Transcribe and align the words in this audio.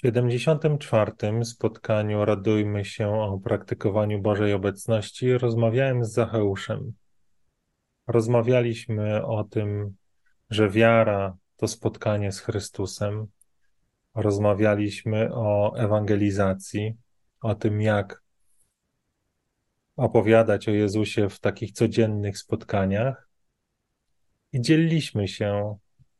W 0.00 0.02
74. 0.02 1.12
spotkaniu 1.44 2.24
Radujmy 2.24 2.84
się 2.84 3.08
o 3.08 3.38
praktykowaniu 3.38 4.20
Bożej 4.20 4.52
obecności 4.52 5.38
rozmawiałem 5.38 6.04
z 6.04 6.12
Zacheuszem. 6.12 6.92
Rozmawialiśmy 8.06 9.26
o 9.26 9.44
tym, 9.44 9.96
że 10.50 10.70
wiara 10.70 11.36
to 11.56 11.68
spotkanie 11.68 12.32
z 12.32 12.40
Chrystusem. 12.40 13.26
Rozmawialiśmy 14.14 15.34
o 15.34 15.76
ewangelizacji, 15.76 16.96
o 17.40 17.54
tym, 17.54 17.80
jak 17.80 18.22
opowiadać 19.96 20.68
o 20.68 20.72
Jezusie 20.72 21.28
w 21.28 21.40
takich 21.40 21.72
codziennych 21.72 22.38
spotkaniach. 22.38 23.28
I 24.52 24.60
dzieliliśmy 24.60 25.28
się 25.28 25.76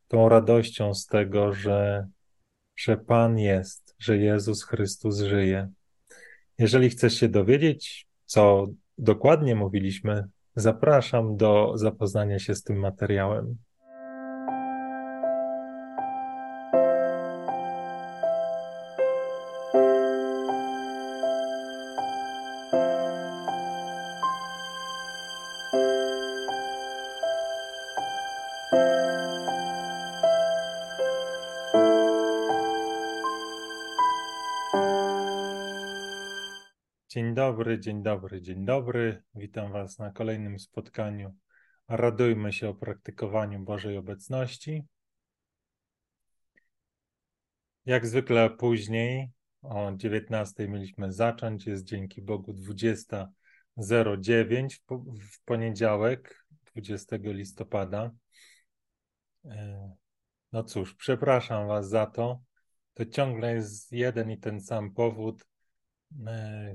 tą 0.07 0.29
radością 0.29 0.93
z 0.93 1.05
tego, 1.05 1.53
że 1.53 2.07
że 2.83 2.97
Pan 2.97 3.39
jest, 3.39 3.95
że 3.99 4.17
Jezus 4.17 4.63
Chrystus 4.63 5.19
żyje. 5.19 5.69
Jeżeli 6.57 6.89
chcesz 6.89 7.13
się 7.13 7.29
dowiedzieć, 7.29 8.07
co 8.25 8.67
dokładnie 8.97 9.55
mówiliśmy, 9.55 10.23
zapraszam 10.55 11.37
do 11.37 11.73
zapoznania 11.75 12.39
się 12.39 12.55
z 12.55 12.63
tym 12.63 12.79
materiałem. 12.79 13.57
Dobry, 37.71 37.79
dzień 37.79 38.03
dobry, 38.03 38.41
dzień 38.41 38.65
dobry. 38.65 39.23
Witam 39.35 39.71
Was 39.71 39.99
na 39.99 40.11
kolejnym 40.11 40.59
spotkaniu. 40.59 41.35
Radujmy 41.87 42.53
się 42.53 42.69
o 42.69 42.73
praktykowaniu 42.73 43.59
Bożej 43.59 43.97
obecności. 43.97 44.83
Jak 47.85 48.07
zwykle 48.07 48.49
później, 48.49 49.31
o 49.61 49.91
19 49.95 50.67
mieliśmy 50.67 51.11
zacząć, 51.11 51.67
jest 51.67 51.83
dzięki 51.83 52.21
Bogu 52.21 52.53
20.09 52.53 54.79
w 55.31 55.43
poniedziałek, 55.45 56.45
20 56.75 57.15
listopada. 57.21 58.11
E, 59.45 59.91
no 60.51 60.63
cóż, 60.63 60.95
przepraszam 60.95 61.67
Was 61.67 61.89
za 61.89 62.05
to. 62.05 62.41
To 62.93 63.05
ciągle 63.05 63.53
jest 63.53 63.91
jeden 63.91 64.31
i 64.31 64.37
ten 64.37 64.61
sam 64.61 64.93
powód 64.93 65.50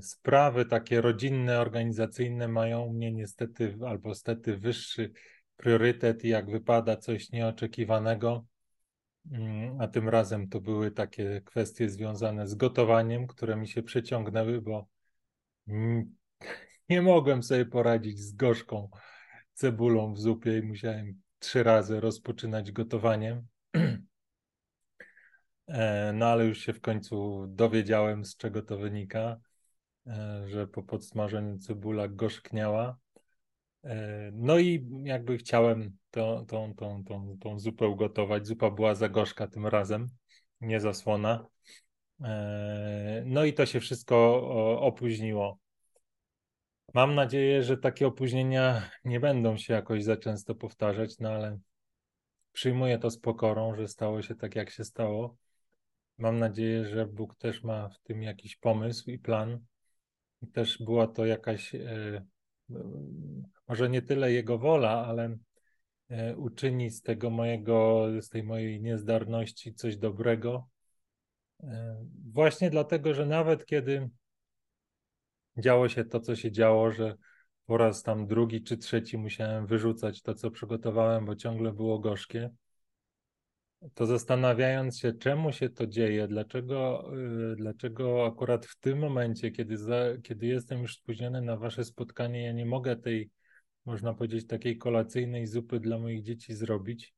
sprawy 0.01 0.65
takie 0.65 1.01
rodzinne, 1.01 1.59
organizacyjne 1.59 2.47
mają 2.47 2.81
u 2.81 2.93
mnie 2.93 3.11
niestety 3.11 3.77
albo 3.87 4.15
stety 4.15 4.57
wyższy 4.57 5.11
priorytet 5.57 6.23
i 6.23 6.29
jak 6.29 6.51
wypada 6.51 6.97
coś 6.97 7.31
nieoczekiwanego, 7.31 8.45
mm, 9.31 9.81
a 9.81 9.87
tym 9.87 10.09
razem 10.09 10.49
to 10.49 10.61
były 10.61 10.91
takie 10.91 11.41
kwestie 11.45 11.89
związane 11.89 12.47
z 12.47 12.55
gotowaniem, 12.55 13.27
które 13.27 13.55
mi 13.55 13.67
się 13.67 13.83
przeciągnęły, 13.83 14.61
bo 14.61 14.87
nie 16.89 17.01
mogłem 17.01 17.43
sobie 17.43 17.65
poradzić 17.65 18.19
z 18.19 18.35
gorzką 18.35 18.89
cebulą 19.53 20.13
w 20.13 20.19
zupie 20.19 20.57
i 20.57 20.61
musiałem 20.61 21.21
trzy 21.39 21.63
razy 21.63 21.99
rozpoczynać 21.99 22.71
gotowanie. 22.71 23.43
E, 25.67 26.11
no 26.13 26.25
ale 26.25 26.45
już 26.45 26.59
się 26.59 26.73
w 26.73 26.81
końcu 26.81 27.45
dowiedziałem, 27.47 28.25
z 28.25 28.37
czego 28.37 28.61
to 28.61 28.77
wynika, 28.77 29.39
e, 30.07 30.43
że 30.47 30.67
po 30.67 30.83
podsmażeniu 30.83 31.57
cebula 31.57 32.07
gorzkniała. 32.07 32.97
E, 33.83 34.31
no 34.33 34.59
i 34.59 34.89
jakby 35.03 35.37
chciałem 35.37 35.97
tą, 36.11 36.45
tą, 36.45 36.75
tą, 36.75 37.03
tą, 37.03 37.37
tą 37.39 37.59
zupę 37.59 37.87
ugotować. 37.87 38.47
Zupa 38.47 38.71
była 38.71 38.95
za 38.95 39.09
gorzka 39.09 39.47
tym 39.47 39.67
razem, 39.67 40.07
nie 40.61 40.79
zasłona. 40.79 41.45
No 43.25 43.45
i 43.45 43.53
to 43.53 43.65
się 43.65 43.79
wszystko 43.79 44.41
opóźniło. 44.79 45.59
Mam 46.93 47.15
nadzieję, 47.15 47.63
że 47.63 47.77
takie 47.77 48.07
opóźnienia 48.07 48.89
nie 49.05 49.19
będą 49.19 49.57
się 49.57 49.73
jakoś 49.73 50.03
za 50.03 50.17
często 50.17 50.55
powtarzać, 50.55 51.19
no 51.19 51.29
ale 51.29 51.59
przyjmuję 52.51 52.99
to 52.99 53.09
z 53.09 53.19
pokorą, 53.19 53.75
że 53.75 53.87
stało 53.87 54.21
się 54.21 54.35
tak, 54.35 54.55
jak 54.55 54.69
się 54.69 54.83
stało. 54.83 55.37
Mam 56.17 56.39
nadzieję, 56.39 56.85
że 56.85 57.05
Bóg 57.05 57.35
też 57.35 57.63
ma 57.63 57.89
w 57.89 57.99
tym 57.99 58.23
jakiś 58.23 58.55
pomysł 58.55 59.11
i 59.11 59.19
plan. 59.19 59.59
I 60.41 60.47
też 60.47 60.77
była 60.83 61.07
to 61.07 61.25
jakaś, 61.25 61.75
e, 61.75 62.25
może 63.67 63.89
nie 63.89 64.01
tyle 64.01 64.31
Jego 64.31 64.57
wola, 64.57 65.05
ale 65.05 65.37
e, 66.09 66.35
uczyni 66.35 66.91
z 66.91 67.01
tego 67.01 67.29
mojego, 67.29 68.07
z 68.21 68.29
tej 68.29 68.43
mojej 68.43 68.81
niezdarności 68.81 69.73
coś 69.73 69.97
dobrego. 69.97 70.69
E, 71.63 72.05
właśnie 72.31 72.69
dlatego, 72.69 73.13
że 73.13 73.25
nawet 73.25 73.65
kiedy 73.65 74.09
działo 75.57 75.89
się 75.89 76.05
to, 76.05 76.19
co 76.19 76.35
się 76.35 76.51
działo, 76.51 76.91
że 76.91 77.15
po 77.65 77.77
raz 77.77 78.03
tam 78.03 78.27
drugi 78.27 78.63
czy 78.63 78.77
trzeci 78.77 79.17
musiałem 79.17 79.67
wyrzucać 79.67 80.21
to, 80.21 80.33
co 80.33 80.51
przygotowałem, 80.51 81.25
bo 81.25 81.35
ciągle 81.35 81.73
było 81.73 81.99
gorzkie 81.99 82.49
to 83.93 84.05
zastanawiając 84.05 84.99
się, 84.99 85.13
czemu 85.13 85.51
się 85.51 85.69
to 85.69 85.87
dzieje, 85.87 86.27
dlaczego, 86.27 87.09
y, 87.51 87.55
dlaczego 87.55 88.25
akurat 88.25 88.65
w 88.65 88.79
tym 88.79 88.99
momencie, 88.99 89.51
kiedy, 89.51 89.77
za, 89.77 90.03
kiedy 90.23 90.45
jestem 90.45 90.81
już 90.81 90.95
spóźniony 90.95 91.41
na 91.41 91.57
wasze 91.57 91.83
spotkanie, 91.85 92.45
ja 92.45 92.51
nie 92.51 92.65
mogę 92.65 92.95
tej, 92.95 93.29
można 93.85 94.13
powiedzieć, 94.13 94.47
takiej 94.47 94.77
kolacyjnej 94.77 95.47
zupy 95.47 95.79
dla 95.79 95.97
moich 95.97 96.23
dzieci 96.23 96.53
zrobić. 96.53 97.13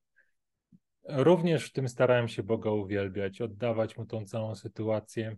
Również 1.03 1.65
w 1.65 1.71
tym 1.71 1.89
starałem 1.89 2.27
się 2.27 2.43
Boga 2.43 2.71
uwielbiać, 2.71 3.41
oddawać 3.41 3.97
mu 3.97 4.05
tą 4.05 4.25
całą 4.25 4.55
sytuację, 4.55 5.35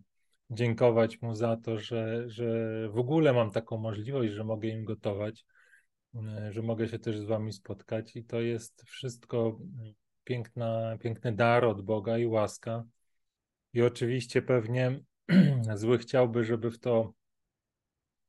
dziękować 0.49 1.21
mu 1.21 1.35
za 1.35 1.57
to, 1.57 1.79
że, 1.79 2.29
że 2.29 2.89
w 2.89 2.97
ogóle 2.97 3.33
mam 3.33 3.51
taką 3.51 3.77
możliwość, 3.77 4.33
że 4.33 4.43
mogę 4.43 4.67
im 4.67 4.85
gotować, 4.85 5.45
y, 6.15 6.19
że 6.53 6.61
mogę 6.61 6.87
się 6.87 6.99
też 6.99 7.19
z 7.19 7.23
wami 7.23 7.53
spotkać 7.53 8.15
i 8.15 8.23
to 8.23 8.41
jest 8.41 8.83
wszystko 8.83 9.59
piękna, 10.23 10.97
piękny 10.99 11.31
dar 11.31 11.65
od 11.65 11.81
Boga 11.81 12.17
i 12.17 12.25
łaska. 12.25 12.83
I 13.73 13.81
oczywiście 13.81 14.41
pewnie 14.41 14.99
zły 15.75 15.97
chciałby, 15.97 16.43
żeby 16.43 16.71
w 16.71 16.79
to 16.79 17.13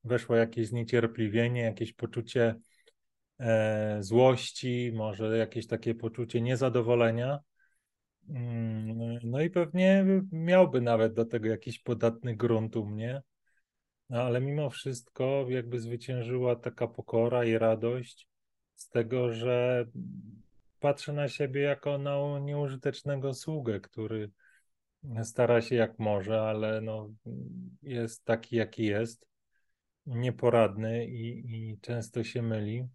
weszło 0.04 0.36
jakieś 0.36 0.69
zniecierpliwienie, 0.69 1.60
jakieś 1.60 1.92
poczucie 1.92 2.54
e, 3.41 3.97
złości, 4.00 4.92
może 4.94 5.38
jakieś 5.38 5.66
takie 5.66 5.94
poczucie 5.94 6.41
niezadowolenia. 6.41 7.38
Mm, 8.28 9.19
no 9.25 9.41
i 9.41 9.50
pewnie 9.50 10.04
miałby 10.32 10.81
nawet 10.81 11.14
do 11.14 11.25
tego 11.25 11.48
jakiś 11.48 11.78
podatny 11.78 12.36
grunt 12.36 12.76
u 12.76 12.86
mnie, 12.86 13.22
no 14.08 14.22
ale 14.22 14.41
mimo 14.41 14.70
wszystko 14.70 15.47
jakby 15.48 15.81
zwyciężyła 15.81 16.56
taka 16.56 16.86
pokora 16.86 17.44
i 17.44 17.58
radość 17.58 18.28
z 18.75 18.88
tego, 18.88 19.32
że 19.32 19.86
patrzę 20.82 21.12
na 21.12 21.28
siebie 21.28 21.60
jako 21.60 21.98
na 21.98 22.38
nieużytecznego 22.38 23.34
sługę, 23.34 23.81
który 23.81 24.31
stara 25.22 25.60
się 25.60 25.75
jak 25.75 25.98
może, 25.98 26.41
ale 26.41 26.81
no, 26.81 27.10
jest 27.82 28.25
taki, 28.25 28.56
jaki 28.56 28.84
jest, 28.84 29.26
nieporadny 30.06 31.06
i, 31.06 31.54
i 31.54 31.78
często 31.81 32.25
się 32.25 32.43
myli. 32.43 32.88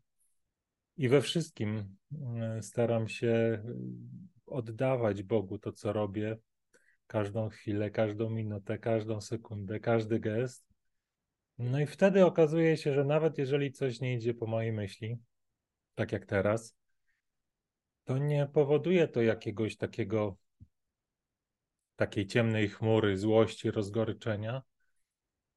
I 0.98 1.10
we 1.10 1.22
wszystkim 1.22 1.96
mm, 2.12 2.64
staram 2.64 3.08
się 3.08 3.64
oddawać 4.46 5.24
Bogu 5.24 5.60
to, 5.60 5.72
co 5.72 5.94
robię, 5.94 6.38
każdą 7.08 7.50
chwilę, 7.50 7.92
każdą 7.92 8.30
minutę, 8.30 8.78
każdą 8.78 9.22
sekundę, 9.22 9.80
każdy 9.80 10.20
gest. 10.20 10.66
No 11.58 11.80
i 11.80 11.86
wtedy 11.86 12.26
okazuje 12.26 12.78
się, 12.78 12.94
że 12.94 13.06
nawet 13.06 13.38
jeżeli 13.38 13.72
coś 13.72 14.00
nie 14.00 14.14
idzie 14.14 14.34
po 14.34 14.48
mojej 14.48 14.72
myśli, 14.72 15.18
tak 15.96 16.12
jak 16.12 16.26
teraz, 16.26 16.78
to 18.08 18.18
nie 18.18 18.46
powoduje 18.54 19.08
to 19.08 19.22
jakiegoś 19.22 19.78
takiego, 19.78 20.38
takiej 21.96 22.28
ciemnej 22.28 22.70
chmury, 22.70 23.18
złości, 23.18 23.72
rozgoryczenia, 23.72 24.62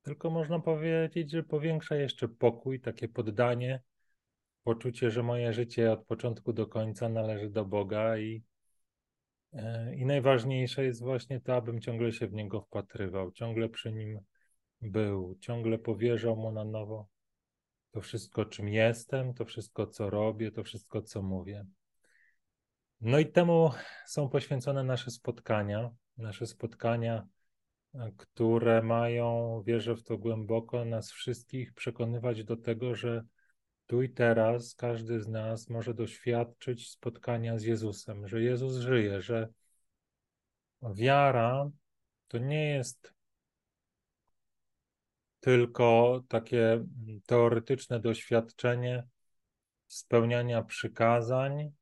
tylko 0.02 0.30
można 0.30 0.60
powiedzieć, 0.60 1.30
że 1.30 1.42
powiększa 1.42 1.96
jeszcze 1.96 2.28
pokój, 2.28 2.80
takie 2.80 3.08
poddanie, 3.08 3.80
poczucie, 4.64 5.10
że 5.10 5.22
moje 5.22 5.52
życie 5.52 5.92
od 5.92 6.06
początku 6.06 6.52
do 6.52 6.66
końca 6.66 7.08
należy 7.08 7.50
do 7.50 7.64
Boga 7.64 8.18
i, 8.18 8.42
e, 9.52 9.94
i 9.96 10.06
najważniejsze 10.06 10.84
jest 10.84 11.02
właśnie 11.02 11.40
to, 11.40 11.54
abym 11.56 11.80
ciągle 11.80 12.12
się 12.12 12.26
w 12.26 12.32
Niego 12.32 12.60
wpatrywał, 12.60 13.32
ciągle 13.32 13.68
przy 13.68 13.92
Nim 13.92 14.20
był, 14.80 15.36
ciągle 15.40 15.78
powierzał 15.78 16.36
Mu 16.36 16.52
na 16.52 16.64
nowo 16.64 17.08
to 17.90 18.00
wszystko, 18.00 18.44
czym 18.44 18.68
jestem, 18.68 19.34
to 19.34 19.44
wszystko, 19.44 19.86
co 19.86 20.10
robię, 20.10 20.52
to 20.52 20.64
wszystko, 20.64 21.02
co 21.02 21.22
mówię. 21.22 21.66
No 23.00 23.18
i 23.18 23.26
temu 23.26 23.70
są 24.06 24.28
poświęcone 24.28 24.84
nasze 24.84 25.10
spotkania. 25.10 25.90
Nasze 26.16 26.46
spotkania 26.46 27.26
które 28.16 28.82
mają, 28.82 29.62
wierzę 29.66 29.96
w 29.96 30.02
to 30.02 30.18
głęboko, 30.18 30.84
nas 30.84 31.12
wszystkich 31.12 31.74
przekonywać 31.74 32.44
do 32.44 32.56
tego, 32.56 32.94
że 32.94 33.24
tu 33.86 34.02
i 34.02 34.10
teraz 34.10 34.74
każdy 34.74 35.20
z 35.20 35.28
nas 35.28 35.68
może 35.68 35.94
doświadczyć 35.94 36.90
spotkania 36.90 37.58
z 37.58 37.62
Jezusem, 37.62 38.28
że 38.28 38.42
Jezus 38.42 38.76
żyje, 38.76 39.22
że 39.22 39.48
wiara 40.82 41.70
to 42.28 42.38
nie 42.38 42.70
jest 42.70 43.14
tylko 45.40 46.20
takie 46.28 46.84
teoretyczne 47.26 48.00
doświadczenie 48.00 49.06
spełniania 49.86 50.62
przykazań 50.62 51.72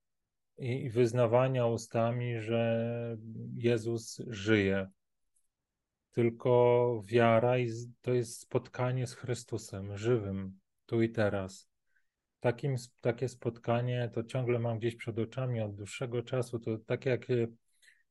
i 0.59 0.91
wyznawania 0.91 1.67
ustami, 1.67 2.41
że 2.41 3.17
Jezus 3.57 4.23
żyje. 4.27 4.89
Tylko 6.13 7.03
wiara 7.05 7.55
to 8.01 8.15
jest 8.15 8.41
spotkanie 8.41 9.07
z 9.07 9.15
Chrystusem, 9.15 9.97
żywym, 9.97 10.59
tu 10.87 11.03
i 11.03 11.11
teraz. 11.11 11.71
Takim, 12.41 12.77
takie 13.01 13.29
spotkanie 13.29 14.11
to 14.15 14.25
ciągle 14.25 14.59
mam 14.59 14.79
gdzieś 14.79 14.97
przed 14.97 15.19
oczami 15.19 15.61
od 15.61 15.75
dłuższego 15.75 16.23
czasu. 16.23 16.59
To 16.59 16.79
takie, 16.79 17.19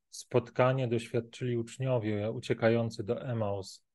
spotkanie 0.09 0.87
doświadczyli 0.87 1.57
uczniowie 1.57 2.31
uciekający 2.31 3.03
do 3.03 3.21
Emaus. 3.21 3.85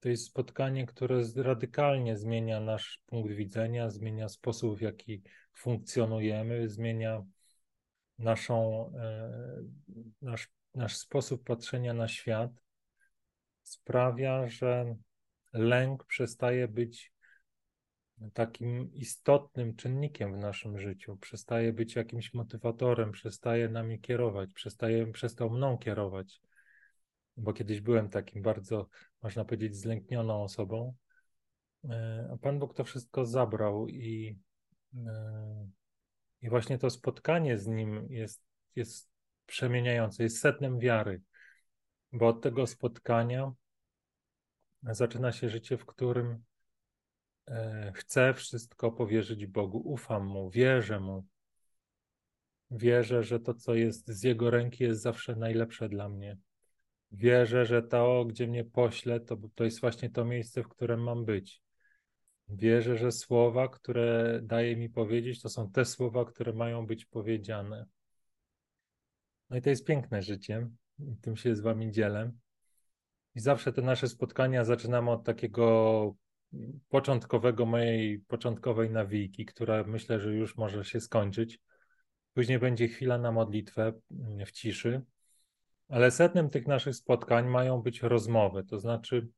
To 0.00 0.08
jest 0.08 0.26
spotkanie, 0.26 0.86
które 0.86 1.22
radykalnie 1.36 2.16
zmienia 2.16 2.60
nasz 2.60 3.02
punkt 3.06 3.32
widzenia, 3.32 3.90
zmienia 3.90 4.28
sposób, 4.28 4.78
w 4.78 4.80
jaki 4.80 5.22
funkcjonujemy, 5.52 6.68
zmienia 6.68 7.24
naszą, 8.18 8.90
e, 8.96 9.30
nasz, 10.22 10.48
nasz 10.74 10.96
sposób 10.96 11.44
patrzenia 11.44 11.94
na 11.94 12.08
świat. 12.08 12.50
Sprawia, 13.62 14.48
że 14.48 14.96
lęk 15.52 16.04
przestaje 16.04 16.68
być 16.68 17.12
takim 18.34 18.92
istotnym 18.94 19.76
czynnikiem 19.76 20.34
w 20.34 20.38
naszym 20.38 20.78
życiu, 20.78 21.16
przestaje 21.16 21.72
być 21.72 21.96
jakimś 21.96 22.34
motywatorem, 22.34 23.12
przestaje 23.12 23.68
nami 23.68 24.00
kierować, 24.00 24.52
przestaje, 24.52 25.12
przestał 25.12 25.50
mną 25.50 25.78
kierować. 25.78 26.40
Bo 27.36 27.52
kiedyś 27.52 27.80
byłem 27.80 28.08
takim 28.08 28.42
bardzo, 28.42 28.88
można 29.22 29.44
powiedzieć, 29.44 29.76
zlęknioną 29.76 30.42
osobą, 30.42 30.94
e, 31.90 32.28
a 32.32 32.36
Pan 32.36 32.58
Bóg 32.58 32.74
to 32.74 32.84
wszystko 32.84 33.26
zabrał 33.26 33.88
i, 33.88 34.38
e, 34.96 35.68
i 36.42 36.48
właśnie 36.48 36.78
to 36.78 36.90
spotkanie 36.90 37.58
z 37.58 37.66
Nim 37.66 38.06
jest, 38.10 38.42
jest 38.76 39.10
przemieniające, 39.46 40.22
jest 40.22 40.40
setnem 40.40 40.78
wiary, 40.78 41.22
bo 42.12 42.28
od 42.28 42.42
tego 42.42 42.66
spotkania 42.66 43.52
zaczyna 44.82 45.32
się 45.32 45.48
życie, 45.48 45.76
w 45.76 45.86
którym 45.86 46.44
E, 47.50 47.92
chcę 47.94 48.34
wszystko 48.34 48.92
powierzyć 48.92 49.46
Bogu, 49.46 49.78
ufam 49.78 50.26
Mu, 50.26 50.50
wierzę 50.50 51.00
Mu. 51.00 51.26
Wierzę, 52.70 53.22
że 53.22 53.40
to, 53.40 53.54
co 53.54 53.74
jest 53.74 54.08
z 54.08 54.22
Jego 54.22 54.50
ręki, 54.50 54.84
jest 54.84 55.02
zawsze 55.02 55.36
najlepsze 55.36 55.88
dla 55.88 56.08
mnie. 56.08 56.36
Wierzę, 57.12 57.66
że 57.66 57.82
to, 57.82 58.24
gdzie 58.24 58.46
mnie 58.46 58.64
pośle, 58.64 59.20
to, 59.20 59.36
to 59.54 59.64
jest 59.64 59.80
właśnie 59.80 60.10
to 60.10 60.24
miejsce, 60.24 60.62
w 60.62 60.68
którym 60.68 61.02
mam 61.02 61.24
być. 61.24 61.62
Wierzę, 62.50 62.96
że 62.96 63.12
słowa, 63.12 63.68
które 63.68 64.40
daje 64.42 64.76
mi 64.76 64.90
powiedzieć, 64.90 65.42
to 65.42 65.48
są 65.48 65.70
te 65.70 65.84
słowa, 65.84 66.24
które 66.24 66.52
mają 66.52 66.86
być 66.86 67.04
powiedziane. 67.06 67.86
No 69.50 69.56
i 69.56 69.62
to 69.62 69.70
jest 69.70 69.84
piękne 69.84 70.22
życie. 70.22 70.68
I 70.98 71.16
tym 71.16 71.36
się 71.36 71.56
z 71.56 71.60
Wami 71.60 71.90
dzielę. 71.92 72.32
I 73.34 73.40
zawsze 73.40 73.72
te 73.72 73.82
nasze 73.82 74.08
spotkania 74.08 74.64
zaczynamy 74.64 75.10
od 75.10 75.24
takiego 75.24 76.14
początkowego 76.88 77.66
mojej 77.66 78.18
początkowej 78.18 78.90
nawijki, 78.90 79.44
która 79.44 79.84
myślę, 79.84 80.20
że 80.20 80.34
już 80.34 80.56
może 80.56 80.84
się 80.84 81.00
skończyć. 81.00 81.60
Później 82.34 82.58
będzie 82.58 82.88
chwila 82.88 83.18
na 83.18 83.32
modlitwę 83.32 83.92
mm, 84.10 84.46
w 84.46 84.52
ciszy, 84.52 85.02
ale 85.88 86.10
setnym 86.10 86.50
tych 86.50 86.66
naszych 86.66 86.96
spotkań 86.96 87.48
mają 87.48 87.82
być 87.82 88.02
rozmowy. 88.02 88.64
To 88.64 88.78
znaczy, 88.78 89.28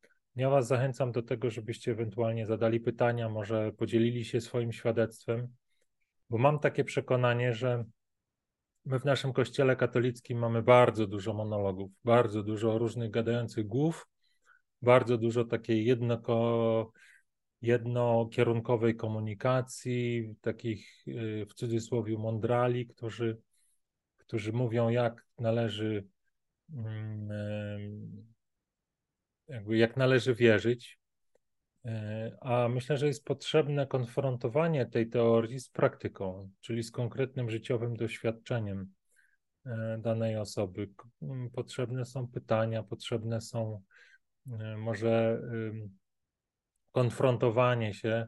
ja 0.41 0.51
Was 0.51 0.67
zachęcam 0.67 1.13
do 1.13 1.23
tego, 1.23 1.51
żebyście 1.51 1.93
ewentualnie 1.93 2.47
zadali 2.47 2.81
pytania, 2.81 3.29
może 3.29 3.73
podzielili 3.73 4.25
się 4.25 4.41
swoim 4.41 4.73
świadectwem, 4.73 5.49
bo 6.31 6.39
mam 6.39 6.59
takie 6.59 6.85
przekonanie, 6.85 7.55
że 7.55 7.85
my 8.85 9.01
w 9.01 9.05
naszym 9.05 9.33
kościele 9.33 9.77
katolickim 9.77 10.39
mamy 10.39 10.63
bardzo 10.63 11.07
dużo 11.07 11.35
monologów, 11.35 11.91
bardzo 12.05 12.43
dużo 12.43 12.79
różnych 12.79 13.11
gadających 13.11 13.67
głów, 13.67 14.09
bardzo 14.83 15.19
dużo 15.19 15.45
takiej 15.45 15.85
jednoko, 15.85 16.93
jednokierunkowej 17.63 18.97
komunikacji, 18.97 20.35
takich 20.41 21.09
y, 21.09 21.47
w 21.51 21.55
cudzysłowie 21.55 22.19
mądrali, 22.19 22.87
którzy, 22.87 23.39
którzy 24.17 24.53
mówią, 24.53 24.89
jak 24.89 25.27
należy, 25.39 26.07
mm, 26.73 28.31
jakby 29.50 29.76
jak 29.76 29.97
należy 29.97 30.35
wierzyć. 30.35 30.99
E, 31.85 32.37
a 32.41 32.69
myślę, 32.69 32.97
że 32.97 33.06
jest 33.06 33.25
potrzebne 33.25 33.87
konfrontowanie 33.87 34.87
tej 34.87 35.08
teorii 35.08 35.61
z 35.61 35.69
praktyką, 35.69 36.50
czyli 36.61 36.82
z 36.82 36.91
konkretnym 36.91 37.50
życiowym 37.50 37.97
doświadczeniem 37.97 38.93
e, 39.67 39.99
danej 39.99 40.37
osoby. 40.37 40.91
Potrzebne 41.52 42.05
są 42.05 42.29
pytania, 42.29 42.82
potrzebne 42.82 43.41
są 43.41 43.82
E, 44.58 44.76
może 44.76 45.41
konfrontowanie 46.93 47.94
się 47.94 48.26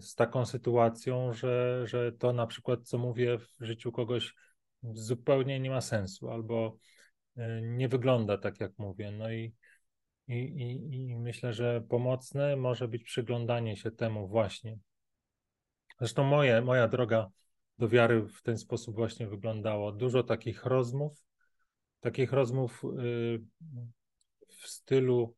z 0.00 0.14
taką 0.14 0.46
sytuacją, 0.46 1.32
że, 1.32 1.82
że 1.86 2.12
to 2.12 2.32
na 2.32 2.46
przykład, 2.46 2.88
co 2.88 2.98
mówię 2.98 3.38
w 3.38 3.64
życiu 3.64 3.92
kogoś 3.92 4.34
zupełnie 4.82 5.60
nie 5.60 5.70
ma 5.70 5.80
sensu 5.80 6.30
albo 6.30 6.76
nie 7.62 7.88
wygląda 7.88 8.38
tak, 8.38 8.60
jak 8.60 8.78
mówię. 8.78 9.10
No 9.10 9.32
i, 9.32 9.54
i, 10.30 10.34
i, 10.34 10.94
i 10.94 11.16
myślę, 11.16 11.52
że 11.52 11.82
pomocne 11.88 12.56
może 12.56 12.88
być 12.88 13.04
przyglądanie 13.04 13.76
się 13.76 13.90
temu 13.90 14.28
właśnie. 14.28 14.78
Zresztą 15.98 16.24
moje, 16.24 16.62
moja 16.62 16.88
droga 16.88 17.30
do 17.78 17.88
wiary 17.88 18.22
w 18.22 18.42
ten 18.42 18.58
sposób 18.58 18.94
właśnie 18.94 19.26
wyglądała. 19.26 19.92
Dużo 19.92 20.22
takich 20.22 20.64
rozmów, 20.64 21.24
takich 22.00 22.32
rozmów 22.32 22.82
y, 22.84 23.40
w 24.48 24.66
stylu 24.66 25.34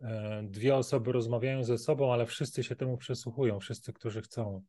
e, 0.00 0.42
dwie 0.42 0.76
osoby 0.76 1.12
rozmawiają 1.12 1.64
ze 1.64 1.78
sobą, 1.78 2.12
ale 2.12 2.26
wszyscy 2.26 2.64
się 2.64 2.76
temu 2.76 2.96
przysłuchują, 2.96 3.60
wszyscy, 3.60 3.92
którzy 3.92 4.22
chcą. 4.22 4.62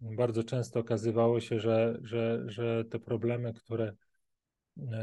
Bardzo 0.00 0.44
często 0.44 0.80
okazywało 0.80 1.40
się, 1.40 1.60
że, 1.60 1.98
że, 2.02 2.42
że 2.46 2.84
te 2.84 2.98
problemy, 2.98 3.52
które 3.54 3.92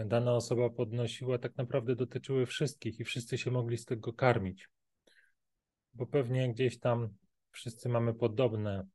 dana 0.06 0.34
osoba 0.34 0.70
podnosiła, 0.70 1.38
tak 1.38 1.58
naprawdę 1.58 1.96
dotyczyły 1.96 2.46
wszystkich 2.46 3.00
i 3.00 3.04
wszyscy 3.04 3.38
się 3.38 3.52
mogli 3.52 3.78
z 3.78 3.86
tego 3.86 4.14
karmić. 4.14 4.70
Bo 5.94 6.06
pewnie 6.06 6.54
gdzieś 6.54 6.80
tam 6.80 7.10
wszyscy 7.52 7.90
mamy 7.90 8.14
podobne 8.14 8.88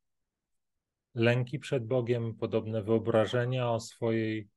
lęki 1.15 1.59
przed 1.59 1.87
Bogiem, 1.87 2.35
podobne 2.35 2.83
wyobrażenia 2.83 3.71
o 3.71 3.81
swojej 3.81 4.49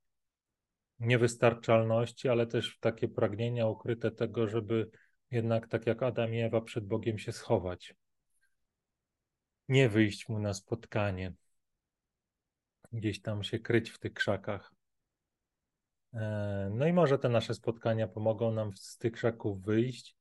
niewystarczalności, 1.00 2.30
ale 2.30 2.48
też 2.48 2.78
takie 2.80 3.08
pragnienia 3.08 3.68
ukryte 3.68 4.12
tego, 4.12 4.48
żeby 4.48 4.90
jednak 5.32 5.68
tak 5.68 5.88
jak 5.88 6.04
Adam 6.04 6.34
i 6.34 6.40
Ewa 6.40 6.62
przed 6.62 6.88
Bogiem 6.88 7.20
się 7.20 7.32
schować. 7.32 7.96
Nie 9.70 9.90
wyjść 9.90 10.30
mu 10.30 10.40
na 10.40 10.54
spotkanie, 10.54 11.34
gdzieś 12.94 13.22
tam 13.22 13.44
się 13.44 13.60
kryć 13.60 13.90
w 13.90 14.00
tych 14.00 14.14
krzakach. 14.14 14.74
E, 16.14 16.70
no 16.74 16.88
i 16.88 16.94
może 16.94 17.20
te 17.20 17.30
nasze 17.30 17.54
spotkania 17.54 18.08
pomogą 18.08 18.52
nam 18.52 18.74
z 18.76 18.98
tych 18.98 19.14
krzaków 19.14 19.62
wyjść 19.62 20.16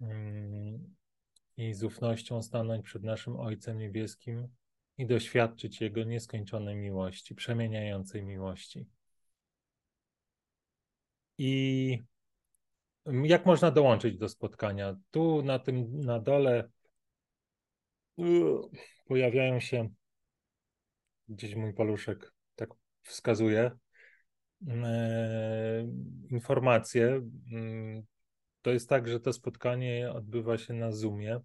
mm, 0.00 0.94
i 1.56 1.74
z 1.74 1.84
ufnością 1.84 2.42
stanąć 2.42 2.84
przed 2.84 3.02
naszym 3.02 3.40
Ojcem 3.40 3.78
Niebieskim 3.78 4.48
i 4.98 5.06
doświadczyć 5.06 5.80
Jego 5.80 6.04
nieskończonej 6.04 6.76
miłości, 6.76 7.34
przemieniającej 7.34 8.24
miłości. 8.24 8.86
I 11.38 12.02
jak 13.06 13.46
można 13.46 13.70
dołączyć 13.70 14.18
do 14.18 14.28
spotkania? 14.28 14.96
Tu 15.10 15.42
na 15.42 15.58
tym 15.58 16.00
na 16.00 16.20
dole 16.20 16.70
pojawiają 19.06 19.60
się 19.60 19.88
gdzieś 21.28 21.54
mój 21.54 21.74
paluszek 21.74 22.32
tak 22.54 22.70
wskazuje 23.02 23.70
informacje. 26.30 27.22
Mm, 27.52 28.02
to 28.62 28.70
jest 28.70 28.88
tak, 28.88 29.08
że 29.08 29.20
to 29.20 29.32
spotkanie 29.32 30.12
odbywa 30.12 30.58
się 30.58 30.74
na 30.74 30.92
Zoomie. 30.92 31.40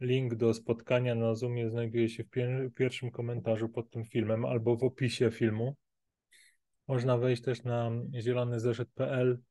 Link 0.00 0.34
do 0.34 0.54
spotkania 0.54 1.14
na 1.14 1.34
Zoomie 1.34 1.70
znajduje 1.70 2.08
się 2.08 2.24
w, 2.24 2.30
pier 2.30 2.72
pierwszym 2.74 3.10
komentarzu 3.10 3.68
pod 3.68 3.90
tym 3.90 4.04
filmem 4.04 4.44
albo 4.44 4.76
w 4.76 4.84
opisie 4.84 5.30
filmu. 5.30 5.76
Można 6.88 7.18
wejść 7.18 7.42
też 7.42 7.62
na 7.62 7.90
zielonyzeszyt.pl 8.20 9.42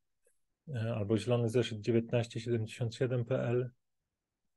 e, 0.67 0.93
albo 0.96 1.17
zielony 1.17 1.50
zeszyt 1.50 1.79
1977.pl 1.79 3.72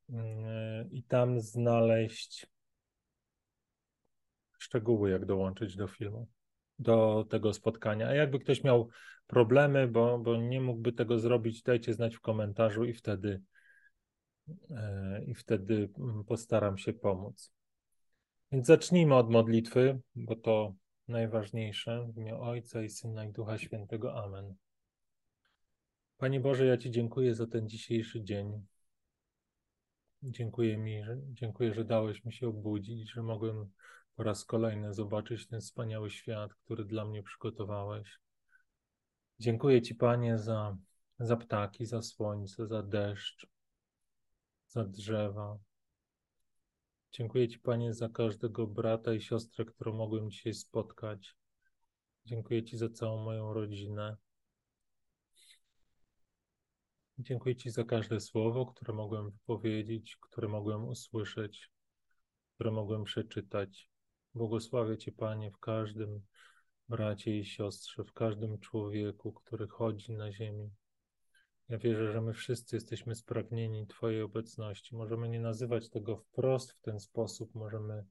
e, 0.09 0.87
i 0.91 1.03
tam 1.03 1.39
znaleźć 1.39 2.47
szczegóły, 4.57 5.09
jak 5.09 5.25
dołączyć 5.25 5.75
do 5.75 5.87
filmu, 5.87 6.27
do 6.79 7.25
tego 7.29 7.53
spotkania. 7.53 8.07
A 8.07 8.13
jakby 8.13 8.39
ktoś 8.39 8.63
miał 8.63 8.89
problemy, 9.27 9.87
bo, 9.87 10.19
bo 10.19 10.37
nie 10.37 10.61
mógłby 10.61 10.93
tego 10.93 11.19
zrobić, 11.19 11.63
dajcie 11.63 11.93
znać 11.93 12.15
w 12.15 12.21
komentarzu 12.21 12.85
i 12.85 12.93
wtedy, 12.93 13.41
e, 14.71 15.23
i 15.25 15.33
wtedy 15.35 15.89
mm, 15.99 16.23
postaram 16.23 16.77
się 16.77 16.93
pomóc. 16.93 17.51
Więc 18.51 18.67
zacznijmy 18.67 19.15
od 19.15 19.29
modlitwy, 19.29 19.99
bo 20.15 20.35
to 20.35 20.73
najważniejsze. 21.07 22.07
W 22.13 22.17
imię 22.17 22.37
Ojca 22.37 22.81
i 22.81 22.89
Syna 22.89 23.25
i 23.25 23.31
Ducha 23.31 23.57
Świętego. 23.57 24.23
Amen. 24.23 24.55
Panie 26.17 26.39
Boże, 26.39 26.65
ja 26.65 26.77
Ci 26.77 26.91
dziękuję 26.91 27.35
za 27.35 27.47
ten 27.47 27.69
dzisiejszy 27.69 28.23
dzień. 28.23 28.65
Dziękuję 30.23 30.77
mi, 30.77 31.03
że, 31.03 31.17
dziękuję, 31.31 31.73
że 31.73 31.85
dałeś 31.85 32.25
mi 32.25 32.33
się 32.33 32.47
obudzić, 32.47 33.11
że 33.11 33.23
mogłem 33.23 33.69
po 34.15 34.23
raz 34.23 34.45
kolejny 34.45 34.93
zobaczyć 34.93 35.47
ten 35.47 35.61
wspaniały 35.61 36.09
świat, 36.09 36.53
który 36.53 36.85
dla 36.85 37.05
mnie 37.05 37.23
przygotowałeś. 37.23 38.19
Dziękuję 39.39 39.81
Ci, 39.81 39.95
Panie, 39.95 40.37
za, 40.37 40.77
za 41.19 41.37
ptaki, 41.37 41.85
za 41.85 42.01
słońce, 42.01 42.67
za 42.67 42.83
deszcz, 42.83 43.47
za 44.67 44.83
drzewa. 44.83 45.57
Dziękuję 47.11 47.47
Ci, 47.47 47.59
Panie, 47.59 47.93
za 47.93 48.09
każdego 48.09 48.67
brata 48.67 49.13
i 49.13 49.21
siostrę, 49.21 49.65
którą 49.65 49.93
mogłem 49.93 50.31
dzisiaj 50.31 50.53
spotkać. 50.53 51.35
Dziękuję 52.25 52.63
Ci 52.63 52.77
za 52.77 52.89
całą 52.89 53.23
moją 53.23 53.53
rodzinę. 53.53 54.17
Dziękuję 57.19 57.55
Ci 57.55 57.69
za 57.69 57.83
każde 57.83 58.19
słowo, 58.19 58.65
które 58.65 58.93
mogłem 58.93 59.31
wypowiedzieć, 59.31 60.17
które 60.21 60.47
mogłem 60.47 60.87
usłyszeć, 60.87 61.69
które 62.55 62.71
mogłem 62.71 63.03
przeczytać. 63.03 63.92
Błogosławię 64.35 64.97
Cię, 64.97 65.11
Panie, 65.11 65.51
w 65.51 65.57
każdym 65.57 66.21
bracie 66.89 67.39
i 67.39 67.45
siostrze, 67.45 68.03
w 68.03 68.13
każdym 68.13 68.59
człowieku, 68.59 69.33
który 69.33 69.67
chodzi 69.67 70.13
na 70.13 70.31
ziemi. 70.31 70.69
Ja 71.69 71.77
wierzę, 71.77 72.11
że 72.11 72.21
my 72.21 72.33
wszyscy 72.33 72.75
jesteśmy 72.75 73.15
spragnieni 73.15 73.87
Twojej 73.87 74.21
obecności. 74.21 74.95
Możemy 74.95 75.29
nie 75.29 75.39
nazywać 75.39 75.89
tego 75.89 76.17
wprost 76.17 76.71
w 76.71 76.81
ten 76.81 76.99
sposób, 76.99 77.55
możemy 77.55 78.05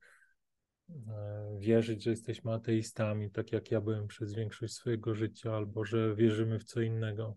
e, 1.09 1.57
wierzyć, 1.59 2.05
że 2.05 2.11
jesteśmy 2.11 2.53
ateistami, 2.53 3.31
tak 3.31 3.53
jak 3.53 3.71
ja 3.71 3.81
byłem 3.81 4.07
przez 4.07 4.35
większość 4.35 4.75
swojego 4.75 5.15
życia, 5.15 5.57
albo 5.57 5.85
że 5.85 6.15
wierzymy 6.15 6.59
w 6.59 6.65
co 6.65 6.81
innego, 6.81 7.37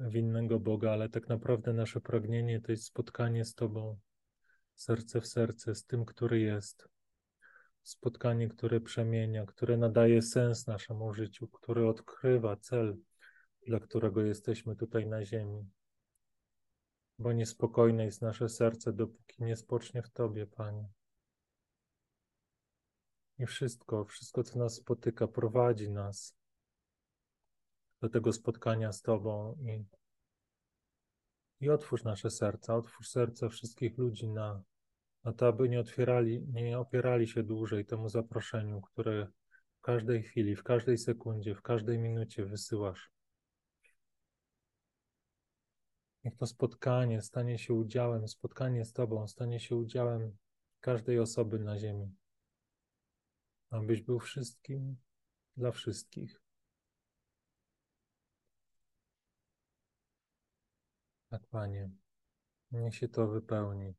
w 0.00 0.14
innego 0.14 0.60
Boga, 0.60 0.92
ale 0.92 1.08
tak 1.08 1.28
naprawdę 1.28 1.72
nasze 1.72 2.00
pragnienie 2.00 2.60
to 2.60 2.72
jest 2.72 2.84
spotkanie 2.84 3.44
z 3.44 3.54
Tobą, 3.54 3.98
serce 4.74 5.20
w 5.20 5.26
serce, 5.26 5.74
z 5.74 5.84
tym, 5.84 6.04
który 6.04 6.40
jest. 6.40 6.93
Spotkanie, 7.84 8.48
które 8.48 8.80
przemienia, 8.80 9.46
które 9.46 9.76
nadaje 9.76 10.22
sens 10.22 10.66
naszemu 10.66 11.14
życiu, 11.14 11.48
które 11.48 11.88
odkrywa 11.88 12.56
cel, 12.56 12.96
dla 13.66 13.80
którego 13.80 14.22
jesteśmy 14.22 14.76
tutaj 14.76 15.06
na 15.06 15.24
ziemi. 15.24 15.70
Bo 17.18 17.32
niespokojne 17.32 18.04
jest 18.04 18.22
nasze 18.22 18.48
serce, 18.48 18.92
dopóki 18.92 19.44
nie 19.44 19.56
spocznie 19.56 20.02
w 20.02 20.10
Tobie, 20.10 20.46
Panie. 20.46 20.88
I 23.38 23.46
wszystko, 23.46 24.04
wszystko, 24.04 24.42
co 24.42 24.58
nas 24.58 24.74
spotyka, 24.74 25.28
prowadzi 25.28 25.90
nas 25.90 26.36
do 28.00 28.08
tego 28.08 28.32
spotkania 28.32 28.92
z 28.92 29.02
Tobą 29.02 29.56
i, 29.60 29.84
i 31.60 31.70
otwórz 31.70 32.04
nasze 32.04 32.30
serca, 32.30 32.76
otwórz 32.76 33.08
serca 33.08 33.48
wszystkich 33.48 33.98
ludzi 33.98 34.28
na, 34.28 34.62
na 35.24 35.32
to, 35.32 35.48
aby 35.48 35.68
nie 35.68 35.80
otwierali, 35.80 36.46
nie 36.52 36.78
opierali 36.78 37.28
się 37.28 37.42
dłużej 37.42 37.86
temu 37.86 38.08
zaproszeniu, 38.08 38.80
które 38.80 39.26
w 39.78 39.80
każdej 39.80 40.22
chwili, 40.22 40.56
w 40.56 40.62
każdej 40.62 40.98
sekundzie, 40.98 41.54
w 41.54 41.62
każdej 41.62 41.98
minucie 41.98 42.44
wysyłasz. 42.44 43.10
Niech 46.24 46.36
to 46.36 46.46
spotkanie 46.46 47.22
stanie 47.22 47.58
się 47.58 47.74
udziałem, 47.74 48.28
spotkanie 48.28 48.84
z 48.84 48.92
Tobą 48.92 49.28
stanie 49.28 49.60
się 49.60 49.76
udziałem 49.76 50.36
każdej 50.80 51.18
osoby 51.18 51.58
na 51.58 51.78
ziemi. 51.78 52.14
Abyś 53.70 54.02
był 54.02 54.18
wszystkim 54.18 54.96
dla 55.56 55.72
wszystkich. 55.72 56.40
Tak, 61.28 61.46
Panie, 61.46 61.90
niech 62.70 62.94
się 62.94 63.08
to 63.08 63.26
wypełni. 63.26 63.94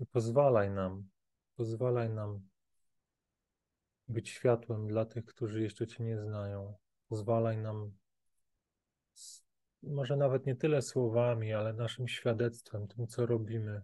I 0.00 0.06
pozwalaj 0.06 0.70
nam, 0.70 1.08
pozwalaj 1.56 2.10
nam 2.10 2.40
być 4.08 4.28
światłem 4.28 4.88
dla 4.88 5.04
tych, 5.04 5.24
którzy 5.24 5.62
jeszcze 5.62 5.86
Cię 5.86 6.04
nie 6.04 6.20
znają. 6.20 6.74
Pozwalaj 7.08 7.58
nam 7.58 7.92
może 9.82 10.16
nawet 10.16 10.46
nie 10.46 10.56
tyle 10.56 10.82
słowami, 10.82 11.52
ale 11.52 11.72
naszym 11.72 12.08
świadectwem, 12.08 12.88
tym, 12.88 13.06
co 13.06 13.26
robimy. 13.26 13.82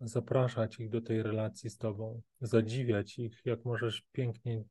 Zapraszać 0.00 0.80
ich 0.80 0.90
do 0.90 1.00
tej 1.00 1.22
relacji 1.22 1.70
z 1.70 1.78
Tobą, 1.78 2.22
zadziwiać 2.40 3.18
ich, 3.18 3.42
jak 3.44 3.64
możesz 3.64 4.02
pięknie 4.12 4.64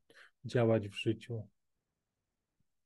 działać 0.44 0.88
w 0.88 0.94
życiu, 0.94 1.48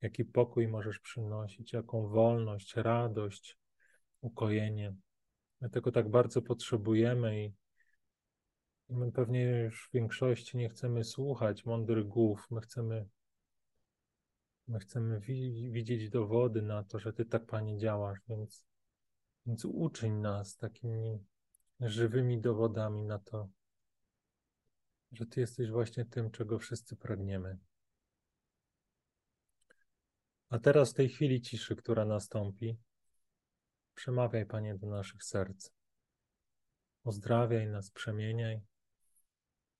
jaki 0.01 0.25
pokój 0.25 0.67
możesz 0.67 0.99
przynosić, 0.99 1.73
jaką 1.73 2.07
wolność, 2.07 2.75
radość, 2.75 3.57
ukojenie. 4.21 4.95
My 5.65 5.69
tego 5.69 5.91
tak 5.91 6.09
bardzo 6.09 6.41
potrzebujemy 6.41 7.43
i 7.43 7.53
my 8.89 9.11
pewnie 9.11 9.43
już 9.43 9.87
w 9.87 9.93
większości 9.93 10.57
nie 10.57 10.69
chcemy 10.69 11.03
słuchać 11.03 11.65
mądrych 11.65 12.07
głów, 12.07 12.47
my 12.51 12.61
chcemy 12.61 13.07
My 14.67 14.79
chcemy 14.79 15.19
widzieć 15.71 16.09
dowody 16.09 16.61
na 16.61 16.83
to, 16.83 16.99
że 16.99 17.13
Ty 17.13 17.25
tak, 17.25 17.45
Panie, 17.45 17.77
działasz, 17.77 18.19
więc, 18.27 18.65
więc 19.45 19.65
uczyń 19.65 20.13
nas 20.13 20.57
takimi 20.57 21.19
żywymi 21.79 22.41
dowodami 22.41 23.03
na 23.03 23.19
to, 23.19 23.49
że 25.11 25.25
Ty 25.25 25.39
jesteś 25.39 25.69
właśnie 25.69 26.05
tym, 26.05 26.31
czego 26.31 26.59
wszyscy 26.59 26.95
pragniemy. 26.95 27.57
A 30.49 30.59
teraz 30.59 30.91
w 30.91 30.95
tej 30.95 31.09
chwili 31.09 31.41
ciszy, 31.41 31.75
która 31.75 32.05
nastąpi, 32.05 32.77
przemawiaj, 33.95 34.45
Panie, 34.45 34.75
do 34.75 34.87
naszych 34.87 35.23
serc. 35.23 35.71
Pozdrawiaj 37.03 37.67
nas, 37.67 37.91
przemieniaj. 37.91 38.61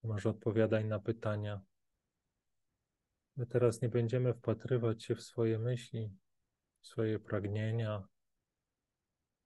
Może 0.04 0.30
odpowiadaj 0.30 0.86
na 0.86 1.00
pytania, 1.00 1.62
My 3.38 3.46
teraz 3.46 3.82
nie 3.82 3.90
będziemy 3.90 4.34
wpatrywać 4.34 5.04
się 5.04 5.16
w 5.16 5.22
swoje 5.22 5.60
myśli, 5.60 6.12
w 6.82 6.88
swoje 6.88 7.20
pragnienia, 7.20 8.08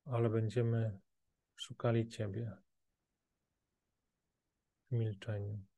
ale 0.05 0.29
będziemy 0.29 0.99
szukali 1.55 2.07
Ciebie 2.07 2.57
w 4.91 4.95
milczeniu. 4.95 5.68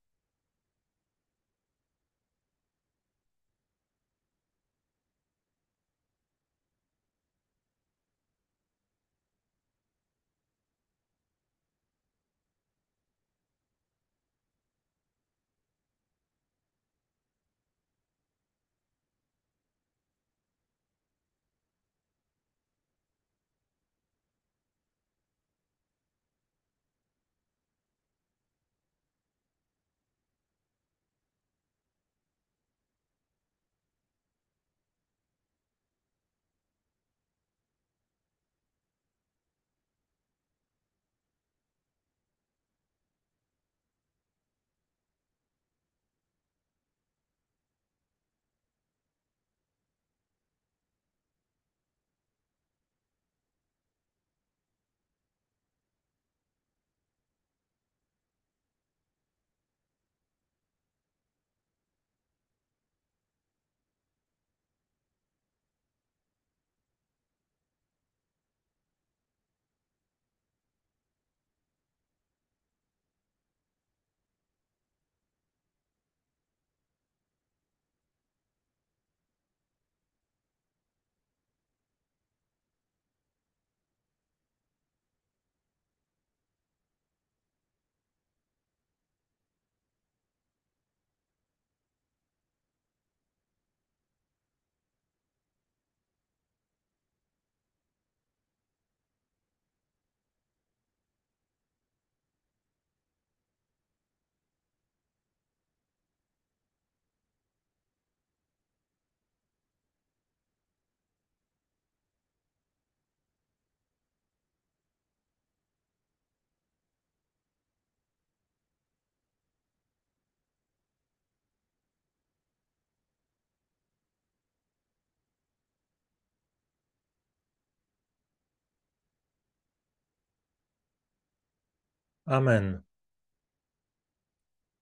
Amen. 132.31 132.81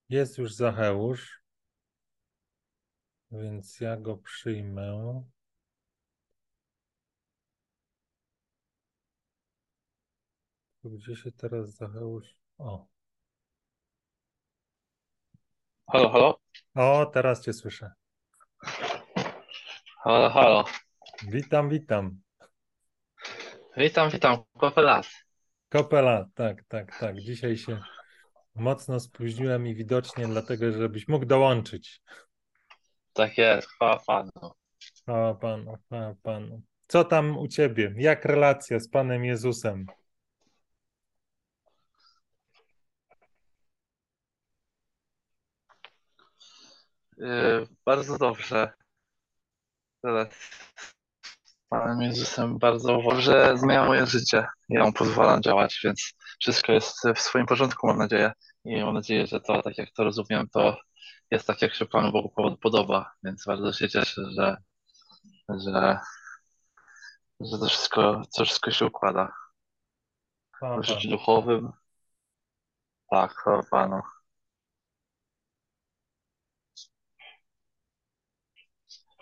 Jest 0.08 0.38
już 0.38 0.54
Zacheusz, 0.54 1.42
więc 3.30 3.80
ja 3.80 3.96
go 3.96 4.16
przyjmę. 4.16 5.22
Gdzie 10.84 11.16
się 11.16 11.32
teraz 11.32 11.70
Zacheusz? 11.70 12.34
O. 12.58 12.86
Halo, 15.92 16.10
halo? 16.10 16.40
O, 16.74 17.06
teraz 17.06 17.44
cię 17.44 17.52
słyszę. 17.52 17.92
Halo, 20.04 20.30
halo. 20.30 20.64
Witam, 21.22 21.68
witam. 21.68 22.20
Witam, 23.76 24.10
witam. 24.10 24.44
Kopę 24.58 24.82
lat. 24.82 25.29
Kopela, 25.70 26.26
tak, 26.34 26.64
tak, 26.68 26.98
tak. 26.98 27.20
Dzisiaj 27.20 27.56
się 27.56 27.80
mocno 28.54 29.00
spóźniłem 29.00 29.66
i 29.66 29.74
widocznie 29.74 30.26
dlatego, 30.26 30.72
żebyś 30.72 31.08
mógł 31.08 31.26
dołączyć. 31.26 32.02
Tak 33.12 33.38
jest, 33.38 33.68
chwała 33.68 33.98
Panu. 34.06 34.30
Chwała 35.02 35.34
Panu, 35.34 35.76
chwała 35.86 36.14
Panu. 36.22 36.62
Co 36.86 37.04
tam 37.04 37.38
u 37.38 37.48
Ciebie? 37.48 37.94
Jak 37.96 38.24
relacja 38.24 38.80
z 38.80 38.88
Panem 38.88 39.24
Jezusem? 39.24 39.86
Yy, 47.18 47.66
bardzo 47.84 48.18
dobrze. 48.18 48.72
Teraz 50.02 50.28
Panem 51.70 52.02
Jezusem 52.02 52.58
bardzo 52.58 53.02
dobrze 53.02 53.58
zmienia 53.58 53.84
moje 53.84 54.06
życie. 54.06 54.46
Ja 54.68 54.84
mu 54.84 54.92
pozwalam 54.92 55.42
działać, 55.42 55.80
więc 55.84 56.12
wszystko 56.40 56.72
jest 56.72 57.08
w 57.16 57.20
swoim 57.20 57.46
porządku, 57.46 57.86
mam 57.86 57.98
nadzieję. 57.98 58.32
I 58.64 58.84
mam 58.84 58.94
nadzieję, 58.94 59.26
że 59.26 59.40
to, 59.40 59.62
tak 59.62 59.78
jak 59.78 59.90
to 59.90 60.04
rozumiem, 60.04 60.48
to 60.52 60.76
jest 61.30 61.46
tak, 61.46 61.62
jak 61.62 61.74
się 61.74 61.86
Panu 61.86 62.12
Bogu 62.12 62.56
podoba. 62.56 63.12
Więc 63.24 63.44
bardzo 63.46 63.72
się 63.72 63.88
cieszę, 63.88 64.22
że, 64.36 64.56
że, 65.48 65.98
że 67.40 67.58
to 67.58 67.66
wszystko, 67.66 68.22
to 68.36 68.44
wszystko 68.44 68.70
się 68.70 68.86
układa. 68.86 69.32
W 70.62 70.84
życiu 70.84 71.08
duchowym. 71.08 71.72
Tak, 73.10 73.44
Panu. 73.70 74.00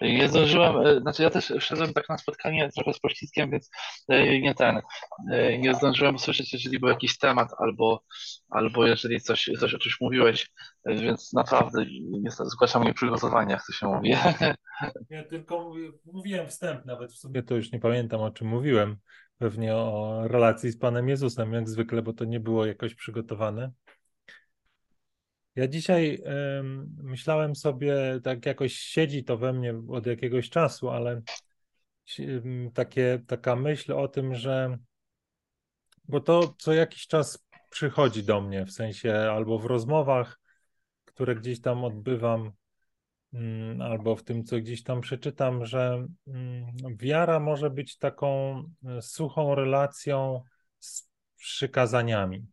Nie 0.00 0.28
zdążyłem, 0.28 0.76
e, 0.86 1.00
znaczy 1.00 1.22
ja 1.22 1.30
też 1.30 1.52
wszedłem 1.60 1.92
tak 1.92 2.08
na 2.08 2.18
spotkanie 2.18 2.68
trochę 2.74 2.92
z 2.92 3.00
poślizgiem, 3.00 3.50
więc 3.50 3.70
e, 4.08 4.40
nie 4.40 4.54
ten, 4.54 4.80
e, 5.30 5.58
nie 5.58 5.74
zdążyłem 5.74 6.14
usłyszeć, 6.14 6.52
jeżeli 6.52 6.80
był 6.80 6.88
jakiś 6.88 7.18
temat, 7.18 7.48
albo, 7.58 8.02
albo 8.50 8.86
jeżeli 8.86 9.20
coś, 9.20 9.50
coś 9.60 9.74
o 9.74 9.78
czymś 9.78 10.00
mówiłeś, 10.00 10.50
więc 10.86 11.32
naprawdę 11.32 11.84
zgłaszam 12.44 12.84
nieprzygotowanie, 12.84 13.52
jak 13.52 13.66
to 13.66 13.72
się 13.72 13.86
mówi. 13.86 14.14
Ja 15.10 15.24
tylko 15.24 15.72
mówiłem 16.04 16.48
wstęp, 16.48 16.84
nawet 16.84 17.12
w 17.12 17.18
sumie 17.18 17.42
to 17.42 17.54
już 17.54 17.72
nie 17.72 17.80
pamiętam 17.80 18.20
o 18.20 18.30
czym 18.30 18.48
mówiłem. 18.48 18.96
Pewnie 19.38 19.76
o 19.76 20.20
relacji 20.24 20.70
z 20.70 20.78
Panem 20.78 21.08
Jezusem, 21.08 21.52
jak 21.52 21.68
zwykle, 21.68 22.02
bo 22.02 22.12
to 22.12 22.24
nie 22.24 22.40
było 22.40 22.66
jakoś 22.66 22.94
przygotowane. 22.94 23.72
Ja 25.58 25.68
dzisiaj 25.68 26.22
em, 26.24 26.96
myślałem 27.02 27.56
sobie, 27.56 28.20
tak 28.24 28.46
jakoś 28.46 28.72
siedzi 28.72 29.24
to 29.24 29.36
we 29.36 29.52
mnie 29.52 29.74
od 29.88 30.06
jakiegoś 30.06 30.50
czasu, 30.50 30.90
ale 30.90 31.22
em, 32.18 32.70
takie, 32.74 33.22
taka 33.26 33.56
myśl 33.56 33.92
o 33.92 34.08
tym, 34.08 34.34
że 34.34 34.78
bo 36.04 36.20
to 36.20 36.54
co 36.58 36.72
jakiś 36.72 37.06
czas 37.06 37.46
przychodzi 37.70 38.24
do 38.24 38.40
mnie, 38.40 38.66
w 38.66 38.72
sensie 38.72 39.14
albo 39.14 39.58
w 39.58 39.66
rozmowach, 39.66 40.40
które 41.04 41.34
gdzieś 41.34 41.60
tam 41.60 41.84
odbywam, 41.84 42.52
mm, 43.32 43.82
albo 43.82 44.16
w 44.16 44.24
tym, 44.24 44.44
co 44.44 44.58
gdzieś 44.58 44.82
tam 44.82 45.00
przeczytam, 45.00 45.64
że 45.66 46.06
mm, 46.26 46.66
wiara 46.96 47.40
może 47.40 47.70
być 47.70 47.96
taką 47.96 48.62
e, 48.86 49.02
suchą 49.02 49.54
relacją 49.54 50.42
z 50.78 51.08
przykazaniami, 51.36 52.46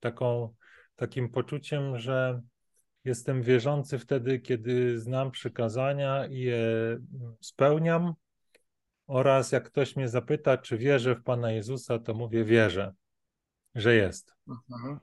taką, 0.00 0.54
takim 1.02 1.28
poczuciem, 1.28 1.98
że 1.98 2.40
jestem 3.04 3.42
wierzący 3.42 3.98
wtedy, 3.98 4.38
kiedy 4.38 5.00
znam 5.00 5.30
przykazania 5.30 6.26
i 6.26 6.38
je 6.38 6.98
spełniam, 7.40 8.14
oraz 9.06 9.52
jak 9.52 9.64
ktoś 9.64 9.96
mnie 9.96 10.08
zapyta, 10.08 10.58
czy 10.58 10.78
wierzę 10.78 11.14
w 11.14 11.22
Pana 11.22 11.52
Jezusa, 11.52 11.98
to 11.98 12.14
mówię 12.14 12.44
wierzę, 12.44 12.94
że 13.74 13.94
jest. 13.94 14.34
Mhm. 14.48 14.98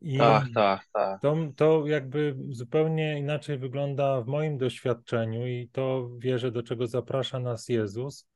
I 0.00 0.18
Tak, 0.18 0.44
tak, 0.54 0.86
tak. 0.92 1.20
to, 1.20 1.36
to 1.56 1.86
jakby 1.86 2.36
zupełnie 2.48 3.18
inaczej 3.18 3.58
wygląda 3.58 4.20
w 4.20 4.26
moim 4.26 4.58
doświadczeniu 4.58 5.46
i 5.46 5.68
to 5.72 6.10
wierzę, 6.18 6.50
do 6.50 6.62
czego 6.62 6.86
zaprasza 6.86 7.38
nas 7.38 7.68
Jezus, 7.68 8.28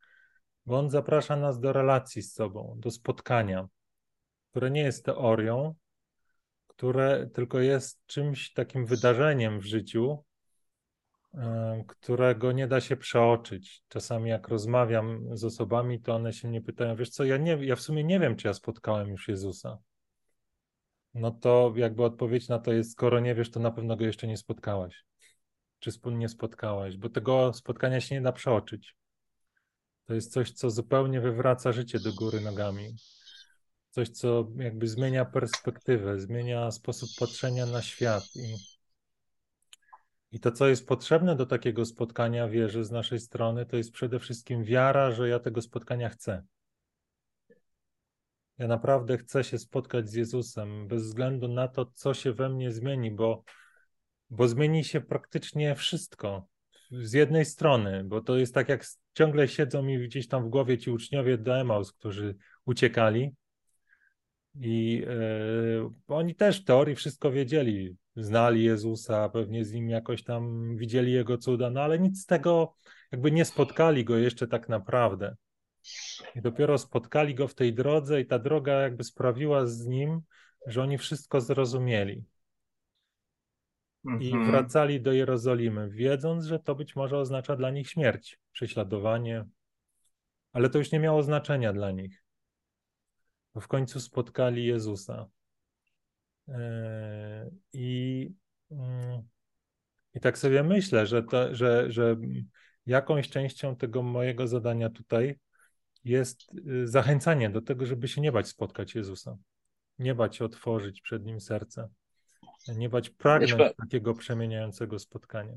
bo 0.66 0.78
On 0.78 0.90
zaprasza 0.90 1.36
nas 1.36 1.60
do 1.60 1.72
relacji 1.72 2.22
z 2.22 2.32
sobą, 2.32 2.76
do 2.78 2.90
spotkania, 2.90 3.68
które 4.50 4.70
nie 4.70 4.82
jest 4.82 5.04
teorią, 5.04 5.74
które 6.80 7.30
tylko 7.34 7.60
jest 7.60 8.06
czymś 8.06 8.52
takim 8.52 8.86
wydarzeniem 8.86 9.60
w 9.60 9.64
życiu, 9.64 10.24
e, 11.34 11.84
którego 11.86 12.52
nie 12.52 12.68
da 12.68 12.80
się 12.80 12.96
przeoczyć. 12.96 13.82
Czasami 13.88 14.30
jak 14.30 14.48
rozmawiam 14.48 15.36
z 15.36 15.44
osobami, 15.44 16.00
to 16.00 16.14
one 16.14 16.32
się 16.32 16.48
mnie 16.48 16.60
pytają, 16.60 16.96
wiesz 16.96 17.10
co, 17.10 17.24
ja, 17.24 17.36
nie, 17.36 17.58
ja 17.60 17.76
w 17.76 17.80
sumie 17.80 18.04
nie 18.04 18.20
wiem, 18.20 18.36
czy 18.36 18.48
ja 18.48 18.54
spotkałem 18.54 19.08
już 19.08 19.28
Jezusa. 19.28 19.78
No 21.14 21.30
to 21.30 21.72
jakby 21.76 22.04
odpowiedź 22.04 22.48
na 22.48 22.58
to 22.58 22.72
jest, 22.72 22.92
skoro 22.92 23.20
nie 23.20 23.34
wiesz, 23.34 23.50
to 23.50 23.60
na 23.60 23.70
pewno 23.70 23.96
go 23.96 24.04
jeszcze 24.04 24.26
nie 24.26 24.36
spotkałaś. 24.36 25.04
Czy 25.78 25.90
wspólnie 25.90 26.28
spotkałaś, 26.28 26.96
bo 26.96 27.08
tego 27.08 27.52
spotkania 27.52 28.00
się 28.00 28.14
nie 28.14 28.22
da 28.22 28.32
przeoczyć. 28.32 28.96
To 30.06 30.14
jest 30.14 30.32
coś, 30.32 30.52
co 30.52 30.70
zupełnie 30.70 31.20
wywraca 31.20 31.72
życie 31.72 32.00
do 32.00 32.12
góry 32.12 32.40
nogami. 32.40 32.94
Coś, 33.90 34.08
co 34.08 34.48
jakby 34.56 34.88
zmienia 34.88 35.24
perspektywę, 35.24 36.20
zmienia 36.20 36.70
sposób 36.70 37.08
patrzenia 37.18 37.66
na 37.66 37.82
świat. 37.82 38.24
I, 38.36 38.56
I 40.32 40.40
to, 40.40 40.52
co 40.52 40.68
jest 40.68 40.86
potrzebne 40.86 41.36
do 41.36 41.46
takiego 41.46 41.84
spotkania, 41.84 42.48
wierzę 42.48 42.84
z 42.84 42.90
naszej 42.90 43.20
strony, 43.20 43.66
to 43.66 43.76
jest 43.76 43.92
przede 43.92 44.18
wszystkim 44.18 44.64
wiara, 44.64 45.10
że 45.10 45.28
ja 45.28 45.38
tego 45.38 45.62
spotkania 45.62 46.08
chcę. 46.08 46.42
Ja 48.58 48.66
naprawdę 48.66 49.18
chcę 49.18 49.44
się 49.44 49.58
spotkać 49.58 50.10
z 50.10 50.14
Jezusem, 50.14 50.88
bez 50.88 51.02
względu 51.02 51.48
na 51.48 51.68
to, 51.68 51.86
co 51.94 52.14
się 52.14 52.32
we 52.32 52.48
mnie 52.48 52.72
zmieni, 52.72 53.10
bo, 53.10 53.44
bo 54.30 54.48
zmieni 54.48 54.84
się 54.84 55.00
praktycznie 55.00 55.74
wszystko. 55.74 56.46
Z 56.90 57.12
jednej 57.12 57.44
strony, 57.44 58.04
bo 58.04 58.20
to 58.20 58.36
jest 58.36 58.54
tak, 58.54 58.68
jak 58.68 58.84
ciągle 59.14 59.48
siedzą 59.48 59.82
mi 59.82 59.98
gdzieś 60.08 60.28
tam 60.28 60.44
w 60.44 60.48
głowie 60.48 60.78
ci 60.78 60.90
uczniowie 60.90 61.38
do 61.38 61.60
Emaus, 61.60 61.92
którzy 61.92 62.36
uciekali. 62.64 63.34
I 64.54 65.04
e, 65.08 65.90
oni 66.08 66.34
też 66.34 66.60
w 66.62 66.64
teorii 66.64 66.96
wszystko 66.96 67.30
wiedzieli. 67.30 67.96
Znali 68.16 68.64
Jezusa, 68.64 69.28
pewnie 69.28 69.64
z 69.64 69.72
nim 69.72 69.88
jakoś 69.88 70.24
tam 70.24 70.76
widzieli 70.76 71.12
jego 71.12 71.38
cuda, 71.38 71.70
no 71.70 71.80
ale 71.80 71.98
nic 71.98 72.22
z 72.22 72.26
tego, 72.26 72.74
jakby 73.12 73.30
nie 73.30 73.44
spotkali 73.44 74.04
go 74.04 74.16
jeszcze 74.16 74.48
tak 74.48 74.68
naprawdę. 74.68 75.36
I 76.34 76.40
dopiero 76.40 76.78
spotkali 76.78 77.34
go 77.34 77.48
w 77.48 77.54
tej 77.54 77.74
drodze, 77.74 78.20
i 78.20 78.26
ta 78.26 78.38
droga 78.38 78.72
jakby 78.72 79.04
sprawiła 79.04 79.66
z 79.66 79.86
nim, 79.86 80.20
że 80.66 80.82
oni 80.82 80.98
wszystko 80.98 81.40
zrozumieli. 81.40 82.24
I 84.20 84.32
Mhm. 84.32 84.50
wracali 84.50 85.00
do 85.00 85.12
Jerozolimy, 85.12 85.90
wiedząc, 85.90 86.44
że 86.44 86.58
to 86.58 86.74
być 86.74 86.96
może 86.96 87.18
oznacza 87.18 87.56
dla 87.56 87.70
nich 87.70 87.88
śmierć, 87.90 88.38
prześladowanie, 88.52 89.44
ale 90.52 90.70
to 90.70 90.78
już 90.78 90.92
nie 90.92 90.98
miało 90.98 91.22
znaczenia 91.22 91.72
dla 91.72 91.90
nich. 91.90 92.22
Bo 93.54 93.60
w 93.60 93.68
końcu 93.68 94.00
spotkali 94.00 94.66
Jezusa. 94.66 95.26
E, 96.48 97.50
I, 97.72 98.30
mm, 98.70 99.22
i 100.14 100.20
tak 100.20 100.38
sobie 100.38 100.62
myślę, 100.62 101.06
że, 101.06 101.22
to, 101.22 101.54
że, 101.54 101.90
że 101.90 102.16
jakąś 102.86 103.28
częścią 103.28 103.76
tego 103.76 104.02
mojego 104.02 104.46
zadania 104.46 104.90
tutaj 104.90 105.38
jest 106.04 106.54
y, 106.54 106.88
zachęcanie 106.88 107.50
do 107.50 107.62
tego, 107.62 107.86
żeby 107.86 108.08
się 108.08 108.20
nie 108.20 108.32
bać 108.32 108.48
spotkać 108.48 108.94
Jezusa. 108.94 109.36
Nie 109.98 110.14
bać 110.14 110.42
otworzyć 110.42 111.00
przed 111.00 111.24
Nim 111.24 111.40
serce. 111.40 111.88
Nie 112.68 112.88
bać 112.88 113.10
pragnąć 113.10 113.54
Wiesz, 113.54 113.72
takiego 113.76 114.14
przemieniającego 114.14 114.98
spotkania. 114.98 115.54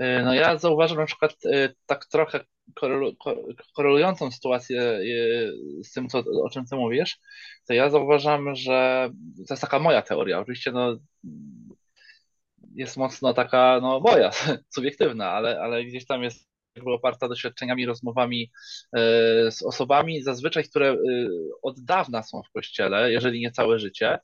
y, 0.00 0.22
No 0.24 0.34
ja 0.34 0.58
zauważam 0.58 0.98
na 0.98 1.06
przykład 1.06 1.44
y, 1.44 1.74
tak 1.86 2.06
trochę 2.06 2.44
korelującą 3.74 4.30
sytuację 4.30 4.82
y, 4.82 5.84
z 5.84 5.92
tym, 5.92 6.08
co, 6.08 6.18
o 6.18 6.50
czym 6.50 6.66
ty 6.66 6.76
mówisz, 6.76 7.18
to 7.66 7.72
ja 7.72 7.90
zauważam, 7.90 8.54
że 8.54 9.10
to 9.48 9.54
jest 9.54 9.60
taka 9.60 9.78
moja 9.78 10.02
teoria. 10.02 10.40
Oczywiście 10.40 10.72
no, 10.72 10.98
jest 12.74 12.96
mocno 12.96 13.34
taka 13.34 13.78
no, 13.82 14.00
moja, 14.00 14.30
subiektywna, 14.74 15.30
ale, 15.30 15.60
ale 15.60 15.84
gdzieś 15.84 16.06
tam 16.06 16.22
jest 16.22 16.48
jakby 16.76 16.92
oparta 16.92 17.28
doświadczeniami, 17.28 17.86
rozmowami 17.86 18.50
z 19.50 19.62
osobami 19.62 20.22
zazwyczaj, 20.22 20.64
które 20.64 20.96
od 21.62 21.80
dawna 21.80 22.22
są 22.22 22.42
w 22.42 22.50
kościele, 22.50 23.12
jeżeli 23.12 23.40
nie 23.40 23.50
całe 23.50 23.78
życie. 23.78 24.18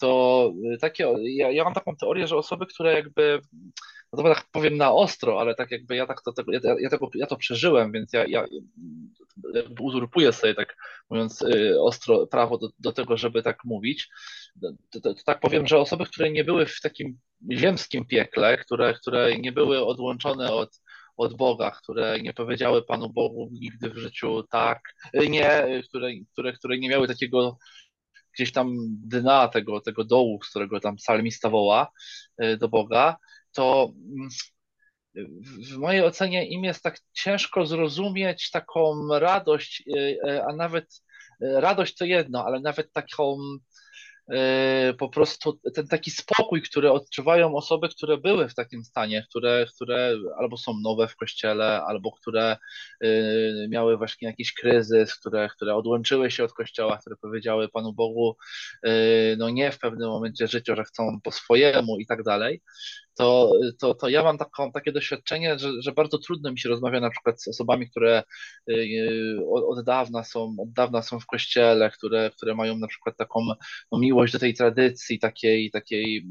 To 0.00 0.52
takie, 0.80 1.14
ja, 1.22 1.50
ja 1.50 1.64
mam 1.64 1.74
taką 1.74 1.96
teorię, 1.96 2.26
że 2.26 2.36
osoby, 2.36 2.66
które 2.66 2.94
jakby 2.94 3.40
no 4.12 4.22
to 4.22 4.34
tak 4.34 4.46
powiem 4.52 4.76
na 4.76 4.92
ostro, 4.92 5.40
ale 5.40 5.54
tak 5.54 5.70
jakby 5.70 5.96
ja 5.96 6.06
tak 6.06 6.22
to, 6.22 6.32
ja, 6.52 6.60
ja, 6.80 6.90
tego, 6.90 7.10
ja 7.14 7.26
to 7.26 7.36
przeżyłem, 7.36 7.92
więc 7.92 8.12
ja, 8.12 8.24
ja 8.26 8.46
uzurpuję 9.80 10.32
sobie 10.32 10.54
tak 10.54 10.76
mówiąc 11.10 11.42
y, 11.42 11.80
ostro 11.80 12.26
prawo 12.26 12.58
do, 12.58 12.68
do 12.78 12.92
tego, 12.92 13.16
żeby 13.16 13.42
tak 13.42 13.64
mówić. 13.64 14.08
To, 14.62 14.70
to, 14.90 15.00
to, 15.00 15.14
tak 15.24 15.40
powiem, 15.40 15.66
że 15.66 15.78
osoby, 15.78 16.06
które 16.06 16.30
nie 16.30 16.44
były 16.44 16.66
w 16.66 16.80
takim 16.80 17.18
ziemskim 17.52 18.06
piekle, 18.06 18.58
które, 18.58 18.94
które 18.94 19.38
nie 19.38 19.52
były 19.52 19.86
odłączone 19.86 20.52
od, 20.52 20.80
od 21.16 21.36
Boga, 21.36 21.70
które 21.70 22.20
nie 22.20 22.32
powiedziały 22.32 22.82
Panu 22.82 23.10
Bogu 23.10 23.48
nigdy 23.52 23.90
w 23.90 23.96
życiu 23.96 24.42
tak, 24.50 24.80
nie, 25.28 25.82
które, 25.88 26.10
które, 26.32 26.52
które 26.52 26.78
nie 26.78 26.88
miały 26.88 27.08
takiego 27.08 27.58
gdzieś 28.36 28.52
tam 28.52 28.76
dna 28.90 29.48
tego, 29.48 29.80
tego 29.80 30.04
dołu, 30.04 30.42
z 30.42 30.50
którego 30.50 30.80
tam 30.80 30.96
psalmista 30.96 31.50
woła 31.50 31.88
y, 32.42 32.56
do 32.56 32.68
Boga, 32.68 33.16
to 33.52 33.92
mm, 33.94 34.28
w 35.72 35.76
mojej 35.76 36.02
ocenie 36.02 36.48
im 36.48 36.64
jest 36.64 36.82
tak 36.82 37.00
ciężko 37.12 37.66
zrozumieć 37.66 38.50
taką 38.50 39.08
radość, 39.18 39.82
y, 39.88 40.18
y, 40.28 40.44
a 40.44 40.52
nawet 40.52 41.02
radość 41.40 41.96
to 41.96 42.04
jedno, 42.04 42.44
ale 42.44 42.60
nawet 42.60 42.92
taką 42.92 43.38
po 44.98 45.08
prostu 45.08 45.60
ten 45.74 45.88
taki 45.88 46.10
spokój, 46.10 46.62
który 46.62 46.92
odczuwają 46.92 47.56
osoby, 47.56 47.88
które 47.88 48.18
były 48.18 48.48
w 48.48 48.54
takim 48.54 48.84
stanie, 48.84 49.26
które, 49.30 49.66
które 49.74 50.16
albo 50.38 50.56
są 50.56 50.72
nowe 50.82 51.08
w 51.08 51.16
kościele, 51.16 51.82
albo 51.82 52.12
które 52.12 52.56
miały 53.68 53.96
właśnie 53.96 54.28
jakiś 54.28 54.52
kryzys, 54.52 55.14
które, 55.14 55.48
które 55.48 55.74
odłączyły 55.74 56.30
się 56.30 56.44
od 56.44 56.52
kościoła, 56.52 56.98
które 56.98 57.16
powiedziały 57.16 57.68
Panu 57.68 57.92
Bogu, 57.92 58.36
no 59.38 59.50
nie 59.50 59.72
w 59.72 59.78
pewnym 59.78 60.08
momencie 60.08 60.48
życia, 60.48 60.76
że 60.76 60.84
chcą 60.84 61.20
po 61.24 61.30
swojemu 61.30 61.98
i 61.98 62.06
tak 62.06 62.22
dalej 62.22 62.62
to, 63.16 63.52
to, 63.78 63.94
to 63.94 64.08
ja 64.08 64.22
mam 64.22 64.38
taką, 64.38 64.72
takie 64.72 64.92
doświadczenie, 64.92 65.58
że, 65.58 65.68
że 65.82 65.92
bardzo 65.92 66.18
trudno 66.18 66.52
mi 66.52 66.58
się 66.58 66.68
rozmawia 66.68 67.00
na 67.00 67.10
przykład 67.10 67.42
z 67.42 67.48
osobami, 67.48 67.90
które 67.90 68.22
od, 69.52 69.84
dawna 69.84 70.24
są, 70.24 70.56
od 70.58 70.72
dawna 70.72 71.02
są 71.02 71.20
w 71.20 71.26
kościele, 71.26 71.90
które, 71.90 72.30
które 72.30 72.54
mają 72.54 72.78
na 72.78 72.86
przykład 72.86 73.16
taką 73.16 73.40
no, 73.92 73.98
miłość 73.98 74.15
do 74.32 74.38
tej 74.38 74.54
tradycji, 74.54 75.18
takiej, 75.18 75.70
takiej 75.70 76.26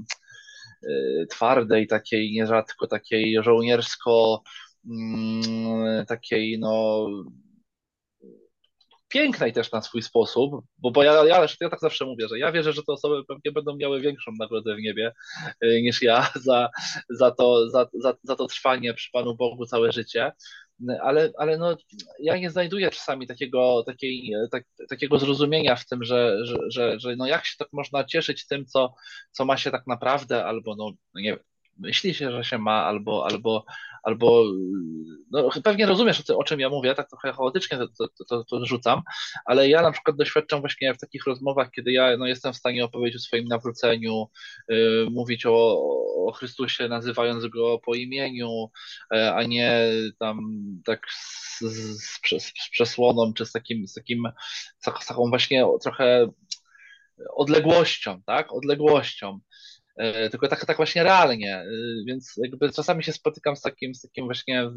y, 0.84 1.28
twardej, 1.30 1.88
takiej 1.88 2.32
nierzadko 2.32 2.88
takiej 2.88 3.43
żołniersko, 3.43 4.43
mm, 4.86 6.06
takiej 6.06 6.60
no 6.60 7.08
pięknej 9.15 9.54
też 9.54 9.71
na 9.71 9.82
swój 9.82 10.02
sposób, 10.02 10.52
bo, 10.78 10.91
bo 10.91 11.04
ja, 11.04 11.26
ja, 11.26 11.48
ja 11.62 11.69
tak 11.69 11.80
zawsze 11.80 12.06
mówię, 12.06 12.28
że 12.28 12.39
ja 12.39 12.52
wierzę, 12.52 12.74
że 12.74 12.82
te 12.84 12.93
osoby 12.93 13.24
pewnie 13.28 13.52
będą 13.52 13.76
miały 13.76 14.02
większą 14.02 14.32
nagrodę 14.39 14.76
w 14.76 14.82
niebie 14.82 15.12
y, 15.63 15.82
niż 15.82 16.02
ja 16.02 16.30
za, 16.48 16.69
za, 17.10 17.32
to, 17.32 17.69
za, 17.69 17.88
za, 17.93 18.13
za 18.24 18.36
to 18.36 18.48
trwanie 18.48 18.93
przy 18.93 19.12
Panu 19.12 19.36
Bogu 19.36 19.65
całe 19.65 19.91
życie 19.91 20.32
ale, 21.02 21.32
ale 21.38 21.58
no, 21.58 21.78
ja 22.20 22.38
nie 22.38 22.50
znajduję 22.50 22.90
czasami 22.92 23.28
takiego, 23.28 23.84
takiej, 23.86 24.34
tak, 24.52 24.64
takiego 24.90 25.20
zrozumienia 25.20 25.76
w 25.76 25.86
tym, 25.86 26.04
że, 26.04 26.46
że, 26.46 26.58
że, 26.68 27.00
że 27.00 27.16
no 27.16 27.28
jak 27.28 27.46
się 27.46 27.56
tak 27.58 27.68
można 27.72 28.04
cieszyć 28.04 28.48
tym, 28.48 28.66
co, 28.66 28.94
co 29.32 29.46
ma 29.46 29.58
się 29.58 29.72
tak 29.72 29.88
naprawdę, 29.88 30.46
albo 30.46 30.76
no, 30.76 30.92
nie 31.16 31.38
myśli 31.78 32.14
się, 32.14 32.32
że 32.32 32.44
się 32.44 32.58
ma, 32.58 32.84
albo, 32.86 33.26
albo, 33.26 33.66
albo 34.06 34.44
no, 35.32 35.50
pewnie 35.63 35.86
rozumiesz, 35.86 36.24
o, 36.30 36.44
czym 36.44 36.60
ja 36.60 36.70
mówię, 36.70 36.96
tak 36.96 37.10
trochę 37.10 37.34
chaotycznie 37.34 37.78
to, 37.78 37.88
to, 37.88 38.26
to, 38.26 38.44
to 38.44 38.65
rzucam, 38.65 39.02
ale 39.46 39.70
ja 39.70 39.82
na 39.82 39.91
przykład 39.91 40.18
doświadczam 40.18 40.60
właśnie 40.60 40.94
w 40.94 40.98
takich 40.98 41.26
rozmowach, 41.26 41.72
kiedy 41.72 41.91
ja 41.91 42.18
no, 42.18 42.28
jestem 42.28 42.54
w 42.54 42.58
stanie 42.58 42.86
opowiedzieć 42.86 43.15
o 43.15 43.20
swoim 43.20 43.48
nawróceniu, 43.48 44.26
y, 44.72 45.08
mówić 45.12 45.46
o, 45.46 45.82
o 46.28 46.32
Chrystusie, 46.32 46.88
nazywając 46.88 47.48
go 47.48 47.80
po 47.80 47.96
imieniu, 47.96 48.70
y, 49.15 49.34
a 49.34 49.44
nie 49.44 49.89
tam 50.20 50.39
tak 50.86 51.08
z, 51.12 51.60
z, 51.62 52.02
z, 52.44 52.70
przesłoną, 52.72 53.34
czy 53.34 53.46
z 53.46 53.52
takim, 53.52 53.88
z 53.88 53.94
takim, 53.94 54.24
z 54.80 55.06
taką 55.08 55.30
właśnie 55.30 55.65
trochę 55.84 56.30
odległością, 57.36 58.22
tak, 58.26 58.54
odległością. 58.54 59.39
E, 59.98 60.30
tylko 60.30 60.48
tak, 60.48 60.66
tak 60.66 60.78
właśnie 60.78 61.04
realnie, 61.04 61.56
e, 61.56 61.68
więc 62.08 62.34
jakby 62.38 62.72
czasami 62.72 63.04
się 63.04 63.14
spotykam 63.14 63.56
z 63.56 63.62
takim, 63.62 63.96
z 63.96 64.02
takim 64.02 64.26
właśnie 64.26 64.72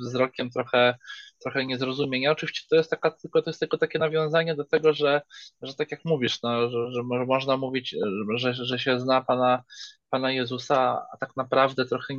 wzrokiem 0.00 0.50
trochę, 0.50 0.94
trochę 1.42 1.66
niezrozumienia. 1.66 2.32
Oczywiście 2.32 2.66
to 2.70 2.76
jest 2.76 2.90
taka, 2.90 3.10
tylko 3.10 3.42
to 3.42 3.50
jest 3.50 3.60
tylko 3.60 3.78
takie 3.78 3.98
nawiązanie 3.98 4.54
do 4.54 4.64
tego, 4.64 4.92
że, 4.92 5.22
że 5.62 5.74
tak 5.74 5.90
jak 5.90 6.04
mówisz, 6.04 6.42
no, 6.42 6.70
że, 6.70 6.92
że 6.92 7.02
można 7.02 7.56
mówić, 7.56 7.96
że, 8.36 8.54
że 8.54 8.78
się 8.78 9.00
zna 9.00 9.20
Pana, 9.20 9.62
Pana 10.10 10.32
Jezusa, 10.32 11.06
a 11.12 11.16
tak 11.16 11.36
naprawdę 11.36 11.84
trochę 11.86 12.14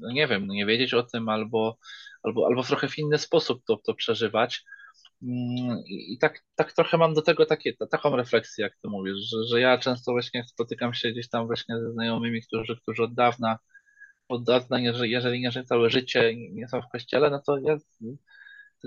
no 0.00 0.12
nie 0.12 0.28
wiem, 0.28 0.46
nie 0.46 0.66
wiedzieć 0.66 0.94
o 0.94 1.02
tym 1.02 1.28
albo, 1.28 1.78
albo, 2.22 2.46
albo 2.46 2.62
trochę 2.62 2.88
w 2.88 2.98
inny 2.98 3.18
sposób 3.18 3.62
to, 3.66 3.76
to 3.76 3.94
przeżywać. 3.94 4.64
Mm, 5.22 5.82
I 5.86 6.18
tak, 6.18 6.42
tak 6.54 6.72
trochę 6.72 6.98
mam 6.98 7.14
do 7.14 7.22
tego 7.22 7.46
takie, 7.46 7.72
taką 7.90 8.16
refleksję, 8.16 8.62
jak 8.64 8.76
ty 8.82 8.88
mówisz, 8.88 9.16
że, 9.16 9.44
że 9.44 9.60
ja 9.60 9.78
często 9.78 10.12
właśnie 10.12 10.44
spotykam 10.44 10.94
się 10.94 11.12
gdzieś 11.12 11.28
tam 11.28 11.46
właśnie 11.46 11.78
ze 11.80 11.92
znajomymi, 11.92 12.42
którzy, 12.42 12.76
którzy 12.76 13.02
od 13.02 13.14
dawna, 13.14 13.58
od 14.28 14.44
dawna, 14.44 14.80
jeżeli, 14.80 15.10
jeżeli 15.10 15.40
nie, 15.40 15.64
całe 15.64 15.90
życie 15.90 16.34
nie 16.52 16.68
są 16.68 16.82
w 16.82 16.88
kościele, 16.88 17.30
no 17.30 17.42
to 17.46 17.58
ja 17.58 17.76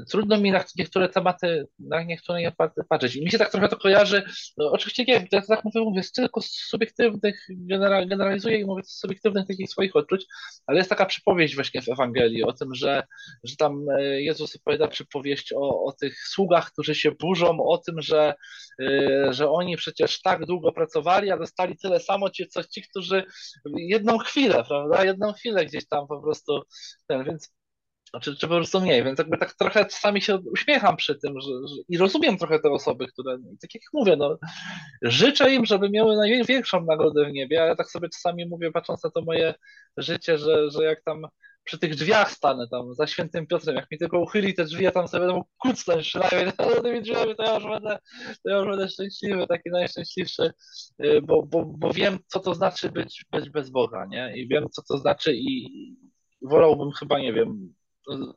trudno 0.09 0.37
mi 0.37 0.51
na 0.51 0.63
niektóre 0.77 1.09
tematy, 1.09 1.67
na 1.79 2.03
niektóre 2.03 2.41
nie 2.41 2.51
patrzeć. 2.89 3.15
I 3.15 3.23
mi 3.23 3.31
się 3.31 3.37
tak 3.37 3.51
trochę 3.51 3.69
to 3.69 3.77
kojarzy, 3.77 4.23
no, 4.57 4.71
oczywiście 4.71 5.05
nie, 5.05 5.27
ja 5.31 5.41
tak 5.41 5.63
mówię, 5.63 5.81
mówię 5.81 6.03
z 6.03 6.11
tylko 6.11 6.41
z 6.41 6.51
subiektywnych, 6.51 7.47
general, 7.49 8.07
generalizuję 8.07 8.59
i 8.59 8.65
mówię 8.65 8.83
z 8.83 8.99
subiektywnych 8.99 9.47
takich 9.47 9.69
swoich 9.69 9.95
odczuć, 9.95 10.25
ale 10.67 10.77
jest 10.77 10.89
taka 10.89 11.05
przypowieść 11.05 11.55
właśnie 11.55 11.81
w 11.81 11.89
Ewangelii 11.89 12.43
o 12.43 12.53
tym, 12.53 12.75
że, 12.75 13.03
że 13.43 13.55
tam 13.55 13.89
e, 13.89 14.21
Jezus 14.21 14.55
opowiada 14.55 14.87
przypowieść 14.87 15.53
o, 15.53 15.83
o 15.83 15.91
tych 15.91 16.27
sługach, 16.27 16.71
którzy 16.71 16.95
się 16.95 17.11
burzą, 17.11 17.57
o 17.63 17.77
tym, 17.77 18.01
że, 18.01 18.33
e, 18.81 19.33
że 19.33 19.49
oni 19.49 19.77
przecież 19.77 20.21
tak 20.21 20.45
długo 20.45 20.71
pracowali, 20.71 21.31
a 21.31 21.37
dostali 21.37 21.77
tyle 21.77 21.99
samo, 21.99 22.29
ci, 22.29 22.47
co 22.47 22.63
ci, 22.63 22.81
którzy 22.81 23.23
jedną 23.75 24.17
chwilę, 24.17 24.63
prawda, 24.67 25.05
jedną 25.05 25.33
chwilę 25.33 25.65
gdzieś 25.65 25.87
tam 25.87 26.07
po 26.07 26.21
prostu 26.21 26.61
ten, 27.07 27.23
więc 27.23 27.58
znaczy, 28.09 28.35
czy 28.35 28.47
po 28.47 28.55
prostu 28.55 28.81
mniej, 28.81 29.03
więc 29.03 29.19
jakby 29.19 29.37
tak 29.37 29.53
trochę 29.53 29.85
czasami 29.85 30.21
się 30.21 30.37
uśmiecham 30.51 30.95
przy 30.95 31.15
tym 31.15 31.41
że, 31.41 31.47
że, 31.47 31.75
i 31.89 31.97
rozumiem 31.97 32.37
trochę 32.37 32.59
te 32.59 32.69
osoby, 32.71 33.07
które, 33.07 33.37
tak 33.61 33.75
jak 33.75 33.83
mówię, 33.93 34.15
no, 34.15 34.37
życzę 35.01 35.53
im, 35.53 35.65
żeby 35.65 35.89
miały 35.89 36.15
największą 36.15 36.85
nagrodę 36.85 37.25
w 37.25 37.31
niebie, 37.31 37.61
ale 37.61 37.75
tak 37.75 37.91
sobie 37.91 38.09
czasami 38.09 38.45
mówię, 38.45 38.71
patrząc 38.71 39.03
na 39.03 39.09
to 39.09 39.21
moje 39.21 39.53
życie, 39.97 40.37
że, 40.37 40.71
że 40.71 40.83
jak 40.83 41.03
tam 41.03 41.27
przy 41.63 41.79
tych 41.79 41.95
drzwiach 41.95 42.31
stanę 42.31 42.67
tam 42.67 42.93
za 42.93 43.07
świętym 43.07 43.47
Piotrem, 43.47 43.75
jak 43.75 43.91
mi 43.91 43.97
tylko 43.97 44.19
uchyli 44.19 44.53
te 44.53 44.65
drzwi, 44.65 44.83
ja 44.83 44.91
tam 44.91 45.07
sobie 45.07 45.25
będę 45.25 45.41
kucnąć 45.57 46.07
przynajmniej 46.07 46.53
tymi 46.83 47.01
drzwiami, 47.01 47.35
to 47.35 47.43
ja 47.43 47.55
już 47.55 47.63
będę, 47.63 47.99
to 48.43 48.49
ja 48.49 48.57
już 48.57 48.67
będę 48.67 48.89
szczęśliwy, 48.89 49.47
taki 49.47 49.69
najszczęśliwszy, 49.69 50.51
y, 51.05 51.21
bo, 51.21 51.43
bo, 51.43 51.65
bo 51.65 51.93
wiem, 51.93 52.19
co 52.27 52.39
to 52.39 52.53
znaczy 52.53 52.89
być, 52.89 53.25
być 53.31 53.49
bez 53.49 53.69
Boga, 53.69 54.05
nie? 54.05 54.37
I 54.37 54.47
wiem, 54.47 54.65
co 54.71 54.81
to 54.81 54.97
znaczy 54.97 55.35
i 55.35 55.69
wolałbym 56.41 56.91
chyba, 56.91 57.19
nie 57.19 57.33
wiem, 57.33 57.73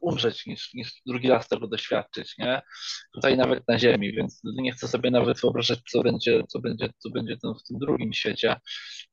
umrzeć 0.00 0.46
niż, 0.46 0.74
niż 0.74 0.92
drugi 1.06 1.28
raz 1.28 1.48
tego 1.48 1.66
doświadczyć, 1.66 2.38
nie? 2.38 2.62
Tutaj 3.14 3.36
nawet 3.36 3.68
na 3.68 3.78
ziemi, 3.78 4.12
więc 4.12 4.40
nie 4.44 4.72
chcę 4.72 4.88
sobie 4.88 5.10
nawet 5.10 5.40
wyobrażać, 5.40 5.78
co 5.90 6.02
będzie, 6.02 6.42
co 6.48 6.60
będzie, 6.60 6.88
co 6.98 7.10
będzie 7.10 7.36
w 7.36 7.68
tym 7.68 7.78
drugim 7.78 8.12
świecie, 8.12 8.56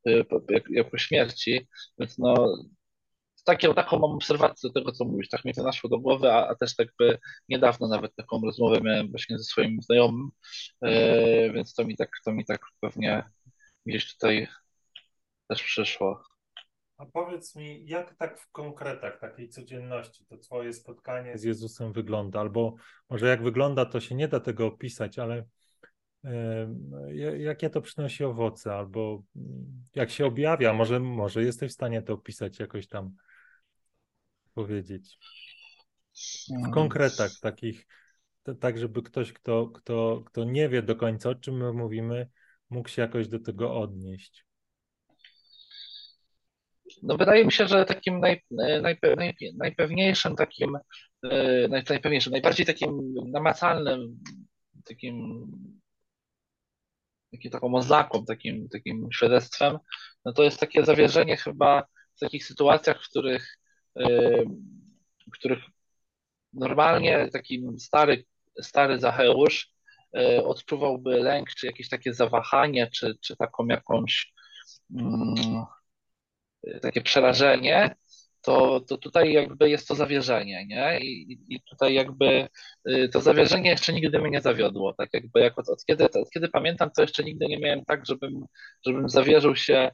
y, 0.08 0.26
jak, 0.50 0.64
jak 0.70 0.92
po 0.92 0.98
śmierci, 0.98 1.68
więc 2.00 2.18
no 2.18 2.58
takie, 3.46 3.74
taką 3.74 4.00
mam 4.00 4.12
obserwację 4.12 4.70
do 4.70 4.74
tego, 4.74 4.92
co 4.92 5.06
mówisz, 5.06 5.30
tak 5.30 5.46
mi 5.46 5.54
to 5.54 5.64
naszło 5.64 5.90
do 5.90 6.00
głowy, 6.00 6.34
a, 6.34 6.48
a 6.48 6.56
też 6.56 6.76
tak 6.76 6.88
by 7.00 7.18
niedawno 7.50 7.88
nawet 7.88 8.16
taką 8.16 8.42
rozmowę 8.42 8.82
miałem 8.82 9.10
właśnie 9.10 9.38
ze 9.38 9.44
swoim 9.44 9.82
znajomym, 9.82 10.30
yy, 10.82 11.54
więc 11.54 11.74
to 11.74 11.86
mi 11.86 11.98
tak, 11.98 12.10
to 12.26 12.32
mi 12.34 12.46
tak 12.46 12.62
pewnie 12.82 13.24
gdzieś 13.86 14.14
tutaj 14.14 14.48
też 15.48 15.64
przyszło. 15.64 16.24
A 17.00 17.06
powiedz 17.06 17.56
mi, 17.56 17.88
jak 17.88 18.16
tak 18.16 18.40
w 18.40 18.52
konkretach 18.52 19.20
takiej 19.20 19.50
codzienności 19.50 20.26
to 20.26 20.38
Twoje 20.38 20.74
spotkanie 20.74 21.38
z 21.38 21.44
Jezusem 21.44 21.94
wygląda? 21.94 22.40
Albo 22.40 22.76
może 23.10 23.28
jak 23.28 23.44
wygląda, 23.44 23.86
to 23.86 24.00
się 24.00 24.16
nie 24.16 24.28
da 24.28 24.40
tego 24.40 24.68
opisać, 24.68 25.20
ale 25.20 25.46
jakie 27.38 27.70
to 27.70 27.82
przynosi 27.82 28.24
owoce, 28.24 28.74
albo 28.74 29.24
jak 29.96 30.10
się 30.10 30.26
objawia? 30.26 30.74
Może, 30.74 31.00
może 31.00 31.44
jesteś 31.44 31.72
w 31.72 31.74
stanie 31.74 32.02
to 32.02 32.14
opisać 32.14 32.60
jakoś 32.60 32.88
tam, 32.88 33.16
powiedzieć. 34.54 35.18
W 36.48 36.52
mm. 36.52 36.72
konkretach 36.72 37.32
takich, 37.42 37.88
tak 38.60 38.78
żeby 38.78 39.02
ktoś, 39.02 39.34
kto, 39.34 39.68
kto, 39.68 40.24
kto 40.26 40.44
nie 40.44 40.70
wie 40.70 40.82
do 40.82 40.96
końca, 40.96 41.30
o 41.30 41.36
czym 41.36 41.58
my 41.58 41.74
mówimy, 41.74 42.30
mógł 42.70 42.90
się 42.90 43.02
jakoś 43.02 43.28
do 43.28 43.40
tego 43.40 43.80
odnieść. 43.80 44.49
No 47.04 47.18
wydaje 47.18 47.46
mi 47.46 47.52
się, 47.52 47.68
że 47.68 47.86
takim 47.86 48.20
naj, 48.20 48.42
najpe, 48.82 49.16
najpewniejszym 49.58 50.36
takim, 50.36 50.78
najpewniejszym, 51.70 52.32
najbardziej 52.32 52.66
takim 52.66 53.14
namacalnym, 53.32 54.20
takim 54.86 55.48
takim 57.32 57.52
taką 57.52 57.76
oznaką, 57.76 58.26
takim, 58.26 58.70
takim 58.70 59.08
świadectwem, 59.14 59.78
no 60.26 60.34
to 60.34 60.44
jest 60.44 60.60
takie 60.60 60.86
zawierzenie 60.86 61.38
chyba 61.38 61.84
w 62.16 62.20
takich 62.20 62.46
sytuacjach, 62.46 63.04
w 63.04 63.10
których, 63.10 63.58
w 65.28 65.32
których 65.34 65.60
normalnie 66.54 67.30
taki 67.34 67.66
stary, 67.78 68.26
stary 68.62 69.00
Zacheusz 69.00 69.72
odczuwałby 70.44 71.20
lęk, 71.20 71.50
czy 71.50 71.68
jakieś 71.68 71.90
takie 71.90 72.14
zawahanie, 72.14 72.90
czy, 72.92 73.18
czy 73.22 73.36
taką 73.36 73.68
jakąś 73.68 74.34
mm, 75.00 75.66
takie 76.82 77.02
przerażenie, 77.02 77.96
to, 78.42 78.80
to 78.80 78.98
tutaj 78.98 79.34
jakby 79.34 79.70
jest 79.70 79.88
to 79.88 79.96
zawierzenie, 79.96 80.66
nie? 80.66 81.00
I, 81.00 81.38
I, 81.50 81.62
tutaj 81.70 81.94
jakby 81.94 82.48
y, 82.90 83.10
to 83.10 83.22
zawierzenie 83.22 83.70
jeszcze 83.70 83.94
nigdy 83.94 84.20
mnie 84.20 84.30
nie 84.30 84.42
zawiodło. 84.42 84.94
Tak 84.94 85.10
jakby 85.14 85.40
jak 85.40 85.60
od, 85.60 85.70
od, 85.70 85.86
kiedy, 85.86 86.04
od 86.04 86.30
kiedy 86.30 86.50
pamiętam, 86.50 86.90
to 86.96 87.02
jeszcze 87.02 87.24
nigdy 87.24 87.46
nie 87.46 87.58
miałem 87.60 87.86
tak, 87.86 88.06
żebym, 88.06 88.46
żebym 88.86 89.10
zawierzył 89.10 89.56
się 89.56 89.92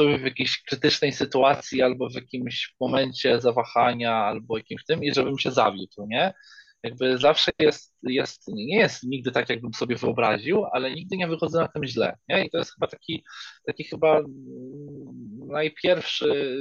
y, 0.00 0.18
w 0.18 0.24
jakiejś 0.24 0.62
krytycznej 0.62 1.12
sytuacji 1.12 1.82
albo 1.82 2.10
w 2.10 2.14
jakimś 2.14 2.74
momencie 2.80 3.40
zawahania 3.40 4.14
albo 4.14 4.58
jakimś 4.58 4.84
tym 4.84 5.04
i 5.04 5.14
żebym 5.14 5.38
się 5.38 5.50
zawiódł, 5.50 6.06
nie? 6.06 6.34
Jakby 6.82 7.18
zawsze 7.18 7.50
jest, 7.58 7.94
jest, 8.02 8.48
nie 8.48 8.76
jest 8.76 9.02
nigdy 9.02 9.32
tak, 9.32 9.48
jakbym 9.48 9.74
sobie 9.74 9.96
wyobraził, 9.96 10.64
ale 10.72 10.90
nigdy 10.90 11.16
nie 11.16 11.28
wychodzę 11.28 11.58
na 11.58 11.68
tym 11.68 11.84
źle. 11.84 12.16
Nie? 12.28 12.44
I 12.44 12.50
to 12.50 12.58
jest 12.58 12.74
chyba 12.74 12.86
taki, 12.86 13.24
taki 13.66 13.84
chyba 13.84 14.22
najpierwszy 15.46 16.54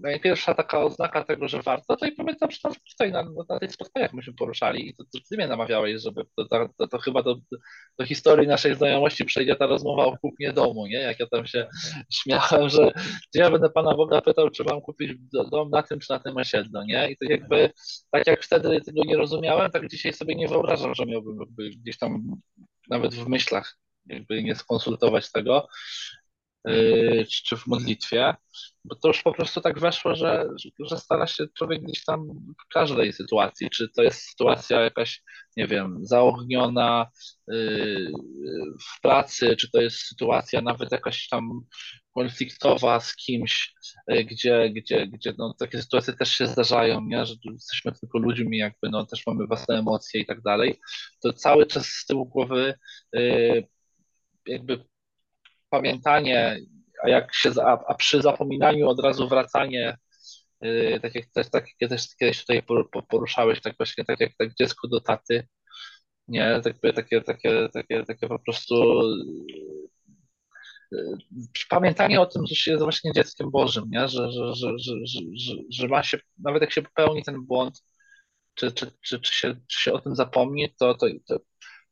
najpierwsza 0.00 0.54
taka 0.54 0.80
oznaka 0.80 1.24
tego, 1.24 1.48
że 1.48 1.62
warto, 1.62 1.96
to 1.96 2.06
i 2.06 2.12
pamiętam, 2.12 2.50
że 2.50 2.58
tutaj 2.90 3.12
na, 3.12 3.24
na 3.48 3.58
tych 3.58 3.72
spotkaniach 3.72 4.12
myśmy 4.12 4.34
poruszali 4.34 4.88
i 4.88 4.94
to, 4.94 5.04
to 5.04 5.18
ty 5.28 5.36
mnie 5.36 5.48
namawiałeś, 5.48 6.02
żeby 6.02 6.24
to, 6.36 6.68
to, 6.78 6.88
to, 6.88 6.98
chyba 6.98 7.22
do, 7.22 7.36
do 7.98 8.06
historii 8.06 8.48
naszej 8.48 8.74
znajomości 8.74 9.24
przejdzie 9.24 9.56
ta 9.56 9.66
rozmowa 9.66 10.04
o 10.04 10.18
kupnie 10.18 10.52
domu, 10.52 10.86
nie? 10.86 10.98
Jak 10.98 11.20
ja 11.20 11.26
tam 11.26 11.46
się 11.46 11.66
śmiałem, 12.22 12.68
że 12.68 12.92
ja 13.34 13.50
będę 13.50 13.70
Pana 13.70 13.94
Boga 13.94 14.20
pytał, 14.20 14.50
czy 14.50 14.64
mam 14.64 14.80
kupić 14.80 15.12
dom 15.50 15.70
na 15.70 15.82
tym, 15.82 16.00
czy 16.00 16.12
na 16.12 16.18
tym 16.18 16.36
osiedlu, 16.36 16.82
nie? 16.82 17.10
I 17.10 17.16
to 17.16 17.24
jakby, 17.24 17.70
tak 18.10 18.26
jak 18.26 18.42
wtedy 18.42 18.80
tego 18.80 19.04
nie 19.04 19.16
rozumiałem, 19.16 19.70
tak 19.70 19.88
dzisiaj 19.88 20.12
sobie 20.12 20.34
nie 20.34 20.48
wyobrażam, 20.48 20.94
że 20.94 21.06
miałbym 21.06 21.38
gdzieś 21.76 21.98
tam 21.98 22.22
nawet 22.90 23.14
w 23.14 23.28
myślach 23.28 23.76
jakby 24.06 24.42
nie 24.42 24.54
skonsultować 24.54 25.32
tego, 25.32 25.68
czy 27.44 27.56
w 27.56 27.66
modlitwie, 27.66 28.34
bo 28.84 28.96
to 28.96 29.08
już 29.08 29.22
po 29.22 29.32
prostu 29.32 29.60
tak 29.60 29.78
weszło, 29.78 30.14
że, 30.14 30.48
że 30.78 30.98
stara 30.98 31.26
się 31.26 31.44
człowiek 31.58 31.82
gdzieś 31.82 32.04
tam 32.04 32.28
w 32.64 32.72
każdej 32.74 33.12
sytuacji, 33.12 33.70
czy 33.70 33.88
to 33.96 34.02
jest 34.02 34.20
sytuacja 34.20 34.80
jakaś, 34.80 35.22
nie 35.56 35.66
wiem, 35.66 35.98
zaogniona 36.02 37.10
yy, 37.48 38.12
w 38.80 39.00
pracy, 39.00 39.56
czy 39.56 39.70
to 39.70 39.80
jest 39.80 39.96
sytuacja 39.96 40.60
nawet 40.60 40.92
jakaś 40.92 41.28
tam 41.28 41.50
konfliktowa 42.14 43.00
z 43.00 43.16
kimś, 43.16 43.74
yy, 44.08 44.24
gdzie, 44.24 44.70
gdzie, 44.70 45.06
gdzie 45.06 45.34
no, 45.38 45.54
takie 45.58 45.82
sytuacje 45.82 46.12
też 46.12 46.32
się 46.32 46.46
zdarzają, 46.46 47.00
nie? 47.00 47.26
że 47.26 47.34
jesteśmy 47.52 47.92
tylko 47.92 48.18
ludźmi, 48.18 48.58
jakby 48.58 48.90
no, 48.90 49.06
też 49.06 49.26
mamy 49.26 49.46
własne 49.46 49.78
emocje 49.78 50.20
i 50.20 50.26
tak 50.26 50.42
dalej, 50.42 50.80
to 51.22 51.32
cały 51.32 51.66
czas 51.66 51.86
z 51.86 52.06
tyłu 52.06 52.26
głowy 52.26 52.74
jakby 54.46 54.84
pamiętanie, 55.76 56.58
a 57.02 57.08
jak 57.08 57.34
się, 57.34 57.50
a, 57.62 57.78
a 57.86 57.94
przy 57.94 58.22
zapominaniu 58.22 58.88
od 58.88 59.00
razu 59.00 59.28
wracanie, 59.28 59.96
yy, 60.60 61.00
tak 61.00 61.14
jak 61.14 61.26
też, 61.26 61.50
tak, 61.50 61.64
też 61.80 62.16
kiedyś 62.16 62.40
tutaj 62.40 62.62
poruszałeś, 63.08 63.60
tak 63.60 63.76
właśnie 63.76 64.04
tak 64.04 64.20
jak 64.20 64.32
tak 64.38 64.54
dziecko 64.54 64.88
do 64.88 65.00
taty, 65.00 65.48
nie, 66.28 66.60
takie, 66.64 66.92
takie, 66.92 67.20
takie, 67.20 67.68
takie, 67.72 68.04
takie 68.04 68.28
po 68.28 68.38
prostu 68.38 68.74
yy, 70.92 71.08
pamiętanie 71.68 72.20
o 72.20 72.26
tym, 72.26 72.46
że 72.46 72.54
się 72.54 72.70
jest 72.70 72.84
właśnie 72.84 73.12
dzieckiem 73.12 73.50
Bożym, 73.50 73.84
nie? 73.90 74.08
Że, 74.08 74.32
że, 74.32 74.54
że, 74.54 74.72
że, 74.78 75.20
że, 75.70 75.88
ma 75.88 76.02
się, 76.02 76.18
nawet 76.38 76.62
jak 76.62 76.72
się 76.72 76.82
popełni 76.82 77.22
ten 77.22 77.46
błąd, 77.46 77.82
czy, 78.54 78.72
czy, 78.72 78.92
czy, 79.00 79.20
się, 79.22 79.56
się 79.68 79.92
o 79.92 80.00
tym 80.00 80.14
zapomni, 80.14 80.74
to, 80.78 80.94
to, 80.94 81.06
to 81.28 81.38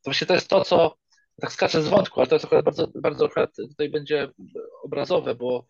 właśnie 0.04 0.26
to 0.26 0.34
jest 0.34 0.48
to, 0.48 0.64
co 0.64 1.01
tak 1.40 1.52
skaczę 1.52 1.82
z 1.82 1.88
wątku, 1.88 2.20
ale 2.20 2.28
to 2.28 2.34
jest 2.34 2.44
akurat 2.44 2.64
bardzo, 2.64 2.88
bardzo 2.94 3.26
akurat 3.26 3.50
tutaj 3.56 3.90
będzie 3.90 4.28
obrazowe, 4.84 5.34
bo 5.34 5.66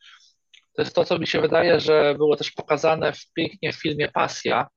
to 0.76 0.82
jest 0.82 0.94
to, 0.94 1.04
co 1.04 1.18
mi 1.18 1.26
się 1.26 1.40
wydaje, 1.40 1.80
że 1.80 2.14
było 2.14 2.36
też 2.36 2.50
pokazane 2.50 3.12
w 3.12 3.32
pięknie 3.32 3.72
w 3.72 3.76
filmie 3.76 4.08
Pasja, 4.08 4.68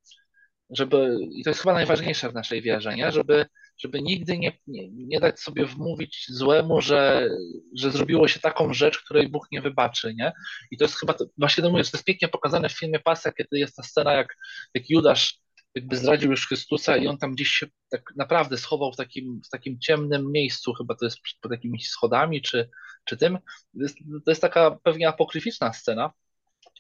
żeby, 0.69 1.17
i 1.32 1.43
to 1.43 1.50
jest 1.50 1.62
chyba 1.62 1.74
najważniejsze 1.74 2.30
w 2.30 2.34
naszej 2.34 2.62
wierze, 2.62 2.95
nie? 2.95 3.12
Żeby, 3.12 3.45
żeby 3.78 4.02
nigdy 4.02 4.38
nie, 4.38 4.58
nie, 4.67 4.89
nie 4.91 5.19
dać 5.19 5.39
sobie 5.39 5.65
wmówić 5.65 6.26
złemu, 6.30 6.82
że, 6.82 7.30
że 7.78 7.91
zrobiło 7.91 8.28
się 8.28 8.39
taką 8.39 8.74
rzecz, 8.74 9.00
której 9.00 9.30
Bóg 9.30 9.48
nie 9.52 9.62
wybaczy, 9.62 10.13
nie? 10.17 10.32
I 10.71 10.78
to 10.78 10.84
jest 10.84 11.00
chyba, 11.00 11.13
to, 11.13 11.26
właśnie 11.38 11.63
to 11.63 11.69
mówię, 11.69 11.84
to 11.84 11.89
jest 11.93 12.06
pięknie 12.06 12.28
pokazane 12.28 12.69
w 12.69 12.80
filmie 12.80 13.00
Pasja, 13.00 13.32
kiedy 13.32 13.60
jest 13.60 13.76
ta 13.76 13.84
scena, 13.84 14.13
jak, 14.13 14.36
jak 14.74 14.89
Judasz 14.89 15.39
jakby 15.76 15.96
zdradził 15.98 16.32
już 16.32 16.48
Chrystusa 16.48 16.98
i 16.98 17.08
on 17.08 17.18
tam 17.18 17.36
gdzieś 17.36 17.48
się 17.48 17.68
tak 17.90 18.14
naprawdę 18.16 18.58
schował 18.58 18.92
w 18.92 18.96
takim, 18.96 19.42
w 19.46 19.50
takim 19.50 19.80
ciemnym 19.80 20.32
miejscu, 20.32 20.74
chyba 20.74 20.96
to 20.96 21.06
jest 21.06 21.18
pod 21.42 21.52
jakimiś 21.52 21.90
schodami 21.90 22.42
czy, 22.42 22.70
czy 23.06 23.18
tym. 23.18 23.38
To 23.78 23.84
jest, 23.84 23.98
to 24.26 24.32
jest 24.32 24.42
taka 24.42 24.78
pewnie 24.84 25.08
apokryficzna 25.08 25.74
scena, 25.74 26.14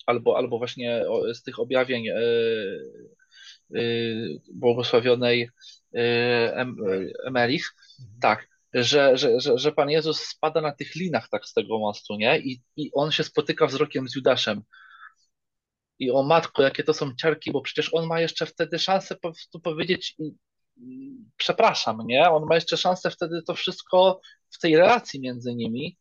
albo, 0.05 0.37
albo 0.37 0.57
właśnie 0.57 1.05
z 1.33 1.43
tych 1.43 1.59
objawień 1.59 2.03
yy, 2.03 2.13
yy, 3.69 4.41
błogosławionej 4.53 5.49
yy, 5.93 6.01
Emelich, 7.25 7.75
tak, 8.21 8.47
że, 8.73 9.17
że, 9.17 9.39
że, 9.39 9.57
że 9.57 9.71
Pan 9.71 9.89
Jezus 9.89 10.19
spada 10.19 10.61
na 10.61 10.71
tych 10.71 10.95
linach 10.95 11.29
tak 11.29 11.45
z 11.45 11.53
tego 11.53 11.79
mostu, 11.79 12.15
nie? 12.15 12.39
I, 12.39 12.61
I 12.75 12.91
on 12.93 13.11
się 13.11 13.23
spotyka 13.23 13.67
wzrokiem 13.67 14.09
z 14.09 14.15
Judaszem 14.15 14.61
i 15.99 16.11
o 16.11 16.23
matko, 16.23 16.63
jakie 16.63 16.83
to 16.83 16.93
są 16.93 17.15
ciarki, 17.15 17.51
bo 17.51 17.61
przecież 17.61 17.93
on 17.93 18.07
ma 18.07 18.21
jeszcze 18.21 18.45
wtedy 18.45 18.79
szansę 18.79 19.15
po 19.15 19.31
prostu 19.31 19.59
powiedzieć 19.59 20.15
przepraszam, 21.37 22.07
nie? 22.07 22.29
On 22.29 22.45
ma 22.45 22.55
jeszcze 22.55 22.77
szansę 22.77 23.11
wtedy 23.11 23.41
to 23.47 23.53
wszystko 23.53 24.21
w 24.51 24.59
tej 24.59 24.77
relacji 24.77 25.19
między 25.21 25.55
nimi, 25.55 25.97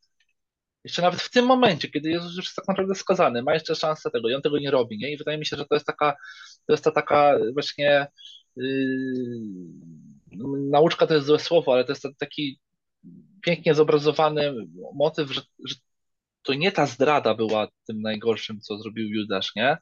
jeszcze 0.85 1.03
nawet 1.03 1.21
w 1.21 1.31
tym 1.31 1.47
momencie, 1.47 1.89
kiedy 1.89 2.11
Jezus 2.11 2.37
już 2.37 2.45
jest 2.45 2.57
tak 2.57 2.69
naprawdę 2.69 2.95
skazany, 2.95 3.43
ma 3.43 3.55
jeszcze 3.55 3.75
szansę 3.75 4.11
tego 4.11 4.29
i 4.29 4.35
on 4.35 4.43
tego 4.43 4.59
nie 4.59 4.71
robi, 4.71 4.99
nie? 4.99 5.13
I 5.13 5.17
wydaje 5.17 5.39
mi 5.39 5.47
się, 5.47 5.57
że 5.57 5.67
to 5.67 5.75
jest 5.75 5.87
taka, 5.87 6.17
to 6.67 6.73
jest 6.73 6.85
ta 6.85 6.91
taka 6.91 7.39
właśnie 7.53 8.07
yy, 8.57 8.67
nauczka 10.71 11.07
to 11.07 11.15
jest 11.15 11.27
złe 11.27 11.39
słowo, 11.39 11.73
ale 11.73 11.85
to 11.85 11.93
jest 11.93 12.07
taki 12.19 12.61
pięknie 13.43 13.75
zobrazowany 13.75 14.55
motyw, 14.95 15.33
że, 15.33 15.43
że 15.65 15.75
to 16.45 16.55
nie 16.55 16.73
ta 16.73 16.87
zdrada 16.87 17.35
była 17.35 17.69
tym 17.87 18.03
najgorszym, 18.03 18.61
co 18.61 18.79
zrobił 18.79 19.09
Judasz, 19.09 19.55
nie? 19.57 19.77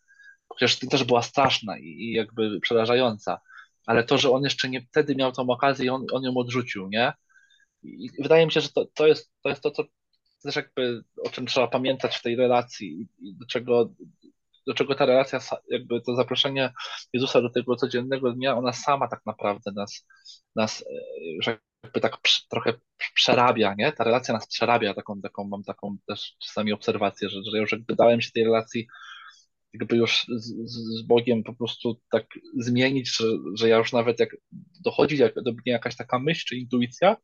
Chociaż 0.48 0.78
to 0.78 0.86
też 0.86 1.04
była 1.04 1.22
straszna 1.22 1.78
i, 1.78 1.84
i 1.84 2.12
jakby 2.12 2.60
przerażająca, 2.60 3.40
ale 3.86 4.04
to, 4.04 4.18
że 4.18 4.30
on 4.30 4.42
jeszcze 4.42 4.68
nie 4.68 4.80
wtedy 4.80 5.16
miał 5.16 5.32
tą 5.32 5.50
okazję 5.50 5.86
i 5.86 5.88
on, 5.88 6.06
on 6.12 6.22
ją 6.22 6.36
odrzucił, 6.36 6.88
nie? 6.88 7.12
I 7.82 8.10
wydaje 8.22 8.46
mi 8.46 8.52
się, 8.52 8.60
że 8.60 8.68
to, 8.68 8.86
to, 8.94 9.06
jest, 9.06 9.32
to 9.42 9.48
jest 9.48 9.62
to, 9.62 9.70
co 9.70 9.84
też 10.42 10.56
jakby 10.56 11.04
o 11.24 11.30
czym 11.30 11.46
trzeba 11.46 11.68
pamiętać 11.68 12.16
w 12.16 12.22
tej 12.22 12.36
relacji 12.36 13.08
i 13.18 13.34
do 13.34 13.46
czego, 13.46 13.94
do 14.66 14.74
czego 14.74 14.94
ta 14.94 15.06
relacja, 15.06 15.40
jakby 15.68 16.00
to 16.00 16.16
zaproszenie 16.16 16.72
Jezusa 17.12 17.42
do 17.42 17.50
tego 17.50 17.76
codziennego 17.76 18.32
dnia, 18.32 18.56
ona 18.56 18.72
sama 18.72 19.08
tak 19.08 19.20
naprawdę 19.26 19.72
nas, 19.72 20.06
nas 20.56 20.82
e, 20.82 20.84
że 21.42 21.58
jakby 21.84 22.00
tak 22.00 22.18
trochę 22.50 22.72
przerabia, 23.14 23.74
nie? 23.78 23.92
Ta 23.92 24.04
relacja 24.04 24.34
nas 24.34 24.46
przerabia, 24.46 24.94
taką, 24.94 25.20
taką 25.20 25.44
mam 25.44 25.64
taką 25.64 25.96
też 26.06 26.36
czasami 26.38 26.72
obserwację, 26.72 27.28
że, 27.28 27.40
że 27.52 27.58
już 27.58 27.72
jakby 27.72 27.96
dałem 27.96 28.20
się 28.20 28.30
tej 28.30 28.44
relacji 28.44 28.86
jakby 29.72 29.96
już 29.96 30.26
z, 30.28 30.46
z 31.00 31.02
Bogiem 31.02 31.42
po 31.42 31.54
prostu 31.54 32.00
tak 32.10 32.26
zmienić, 32.58 33.16
że, 33.16 33.24
że 33.54 33.68
ja 33.68 33.76
już 33.76 33.92
nawet 33.92 34.20
jak 34.20 34.36
dochodzi 34.80 35.16
jak, 35.16 35.34
do 35.34 35.52
mnie 35.52 35.72
jakaś 35.72 35.96
taka 35.96 36.18
myśl 36.18 36.46
czy 36.46 36.56
intuicja, 36.56 37.16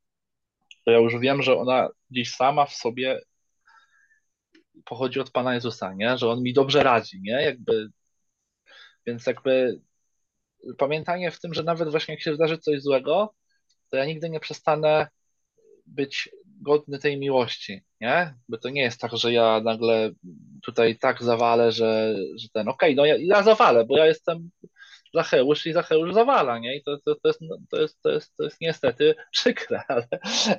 to 0.85 0.91
ja 0.91 0.99
już 0.99 1.19
wiem, 1.19 1.43
że 1.43 1.57
ona 1.57 1.89
gdzieś 2.11 2.35
sama 2.35 2.67
w 2.67 2.75
sobie 2.75 3.21
pochodzi 4.85 5.21
od 5.21 5.31
Pana 5.31 5.55
Jezusa, 5.55 5.95
nie? 5.95 6.19
Że 6.19 6.29
On 6.29 6.43
mi 6.43 6.53
dobrze 6.53 6.83
radzi, 6.83 7.21
nie? 7.23 7.43
Jakby, 7.43 7.89
więc 9.07 9.27
jakby 9.27 9.81
pamiętanie 10.79 11.31
w 11.31 11.41
tym, 11.41 11.55
że 11.55 11.63
nawet 11.63 11.91
właśnie 11.91 12.15
jak 12.15 12.23
się 12.23 12.35
zdarzy 12.35 12.59
coś 12.59 12.83
złego, 12.83 13.35
to 13.91 13.97
ja 13.97 14.05
nigdy 14.05 14.31
nie 14.31 14.41
przestanę 14.41 15.09
być 15.87 16.31
godny 16.63 16.99
tej 16.99 17.19
miłości, 17.19 17.83
nie? 18.01 18.35
Bo 18.49 18.59
to 18.59 18.69
nie 18.69 18.83
jest 18.83 19.01
tak, 19.01 19.17
że 19.17 19.33
ja 19.33 19.61
nagle 19.65 20.11
tutaj 20.65 20.99
tak 20.99 21.23
zawalę, 21.23 21.73
że, 21.73 22.17
że 22.37 22.49
ten, 22.53 22.69
okej, 22.69 22.93
okay, 22.93 22.95
no 22.95 23.07
ja, 23.07 23.17
ja 23.21 23.43
zawalę, 23.43 23.85
bo 23.85 23.99
ja 23.99 24.07
jestem 24.07 24.51
Zacheusz 25.15 25.67
i 25.67 25.73
Zacheusz 25.73 26.15
zawala, 26.15 26.59
nie? 26.59 26.77
I 26.77 26.83
to, 26.83 26.99
to, 27.05 27.15
to, 27.15 27.29
jest, 27.29 27.41
no, 27.41 27.57
to, 27.71 27.81
jest, 27.81 28.03
to, 28.03 28.11
jest, 28.11 28.37
to 28.37 28.45
jest 28.45 28.61
niestety 28.61 29.15
przykre, 29.31 29.83
ale, 29.89 30.07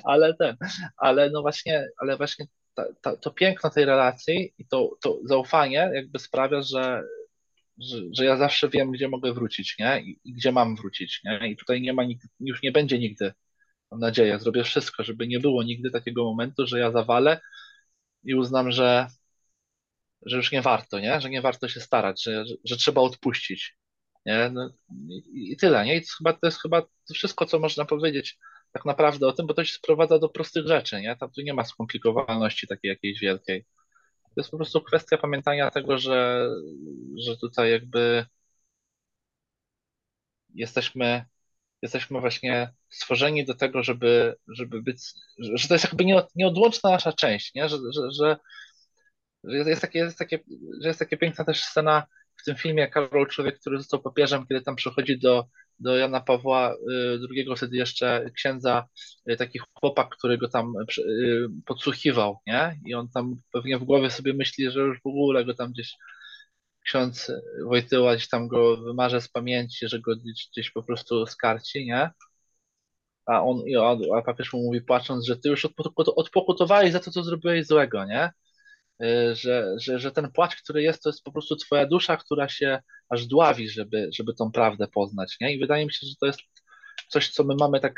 ale 0.04 0.34
ten, 0.34 0.56
ale 0.96 1.30
no 1.30 1.42
właśnie, 1.42 1.88
ale 1.98 2.16
właśnie 2.16 2.46
ta, 2.74 2.84
ta, 3.02 3.16
to 3.16 3.30
piękno 3.30 3.70
tej 3.70 3.84
relacji 3.84 4.54
i 4.58 4.66
to, 4.66 4.90
to 5.02 5.18
zaufanie 5.24 5.90
jakby 5.94 6.18
sprawia, 6.18 6.62
że, 6.62 7.02
że, 8.12 8.24
ja 8.24 8.36
zawsze 8.36 8.68
wiem, 8.68 8.90
gdzie 8.90 9.08
mogę 9.08 9.32
wrócić, 9.32 9.78
nie? 9.78 10.02
I, 10.02 10.20
I, 10.24 10.32
gdzie 10.34 10.52
mam 10.52 10.76
wrócić, 10.76 11.20
nie? 11.24 11.50
I 11.50 11.56
tutaj 11.56 11.80
nie 11.80 11.92
ma, 11.92 12.02
już 12.40 12.62
nie 12.62 12.72
będzie 12.72 12.98
nigdy, 12.98 13.32
mam 13.90 14.00
nadzieję, 14.00 14.38
zrobię 14.38 14.64
wszystko, 14.64 15.04
żeby 15.04 15.28
nie 15.28 15.40
było 15.40 15.62
nigdy 15.62 15.90
takiego 15.90 16.24
momentu, 16.24 16.66
że 16.66 16.78
ja 16.78 16.90
zawalę 16.90 17.40
i 18.24 18.34
uznam, 18.34 18.72
że, 18.72 19.06
że 20.26 20.36
już 20.36 20.52
nie 20.52 20.62
warto, 20.62 21.00
nie? 21.00 21.20
Że 21.20 21.30
nie 21.30 21.42
warto 21.42 21.68
się 21.68 21.80
starać, 21.80 22.22
że, 22.24 22.46
że, 22.46 22.54
że 22.64 22.76
trzeba 22.76 23.00
odpuścić, 23.00 23.76
nie? 24.26 24.50
No, 24.52 24.70
i, 25.08 25.52
i, 25.52 25.56
tyle, 25.56 25.84
nie? 25.84 25.96
I 25.96 26.02
to, 26.02 26.08
chyba, 26.18 26.32
to 26.32 26.46
jest 26.46 26.62
chyba 26.62 26.82
wszystko, 27.14 27.46
co 27.46 27.58
można 27.58 27.84
powiedzieć 27.84 28.38
tak 28.72 28.84
naprawdę 28.84 29.26
o 29.26 29.32
tym, 29.32 29.46
bo 29.46 29.54
to 29.54 29.64
się 29.64 29.72
sprowadza 29.74 30.18
do 30.18 30.28
prostych 30.28 30.66
rzeczy, 30.66 31.00
nie? 31.00 31.16
Tam 31.16 31.30
tu 31.30 31.40
nie 31.40 31.54
ma 31.54 31.64
skomplikowaności 31.64 32.66
takiej 32.66 32.88
jakiejś 32.88 33.20
wielkiej. 33.20 33.66
To 34.40 34.42
jest 34.42 34.50
po 34.50 34.56
prostu 34.56 34.80
kwestia 34.80 35.18
pamiętania 35.18 35.70
tego, 35.70 35.98
że, 35.98 36.48
że 37.26 37.36
tutaj 37.36 37.70
jakby 37.70 38.26
jesteśmy, 40.54 41.24
jesteśmy 41.82 42.20
właśnie 42.20 42.72
stworzeni 42.90 43.44
do 43.44 43.54
tego, 43.54 43.82
żeby, 43.82 44.36
żeby 44.48 44.82
być, 44.82 44.98
że 45.38 45.68
to 45.68 45.74
jest 45.74 45.84
jakby 45.84 46.04
nieodłączna 46.36 46.90
nasza 46.90 47.12
część, 47.12 47.54
nie? 47.54 47.68
Że, 47.68 47.76
że, 47.94 48.10
że, 48.12 48.36
jest, 49.44 49.80
takie, 49.80 49.98
jest, 49.98 50.18
takie, 50.18 50.38
że 50.80 50.88
jest 50.88 50.98
takie 50.98 51.16
piękna 51.16 51.44
też 51.44 51.64
scena 51.64 52.06
w 52.36 52.44
tym 52.44 52.56
filmie 52.56 52.88
Karol 52.88 53.26
Człowiek, 53.26 53.60
który 53.60 53.78
został 53.78 54.02
papieżem, 54.02 54.46
kiedy 54.46 54.60
tam 54.60 54.76
przychodzi 54.76 55.18
do, 55.18 55.46
do 55.80 55.96
Jana 55.96 56.20
Pawła 56.20 56.76
II, 57.30 57.46
wtedy 57.56 57.76
jeszcze 57.76 58.30
księdza, 58.36 58.88
y, 59.30 59.36
taki 59.36 59.58
chłopak, 59.74 60.08
który 60.16 60.38
go 60.38 60.48
tam 60.48 60.72
y, 60.98 61.48
podsłuchiwał, 61.66 62.38
nie? 62.46 62.80
I 62.86 62.94
on 62.94 63.08
tam 63.08 63.36
pewnie 63.52 63.78
w 63.78 63.84
głowie 63.84 64.10
sobie 64.10 64.34
myśli, 64.34 64.70
że 64.70 64.80
już 64.80 64.98
w 65.02 65.06
ogóle 65.06 65.44
go 65.44 65.54
tam 65.54 65.72
gdzieś 65.72 65.94
ksiądz 66.84 67.32
Wojtyła 67.64 68.16
gdzieś 68.16 68.28
tam 68.28 68.48
go 68.48 68.76
wymarze 68.76 69.20
z 69.20 69.28
pamięci, 69.28 69.88
że 69.88 70.00
go 70.00 70.16
gdzieś, 70.16 70.48
gdzieś 70.52 70.70
po 70.70 70.82
prostu 70.82 71.26
skarci, 71.26 71.86
nie? 71.86 72.10
A 73.26 73.42
on, 73.42 73.62
a 74.16 74.22
papież 74.22 74.52
mu 74.52 74.62
mówi 74.62 74.80
płacząc, 74.82 75.26
że 75.26 75.36
ty 75.36 75.48
już 75.48 75.66
odpokutowałeś 76.16 76.92
za 76.92 77.00
to, 77.00 77.10
co 77.10 77.22
zrobiłeś 77.22 77.66
złego, 77.66 78.04
nie? 78.04 78.30
Y, 79.04 79.34
że, 79.36 79.74
że, 79.78 79.98
że 79.98 80.12
ten 80.12 80.32
płacz, 80.32 80.56
który 80.56 80.82
jest, 80.82 81.02
to 81.02 81.08
jest 81.08 81.24
po 81.24 81.32
prostu 81.32 81.56
twoja 81.56 81.86
dusza, 81.86 82.16
która 82.16 82.48
się 82.48 82.82
aż 83.08 83.26
dławi, 83.26 83.68
żeby, 83.68 84.10
żeby 84.12 84.34
tą 84.34 84.52
prawdę 84.52 84.88
poznać. 84.88 85.36
Nie? 85.40 85.54
I 85.54 85.58
wydaje 85.58 85.86
mi 85.86 85.92
się, 85.92 86.06
że 86.06 86.14
to 86.20 86.26
jest 86.26 86.40
coś, 87.08 87.30
co 87.30 87.44
my 87.44 87.54
mamy 87.60 87.80
tak 87.80 87.94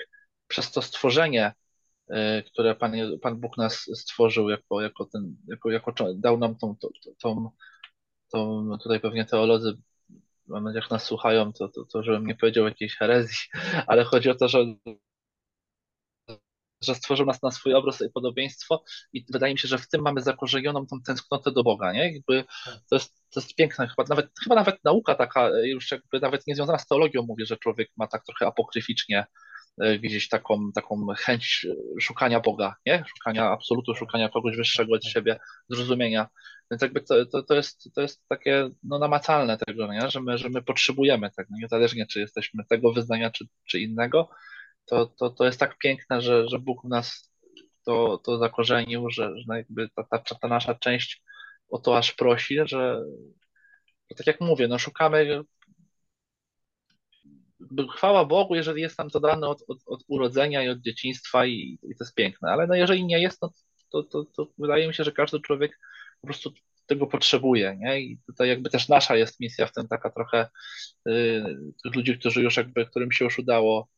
przez 0.48 0.72
to 0.72 0.82
stworzenie, 0.82 1.52
y, 2.10 2.14
które 2.42 2.74
Pan, 2.74 2.92
Pan 3.22 3.40
Bóg 3.40 3.58
nas 3.58 3.86
stworzył, 3.94 4.50
jako, 4.50 4.80
jako, 4.80 5.04
ten, 5.04 5.36
jako, 5.48 5.70
jako 5.70 5.94
dał 6.14 6.38
nam 6.38 6.56
tą, 6.56 6.76
tą, 6.76 6.88
tą, 7.18 7.50
tą 8.32 8.68
tutaj 8.82 9.00
pewnie 9.00 9.24
teolodzy 9.24 9.76
mam 10.46 10.64
nadzieję, 10.64 10.82
jak 10.82 10.90
nas 10.90 11.04
słuchają, 11.04 11.52
to, 11.52 11.68
to, 11.68 11.84
to 11.84 12.02
żebym 12.02 12.26
nie 12.26 12.34
powiedział 12.34 12.64
jakiejś 12.64 12.96
herezji, 12.96 13.38
ale 13.86 14.04
chodzi 14.04 14.30
o 14.30 14.34
to, 14.34 14.48
że 14.48 14.64
że 16.84 16.94
stworzył 16.94 17.26
nas 17.26 17.42
na 17.42 17.50
swój 17.50 17.74
obraz 17.74 18.00
i 18.00 18.10
podobieństwo 18.10 18.84
i 19.12 19.24
wydaje 19.32 19.52
mi 19.52 19.58
się, 19.58 19.68
że 19.68 19.78
w 19.78 19.88
tym 19.88 20.02
mamy 20.02 20.20
zakorzenioną 20.20 20.86
tą 20.86 21.02
tęsknotę 21.06 21.52
do 21.52 21.62
Boga, 21.62 21.92
nie? 21.92 22.12
Jakby 22.12 22.44
to 22.90 22.96
jest, 22.96 23.14
to 23.34 23.40
jest 23.40 23.54
piękne, 23.54 23.88
chyba 23.88 24.04
nawet, 24.08 24.30
chyba 24.42 24.54
nawet 24.54 24.84
nauka 24.84 25.14
taka 25.14 25.50
już 25.64 25.90
jakby 25.90 26.20
nawet 26.20 26.46
nie 26.46 26.54
związana 26.54 26.78
z 26.78 26.86
teologią 26.86 27.22
mówi, 27.22 27.46
że 27.46 27.56
człowiek 27.56 27.88
ma 27.96 28.06
tak 28.06 28.24
trochę 28.24 28.46
apokryficznie 28.46 29.26
e, 29.80 29.98
gdzieś 29.98 30.28
taką, 30.28 30.72
taką 30.74 31.06
chęć 31.18 31.66
szukania 32.00 32.40
Boga, 32.40 32.76
nie? 32.86 33.04
Szukania 33.08 33.50
absolutu, 33.50 33.94
szukania 33.94 34.28
kogoś 34.28 34.56
wyższego 34.56 34.94
od 34.94 35.04
siebie, 35.04 35.38
zrozumienia. 35.68 36.28
Więc 36.70 36.82
jakby 36.82 37.00
to, 37.00 37.26
to, 37.26 37.42
to, 37.42 37.54
jest, 37.54 37.90
to 37.94 38.00
jest 38.00 38.28
takie 38.28 38.70
no, 38.82 38.98
namacalne 38.98 39.58
tego, 39.58 39.92
nie? 39.92 40.10
Że, 40.10 40.20
my, 40.20 40.38
że 40.38 40.48
my 40.48 40.62
potrzebujemy 40.62 41.30
tego, 41.30 41.48
niezależnie 41.60 42.06
czy 42.06 42.20
jesteśmy 42.20 42.64
tego 42.64 42.92
wyznania, 42.92 43.30
czy, 43.30 43.44
czy 43.68 43.80
innego, 43.80 44.28
to, 44.86 45.06
to, 45.06 45.30
to 45.30 45.44
jest 45.44 45.60
tak 45.60 45.78
piękne, 45.78 46.20
że, 46.20 46.48
że 46.48 46.58
Bóg 46.58 46.82
w 46.84 46.88
nas 46.88 47.32
to, 47.84 48.18
to 48.18 48.38
zakorzenił, 48.38 49.10
że, 49.10 49.32
że 49.36 49.56
jakby 49.56 49.88
ta, 49.88 50.04
ta, 50.04 50.18
ta 50.18 50.48
nasza 50.48 50.74
część 50.74 51.22
o 51.68 51.78
to 51.78 51.98
aż 51.98 52.12
prosi, 52.12 52.58
że, 52.64 53.04
tak 54.16 54.26
jak 54.26 54.40
mówię, 54.40 54.68
no 54.68 54.78
szukamy 54.78 55.44
chwała 57.96 58.24
Bogu, 58.24 58.54
jeżeli 58.54 58.82
jest 58.82 58.98
nam 58.98 59.10
to 59.10 59.20
dane 59.20 59.48
od, 59.48 59.64
od, 59.68 59.78
od 59.86 60.04
urodzenia 60.08 60.62
i 60.62 60.68
od 60.68 60.80
dzieciństwa 60.80 61.46
i, 61.46 61.78
i, 61.82 61.96
to 61.96 62.04
jest 62.04 62.14
piękne, 62.14 62.50
ale 62.50 62.66
no 62.66 62.74
jeżeli 62.74 63.04
nie 63.04 63.20
jest, 63.20 63.42
no 63.42 63.52
to, 63.90 64.02
to, 64.02 64.24
to 64.24 64.48
wydaje 64.58 64.88
mi 64.88 64.94
się, 64.94 65.04
że 65.04 65.12
każdy 65.12 65.40
człowiek 65.40 65.78
po 66.20 66.26
prostu 66.26 66.52
tego 66.86 67.06
potrzebuje, 67.06 67.76
nie? 67.80 68.00
I 68.00 68.18
tutaj 68.26 68.48
jakby 68.48 68.70
też 68.70 68.88
nasza 68.88 69.16
jest 69.16 69.40
misja 69.40 69.66
w 69.66 69.72
tym 69.72 69.88
taka 69.88 70.10
trochę 70.10 70.48
y, 71.08 71.44
tych 71.84 71.94
ludzi, 71.94 72.18
którzy 72.18 72.42
już 72.42 72.56
jakby, 72.56 72.86
którym 72.86 73.12
się 73.12 73.24
już 73.24 73.38
udało 73.38 73.88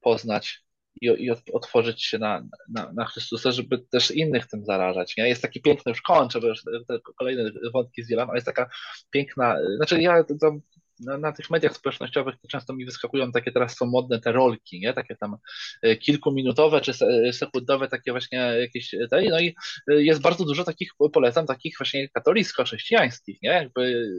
poznać 0.00 0.62
i, 1.00 1.06
i 1.06 1.30
otworzyć 1.52 2.04
się 2.04 2.18
na, 2.18 2.42
na, 2.68 2.92
na 2.92 3.04
Chrystusa, 3.04 3.52
żeby 3.52 3.78
też 3.78 4.10
innych 4.10 4.46
tym 4.46 4.64
zarażać. 4.64 5.16
Nie? 5.16 5.28
Jest 5.28 5.42
taki 5.42 5.60
piękny, 5.60 5.90
już 5.90 6.02
kończę, 6.02 6.40
bo 6.40 6.46
już 6.46 6.62
te 6.88 6.98
kolejne 7.18 7.50
wątki 7.72 8.02
zdzielam, 8.02 8.30
ale 8.30 8.36
jest 8.36 8.46
taka 8.46 8.70
piękna, 9.10 9.56
znaczy 9.76 10.00
ja 10.00 10.24
tam 10.24 10.60
na, 11.00 11.18
na, 11.18 11.32
tych 11.32 11.50
mediach 11.50 11.76
społecznościowych 11.76 12.34
to 12.42 12.48
często 12.48 12.72
mi 12.72 12.84
wyskakują 12.84 13.32
takie 13.32 13.52
teraz 13.52 13.76
są 13.76 13.86
modne 13.86 14.20
te 14.20 14.32
rolki, 14.32 14.80
nie? 14.80 14.92
Takie 14.92 15.16
tam 15.16 15.36
e, 15.82 15.96
kilkuminutowe 15.96 16.80
czy 16.80 16.92
sekundowe 17.32 17.88
takie 17.88 18.10
właśnie 18.10 18.38
jakieś 18.38 18.90
te, 19.10 19.22
no 19.22 19.40
i 19.40 19.54
e, 19.90 20.02
jest 20.02 20.20
bardzo 20.20 20.44
dużo 20.44 20.64
takich, 20.64 20.90
polecam, 21.12 21.46
takich 21.46 21.74
właśnie 21.78 22.08
katolicko-chrześcijańskich, 22.08 23.42
nie? 23.42 23.50
Jakby 23.50 24.10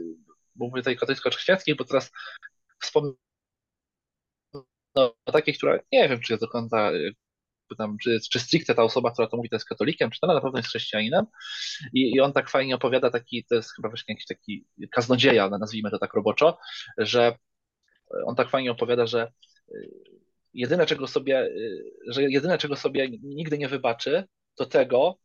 mówię 0.56 0.80
tutaj 0.82 0.96
katolicko-chrześcijańskich, 0.96 1.76
bo 1.76 1.84
teraz 1.84 2.10
wspomnę 2.82 3.12
no, 4.94 5.14
takiej, 5.32 5.54
która 5.54 5.78
nie 5.92 6.08
wiem, 6.08 6.20
czy 6.20 6.32
jest 6.32 6.42
do 6.42 6.48
końca 6.48 6.90
tam, 7.78 7.98
czy, 7.98 8.20
czy 8.30 8.40
stricte 8.40 8.74
ta 8.74 8.82
osoba, 8.82 9.10
która 9.10 9.28
to 9.28 9.36
mówi, 9.36 9.48
to 9.48 9.56
jest 9.56 9.68
katolikiem, 9.68 10.10
czy 10.10 10.20
to 10.20 10.26
na 10.26 10.40
pewno 10.40 10.58
jest 10.58 10.68
chrześcijaninem. 10.68 11.26
I, 11.92 12.14
I 12.14 12.20
on 12.20 12.32
tak 12.32 12.50
fajnie 12.50 12.74
opowiada, 12.74 13.10
taki, 13.10 13.44
to 13.44 13.54
jest 13.54 13.74
chyba 13.76 13.88
właśnie 13.88 14.14
jakiś 14.14 14.26
taki 14.26 14.66
kaznodzieja, 14.90 15.48
nazwijmy 15.48 15.90
to 15.90 15.98
tak 15.98 16.14
roboczo, 16.14 16.58
że 16.98 17.36
on 18.26 18.34
tak 18.36 18.50
fajnie 18.50 18.72
opowiada, 18.72 19.06
że 19.06 19.32
y, 19.74 19.90
jedyne, 20.54 20.86
czego 20.86 21.06
sobie, 21.06 21.42
y, 21.42 21.84
że 22.08 22.22
jedyne, 22.22 22.58
czego 22.58 22.76
sobie 22.76 23.08
nigdy 23.22 23.58
nie 23.58 23.68
wybaczy, 23.68 24.24
to 24.54 24.66
tego, 24.66 25.18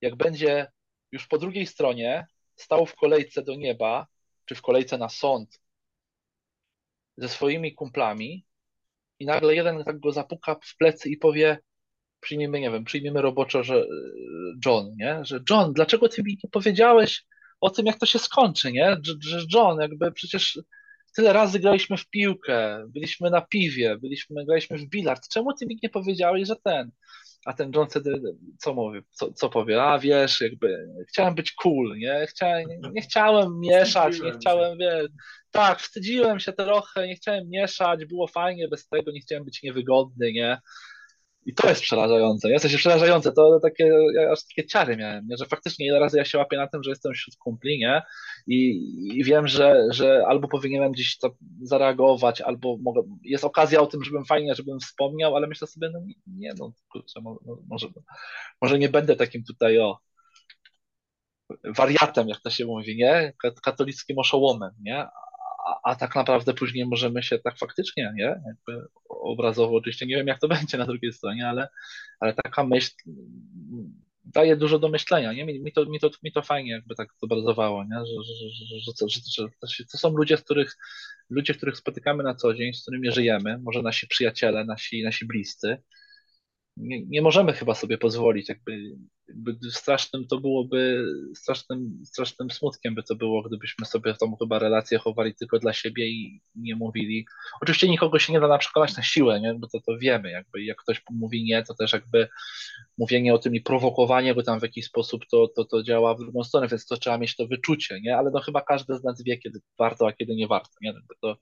jak 0.00 0.16
będzie 0.16 0.66
już 1.12 1.26
po 1.26 1.38
drugiej 1.38 1.66
stronie 1.66 2.26
stał 2.56 2.86
w 2.86 2.94
kolejce 2.94 3.42
do 3.42 3.54
nieba, 3.54 4.06
czy 4.44 4.54
w 4.54 4.62
kolejce 4.62 4.98
na 4.98 5.08
sąd 5.08 5.60
ze 7.16 7.28
swoimi 7.28 7.74
kumplami 7.74 8.46
i 9.22 9.26
nagle 9.26 9.54
jeden 9.54 9.84
tak 9.84 10.00
go 10.00 10.12
zapuka 10.12 10.56
w 10.62 10.76
plecy 10.76 11.08
i 11.10 11.16
powie, 11.16 11.58
przyjmiemy, 12.20 12.60
nie 12.60 12.70
wiem, 12.70 12.84
przyjmiemy 12.84 13.22
roboczo, 13.22 13.64
że 13.64 13.76
e, 13.76 13.86
John, 14.66 14.90
nie? 14.96 15.20
Że 15.24 15.40
John, 15.50 15.72
dlaczego 15.72 16.08
ty 16.08 16.22
mi 16.22 16.38
nie 16.44 16.50
powiedziałeś 16.50 17.24
o 17.60 17.70
tym, 17.70 17.86
jak 17.86 17.98
to 17.98 18.06
się 18.06 18.18
skończy, 18.18 18.72
nie? 18.72 18.96
Że, 19.20 19.38
John, 19.54 19.80
jakby 19.80 20.12
przecież 20.12 20.58
tyle 21.16 21.32
razy 21.32 21.58
graliśmy 21.58 21.96
w 21.96 22.08
piłkę, 22.08 22.84
byliśmy 22.88 23.30
na 23.30 23.40
piwie, 23.40 23.98
byliśmy, 23.98 24.44
graliśmy 24.44 24.78
w 24.78 24.86
bilard, 24.86 25.28
czemu 25.28 25.54
ty 25.54 25.66
mi 25.66 25.78
nie 25.82 25.88
powiedziałeś, 25.88 26.48
że 26.48 26.56
ten? 26.64 26.90
A 27.44 27.52
ten 27.52 27.72
John 27.74 27.88
wtedy 27.88 28.20
co 28.58 28.74
mówi, 28.74 29.00
co, 29.10 29.32
co 29.32 29.48
powie? 29.48 29.82
A 29.82 29.98
wiesz, 29.98 30.40
jakby 30.40 30.88
chciałem 31.08 31.34
być 31.34 31.52
cool, 31.52 31.98
nie? 31.98 32.26
Chciałem, 32.28 32.68
nie, 32.68 32.78
nie 32.92 33.02
chciałem 33.02 33.60
mieszać, 33.70 34.20
nie 34.20 34.32
chciałem, 34.32 34.78
wiesz, 34.78 35.08
tak, 35.50 35.80
wstydziłem 35.80 36.40
się 36.40 36.52
trochę, 36.52 37.06
nie 37.08 37.14
chciałem 37.14 37.48
mieszać, 37.48 38.04
było 38.04 38.26
fajnie 38.26 38.68
bez 38.68 38.88
tego, 38.88 39.10
nie 39.10 39.20
chciałem 39.20 39.44
być 39.44 39.62
niewygodny, 39.62 40.32
nie? 40.32 40.58
I 41.46 41.54
to 41.54 41.68
jest 41.68 41.82
przerażające, 41.82 42.48
nie? 42.48 42.58
W 42.58 42.76
przerażające, 42.76 43.32
to 43.32 43.60
takie, 43.62 43.90
ja 44.14 44.32
aż 44.32 44.46
takie 44.46 44.66
ciary 44.68 44.96
miałem, 44.96 45.26
nie? 45.28 45.36
że 45.36 45.46
faktycznie 45.46 45.86
ile 45.86 45.98
razy 45.98 46.18
ja 46.18 46.24
się 46.24 46.38
łapię 46.38 46.56
na 46.56 46.66
tym, 46.66 46.82
że 46.82 46.90
jestem 46.90 47.12
wśród 47.12 47.36
kumpli, 47.36 47.78
nie? 47.78 48.02
I, 48.46 48.78
i 49.18 49.24
wiem, 49.24 49.48
że, 49.48 49.86
że 49.90 50.24
albo 50.28 50.48
powinienem 50.48 50.92
gdzieś 50.92 51.18
to 51.18 51.30
zareagować, 51.62 52.40
albo 52.40 52.76
mogę, 52.82 53.02
jest 53.24 53.44
okazja 53.44 53.80
o 53.80 53.86
tym, 53.86 54.04
żebym 54.04 54.24
fajnie, 54.24 54.54
żebym 54.54 54.80
wspomniał, 54.80 55.36
ale 55.36 55.46
myślę 55.46 55.66
sobie, 55.66 55.90
no 55.92 56.00
nie, 56.00 56.14
nie 56.26 56.54
no 56.58 56.72
kurczę, 56.92 57.20
może, 57.68 57.88
może 58.62 58.78
nie 58.78 58.88
będę 58.88 59.16
takim 59.16 59.44
tutaj, 59.44 59.78
o, 59.78 59.98
wariatem, 61.64 62.28
jak 62.28 62.40
to 62.40 62.50
się 62.50 62.64
mówi, 62.64 62.96
nie? 62.96 63.32
Katolickim 63.62 64.18
oszołomem, 64.18 64.70
nie? 64.80 65.06
A, 65.82 65.94
tak 65.94 66.14
naprawdę 66.14 66.54
później 66.54 66.86
możemy 66.86 67.22
się 67.22 67.38
tak 67.38 67.58
faktycznie, 67.58 68.12
nie? 68.16 68.24
Jakby 68.46 68.88
obrazowo 69.08 69.76
oczywiście 69.76 70.06
nie 70.06 70.16
wiem, 70.16 70.26
jak 70.26 70.40
to 70.40 70.48
będzie 70.54 70.78
na 70.78 70.86
drugiej 70.86 71.12
stronie, 71.12 71.48
ale, 71.48 71.68
ale 72.20 72.34
taka 72.34 72.64
myśl 72.64 72.90
daje 74.24 74.56
dużo 74.56 74.78
do 74.78 74.88
myślenia, 74.88 75.32
nie? 75.32 75.44
Mi, 75.44 75.60
mi, 75.60 75.72
to, 75.72 75.84
mi, 75.84 76.00
to, 76.00 76.10
mi 76.22 76.32
to 76.32 76.42
fajnie 76.42 76.70
jakby 76.70 76.94
tak 76.94 77.08
zobrazowało, 77.22 77.84
nie? 77.84 77.96
Że, 77.96 78.24
że, 78.24 78.34
że, 78.34 79.08
że, 79.08 79.20
że, 79.36 79.48
że 79.78 79.84
to 79.92 79.98
są 79.98 80.16
ludzie, 80.16 80.36
z 80.36 80.42
których, 80.42 80.76
ludzie, 81.30 81.54
których 81.54 81.76
spotykamy 81.76 82.22
na 82.22 82.34
co 82.34 82.54
dzień, 82.54 82.74
z 82.74 82.82
którymi 82.82 83.12
żyjemy, 83.12 83.58
może 83.58 83.82
nasi 83.82 84.06
przyjaciele, 84.06 84.64
nasi, 84.64 85.02
nasi 85.02 85.26
bliscy, 85.26 85.82
nie, 86.76 87.06
nie 87.06 87.22
możemy 87.22 87.52
chyba 87.52 87.74
sobie 87.74 87.98
pozwolić, 87.98 88.48
jakby, 88.48 88.96
jakby 89.28 89.56
strasznym 89.70 90.26
to 90.26 90.40
byłoby, 90.40 91.04
strasznym, 91.36 92.02
strasznym 92.04 92.50
smutkiem 92.50 92.94
by 92.94 93.02
to 93.02 93.14
było, 93.14 93.42
gdybyśmy 93.42 93.86
sobie 93.86 94.14
tą 94.14 94.36
chyba 94.36 94.58
relację 94.58 94.98
chowali 94.98 95.34
tylko 95.34 95.58
dla 95.58 95.72
siebie 95.72 96.08
i 96.08 96.40
nie 96.54 96.76
mówili. 96.76 97.26
Oczywiście 97.60 97.88
nikogo 97.88 98.18
się 98.18 98.32
nie 98.32 98.40
da 98.40 98.48
na 98.48 98.58
przekonać 98.58 98.96
na 98.96 99.02
siłę, 99.02 99.40
nie? 99.40 99.54
bo 99.54 99.68
to, 99.68 99.80
to 99.80 99.98
wiemy, 99.98 100.30
jakby 100.30 100.64
jak 100.64 100.76
ktoś 100.76 101.02
mówi 101.10 101.44
nie, 101.44 101.62
to 101.62 101.74
też 101.74 101.92
jakby 101.92 102.28
mówienie 102.98 103.34
o 103.34 103.38
tym 103.38 103.54
i 103.54 103.60
prowokowanie 103.60 104.34
go 104.34 104.42
tam 104.42 104.60
w 104.60 104.62
jakiś 104.62 104.84
sposób 104.84 105.22
to, 105.30 105.48
to, 105.56 105.64
to 105.64 105.82
działa 105.82 106.14
w 106.14 106.18
drugą 106.18 106.44
stronę, 106.44 106.68
więc 106.68 106.86
to 106.86 106.96
trzeba 106.96 107.18
mieć 107.18 107.36
to 107.36 107.46
wyczucie, 107.46 108.00
nie? 108.00 108.16
Ale 108.16 108.30
no 108.30 108.40
chyba 108.40 108.60
każdy 108.60 108.98
z 108.98 109.04
nas 109.04 109.22
wie, 109.22 109.38
kiedy 109.38 109.60
warto, 109.78 110.08
a 110.08 110.12
kiedy 110.12 110.34
nie 110.34 110.46
warto, 110.46 110.74
nie? 110.80 110.94
To, 111.20 111.36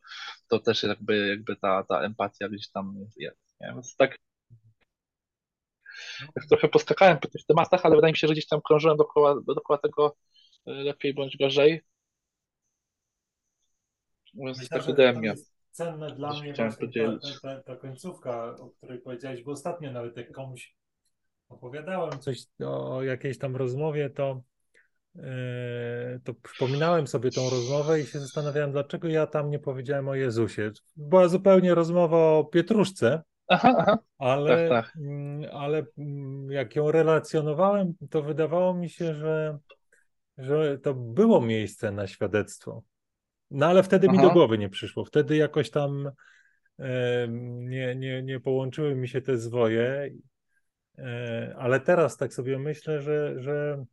to 0.48 0.58
też 0.58 0.82
jakby, 0.82 1.28
jakby 1.28 1.56
ta, 1.56 1.84
ta 1.84 2.00
empatia 2.02 2.48
gdzieś 2.48 2.70
tam 2.70 2.94
jest, 3.16 3.56
nie? 3.60 3.72
Więc 3.74 3.96
tak 3.96 4.16
tak 6.34 6.44
trochę 6.48 6.68
poskakałem 6.68 7.18
po 7.18 7.28
tych 7.28 7.44
tematach, 7.46 7.86
ale 7.86 7.96
wydaje 7.96 8.12
mi 8.12 8.18
się, 8.18 8.26
że 8.26 8.32
gdzieś 8.32 8.46
tam 8.46 8.60
krążyłem 8.60 8.96
dookoła, 8.96 9.34
dookoła 9.46 9.78
tego 9.78 10.16
e, 10.66 10.72
lepiej 10.72 11.14
bądź 11.14 11.36
gorzej. 11.36 11.80
Więc 14.34 14.68
tak 14.68 14.88
ode 14.88 15.12
mnie. 15.12 15.34
Cenne 15.70 16.10
dla 16.10 16.40
mnie 16.40 16.54
ta, 16.54 16.68
ta, 17.42 17.62
ta, 17.62 17.76
końcówka, 17.76 18.56
o 18.60 18.70
której 18.70 18.98
powiedziałeś, 18.98 19.42
bo 19.42 19.52
ostatnio 19.52 19.92
nawet 19.92 20.16
jak 20.16 20.32
komuś 20.32 20.74
opowiadałem 21.48 22.18
coś 22.20 22.38
o 22.66 23.02
jakiejś 23.02 23.38
tam 23.38 23.56
rozmowie, 23.56 24.10
to, 24.10 24.42
yy, 25.14 25.22
to 26.24 26.34
przypominałem 26.34 27.06
sobie 27.06 27.30
tą 27.30 27.50
rozmowę 27.50 28.00
i 28.00 28.06
się 28.06 28.20
zastanawiałem, 28.20 28.72
dlaczego 28.72 29.08
ja 29.08 29.26
tam 29.26 29.50
nie 29.50 29.58
powiedziałem 29.58 30.08
o 30.08 30.14
Jezusie. 30.14 30.70
Była 30.96 31.28
zupełnie 31.28 31.74
rozmowa 31.74 32.16
o 32.16 32.44
Pietruszce, 32.44 33.22
Aha, 33.50 33.74
aha. 33.78 33.98
Ale, 34.18 34.68
tak, 34.68 34.86
tak. 34.86 34.96
Mm, 34.96 35.50
ale 35.52 35.82
mm, 35.98 36.50
jak 36.50 36.76
ją 36.76 36.90
relacjonowałem, 36.90 37.94
to 38.10 38.22
wydawało 38.22 38.74
mi 38.74 38.90
się, 38.90 39.14
że, 39.14 39.58
że 40.38 40.78
to 40.78 40.94
było 40.94 41.40
miejsce 41.40 41.92
na 41.92 42.06
świadectwo. 42.06 42.82
No 43.50 43.66
ale 43.66 43.82
wtedy 43.82 44.06
aha. 44.10 44.16
mi 44.16 44.22
do 44.22 44.30
głowy 44.30 44.58
nie 44.58 44.68
przyszło. 44.68 45.04
Wtedy 45.04 45.36
jakoś 45.36 45.70
tam 45.70 46.10
nie, 47.58 47.96
nie, 47.96 48.22
nie 48.22 48.40
połączyły 48.40 48.94
mi 48.94 49.08
się 49.08 49.20
te 49.20 49.38
zwoje. 49.38 50.10
E, 50.98 51.54
ale 51.58 51.80
teraz 51.80 52.16
tak 52.16 52.34
sobie 52.34 52.58
myślę, 52.58 53.02
że, 53.02 53.42
że 53.42 53.84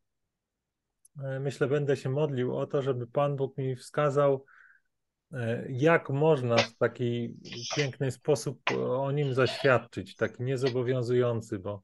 e, 1.24 1.40
myślę, 1.40 1.68
będę 1.68 1.98
się 1.98 2.10
modlił 2.10 2.58
o 2.58 2.68
to, 2.68 2.82
żeby 2.82 3.08
Pan 3.08 3.36
Bóg 3.36 3.58
mi 3.58 3.76
wskazał, 3.76 4.46
jak 5.70 6.10
można 6.10 6.58
w 6.58 6.76
taki 6.78 7.36
piękny 7.76 8.12
sposób 8.12 8.60
o 8.78 9.12
nim 9.12 9.34
zaświadczyć, 9.34 10.16
taki 10.16 10.44
niezobowiązujący, 10.44 11.60
bo, 11.60 11.82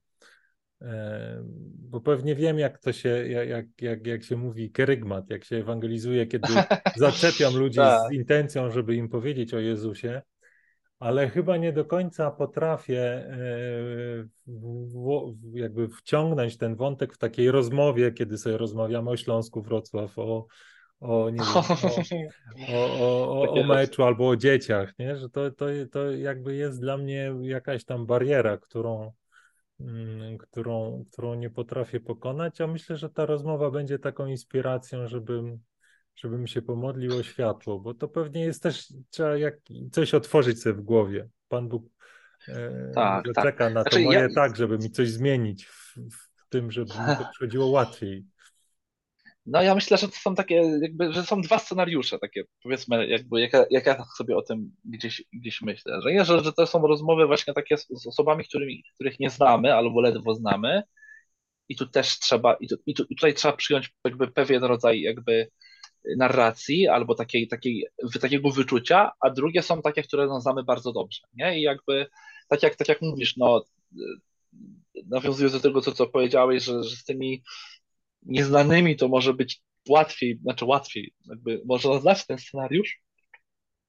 e, 0.81 1.43
bo 1.89 2.01
pewnie 2.01 2.35
wiem, 2.35 2.59
jak 2.59 2.79
to 2.79 2.93
się, 2.93 3.09
jak, 3.27 3.65
jak, 3.81 4.07
jak 4.07 4.23
się 4.23 4.35
mówi 4.35 4.71
kerygmat, 4.71 5.29
jak 5.29 5.43
się 5.43 5.55
ewangelizuje, 5.55 6.27
kiedy 6.27 6.53
zaczepiam 6.95 7.55
ludzi 7.55 7.77
tak. 7.77 8.09
z 8.09 8.13
intencją, 8.13 8.71
żeby 8.71 8.95
im 8.95 9.09
powiedzieć 9.09 9.53
o 9.53 9.59
Jezusie, 9.59 10.21
ale 10.99 11.29
chyba 11.29 11.57
nie 11.57 11.73
do 11.73 11.85
końca 11.85 12.31
potrafię 12.31 13.01
e, 13.01 13.37
jakby 15.53 15.87
wciągnąć 15.87 16.57
ten 16.57 16.75
wątek 16.75 17.13
w 17.13 17.17
takiej 17.17 17.51
rozmowie, 17.51 18.11
kiedy 18.11 18.37
sobie 18.37 18.57
rozmawiamy 18.57 19.09
o 19.09 19.17
Śląsku, 19.17 19.61
Wrocław, 19.61 20.19
o, 20.19 20.47
o, 21.03 21.29
nie 21.29 21.37
wiem, 21.37 22.75
o, 22.75 23.43
o, 23.45 23.51
o, 23.51 23.63
meczu 23.63 24.03
albo 24.03 24.29
o 24.29 24.35
dzieciach, 24.35 24.99
nie? 24.99 25.17
że 25.17 25.29
to, 25.29 25.51
to, 25.51 25.65
to 25.91 26.11
jakby 26.11 26.55
jest 26.55 26.81
dla 26.81 26.97
mnie 26.97 27.33
jakaś 27.41 27.85
tam 27.85 28.05
bariera, 28.05 28.57
którą, 28.57 29.11
mm, 29.79 30.37
którą, 30.37 31.05
którą 31.11 31.33
nie 31.33 31.49
potrafię 31.49 31.99
pokonać, 31.99 32.61
a 32.61 32.67
myślę, 32.67 32.97
że 32.97 33.09
ta 33.09 33.25
rozmowa 33.25 33.71
będzie 33.71 33.99
taką 33.99 34.25
inspiracją, 34.25 35.07
żebym, 35.07 35.59
żebym 36.15 36.47
się 36.47 36.61
pomodlił 36.61 37.17
o 37.17 37.23
światło, 37.23 37.79
bo 37.79 37.93
to 37.93 38.07
pewnie 38.07 38.41
jest 38.41 38.63
też, 38.63 38.93
trzeba 39.09 39.37
jak, 39.37 39.55
coś 39.91 40.13
otworzyć 40.13 40.61
sobie 40.61 40.75
w 40.75 40.81
głowie. 40.81 41.29
Pan 41.47 41.67
Bóg 41.67 41.85
e, 42.47 42.91
tak, 42.95 43.25
czeka 43.25 43.51
tak. 43.51 43.73
na 43.73 43.83
to 43.83 43.89
znaczy, 43.89 44.05
moje 44.05 44.19
ja... 44.19 44.27
tak, 44.35 44.55
żeby 44.55 44.77
mi 44.77 44.91
coś 44.91 45.09
zmienić 45.09 45.65
w, 45.65 45.95
w 45.95 46.49
tym, 46.49 46.71
żeby 46.71 46.91
mi 46.91 47.17
to 47.17 47.25
przychodziło 47.31 47.67
łatwiej. 47.67 48.25
No 49.45 49.61
ja 49.61 49.75
myślę, 49.75 49.97
że 49.97 50.07
to 50.07 50.15
są 50.15 50.35
takie, 50.35 50.55
jakby, 50.81 51.13
że 51.13 51.23
są 51.23 51.41
dwa 51.41 51.59
scenariusze, 51.59 52.19
takie 52.19 52.43
powiedzmy, 52.63 53.07
jakby 53.07 53.41
jak, 53.41 53.53
ja, 53.53 53.65
jak 53.69 53.85
ja 53.85 54.05
sobie 54.17 54.37
o 54.37 54.41
tym 54.41 54.75
gdzieś, 54.85 55.23
gdzieś 55.33 55.61
myślę, 55.61 56.01
że 56.01 56.13
nie, 56.13 56.25
że, 56.25 56.43
że 56.43 56.53
to 56.53 56.67
są 56.67 56.87
rozmowy 56.87 57.27
właśnie 57.27 57.53
takie 57.53 57.77
z, 57.77 57.87
z 57.87 58.07
osobami, 58.07 58.43
którymi, 58.43 58.83
których 58.95 59.19
nie 59.19 59.29
znamy 59.29 59.75
albo 59.75 60.01
ledwo 60.01 60.35
znamy 60.35 60.83
i 61.69 61.75
tu 61.75 61.87
też 61.87 62.19
trzeba, 62.19 62.53
i, 62.53 62.67
tu, 62.67 62.75
i, 62.85 62.93
tu, 62.93 63.03
i 63.09 63.15
tutaj 63.15 63.33
trzeba 63.33 63.57
przyjąć 63.57 63.93
jakby 64.05 64.27
pewien 64.27 64.63
rodzaj 64.63 65.01
jakby 65.01 65.49
narracji 66.17 66.87
albo 66.87 67.15
takiej, 67.15 67.47
takiej, 67.47 67.87
takiego 68.21 68.49
wyczucia, 68.49 69.11
a 69.19 69.29
drugie 69.29 69.61
są 69.61 69.81
takie, 69.81 70.03
które 70.03 70.27
no, 70.27 70.41
znamy 70.41 70.63
bardzo 70.63 70.93
dobrze, 70.93 71.21
nie? 71.33 71.59
I 71.59 71.61
jakby, 71.61 72.07
tak 72.49 72.63
jak, 72.63 72.75
tak 72.75 72.87
jak 72.87 73.01
mówisz, 73.01 73.37
no 73.37 73.63
nawiązując 75.05 75.53
do 75.53 75.59
tego, 75.59 75.81
co, 75.81 75.91
co 75.91 76.07
powiedziałeś, 76.07 76.63
że, 76.63 76.83
że 76.83 76.95
z 76.95 77.03
tymi 77.03 77.43
nieznanymi 78.25 78.95
to 78.95 79.07
może 79.07 79.33
być 79.33 79.61
łatwiej, 79.89 80.39
znaczy 80.41 80.65
łatwiej, 80.65 81.13
jakby 81.25 81.61
można 81.65 81.99
znać 81.99 82.25
ten 82.25 82.37
scenariusz, 82.37 82.99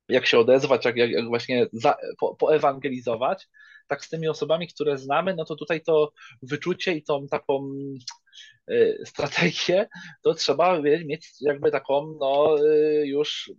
jak 0.08 0.26
się 0.26 0.38
odezwać, 0.38 0.84
jak, 0.84 0.96
jak 0.96 1.28
właśnie 1.28 1.66
za, 1.72 1.96
po, 2.18 2.36
poewangelizować, 2.36 3.48
tak 3.86 4.04
z 4.04 4.08
tymi 4.08 4.28
osobami, 4.28 4.68
które 4.68 4.98
znamy, 4.98 5.34
no 5.34 5.44
to 5.44 5.56
tutaj 5.56 5.82
to 5.82 6.12
wyczucie 6.42 6.92
i 6.92 7.02
tą 7.02 7.26
taką 7.28 7.72
y, 8.70 9.02
strategię, 9.04 9.88
to 10.22 10.34
trzeba 10.34 10.80
mieć 10.80 11.32
jakby 11.40 11.70
taką, 11.70 12.16
no 12.20 12.56
y, 12.66 13.06
już 13.06 13.52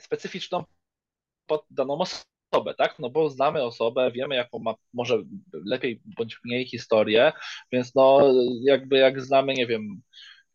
specyficzną 0.00 0.64
pod 1.46 1.64
daną 1.70 1.98
osobę 1.98 2.37
osobę, 2.50 2.74
tak? 2.74 2.98
No 2.98 3.10
bo 3.10 3.30
znamy 3.30 3.62
osobę, 3.62 4.10
wiemy 4.12 4.34
jaką 4.34 4.58
ma 4.58 4.74
może 4.92 5.22
lepiej 5.66 6.00
bądź 6.04 6.40
mniej 6.44 6.66
historię, 6.66 7.32
więc 7.72 7.94
no 7.94 8.32
jakby 8.62 8.98
jak 8.98 9.22
znamy, 9.22 9.54
nie 9.54 9.66
wiem, 9.66 10.02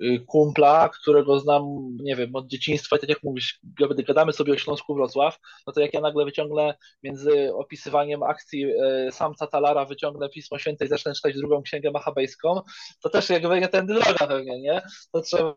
y, 0.04 0.24
kumpla, 0.28 0.90
którego 0.90 1.40
znam, 1.40 1.64
nie 2.02 2.16
wiem, 2.16 2.36
od 2.36 2.48
dzieciństwa, 2.48 2.98
tak 2.98 3.10
jak 3.10 3.24
mówisz, 3.24 3.60
gdy 3.92 4.04
gadamy 4.04 4.34
sobie 4.34 4.54
o 4.54 4.58
Śląsku 4.58 4.96
Wrocław, 4.96 5.40
no 5.68 5.74
to 5.74 5.82
jak 5.82 5.94
ja 5.94 6.02
nagle 6.02 6.26
wyciągnę 6.26 6.74
między 7.04 7.54
opisywaniem 7.56 8.24
akcji 8.24 8.66
y, 8.66 9.12
samca 9.12 9.48
Talara, 9.48 9.86
wyciągnę 9.86 10.30
Pismo 10.30 10.60
Święte 10.60 10.86
i 10.86 10.88
zacznę 10.88 11.14
czytać 11.14 11.36
drugą 11.36 11.62
księgę 11.62 11.92
machabejską, 11.92 12.62
to 13.02 13.10
też 13.10 13.30
jakby 13.30 13.68
tędy 13.68 13.94
droga 13.94 14.28
pewnie, 14.28 14.62
nie? 14.62 14.82
To 15.12 15.22
trzeba 15.22 15.56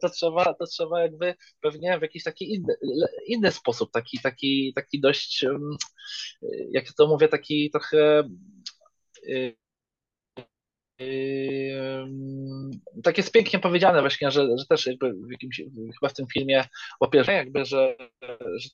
to 0.00 0.10
trzeba, 0.10 0.54
to 0.54 0.66
trzeba 0.66 1.02
jakby 1.02 1.34
pewnie 1.60 1.98
w 1.98 2.02
jakiś 2.02 2.22
taki 2.22 2.54
inny, 2.54 2.74
inny 3.26 3.52
sposób, 3.52 3.90
taki, 3.92 4.18
taki, 4.18 4.72
taki 4.74 5.00
dość, 5.00 5.46
jak 6.70 6.84
to 6.92 7.06
mówię, 7.06 7.28
taki 7.28 7.70
trochę 7.70 8.28
y, 9.28 9.56
tak 13.02 13.18
jest 13.18 13.32
pięknie 13.32 13.58
powiedziane 13.58 14.00
właśnie, 14.00 14.30
że, 14.30 14.58
że 14.58 14.66
też 14.66 14.86
jakby 14.86 15.12
w 15.12 15.30
jakimś, 15.30 15.62
chyba 16.00 16.08
w 16.08 16.14
tym 16.14 16.26
filmie 16.26 16.64
po 17.00 17.08
pierwsze 17.08 17.32
jakby, 17.32 17.64
że, 17.64 17.96
że 18.56 18.68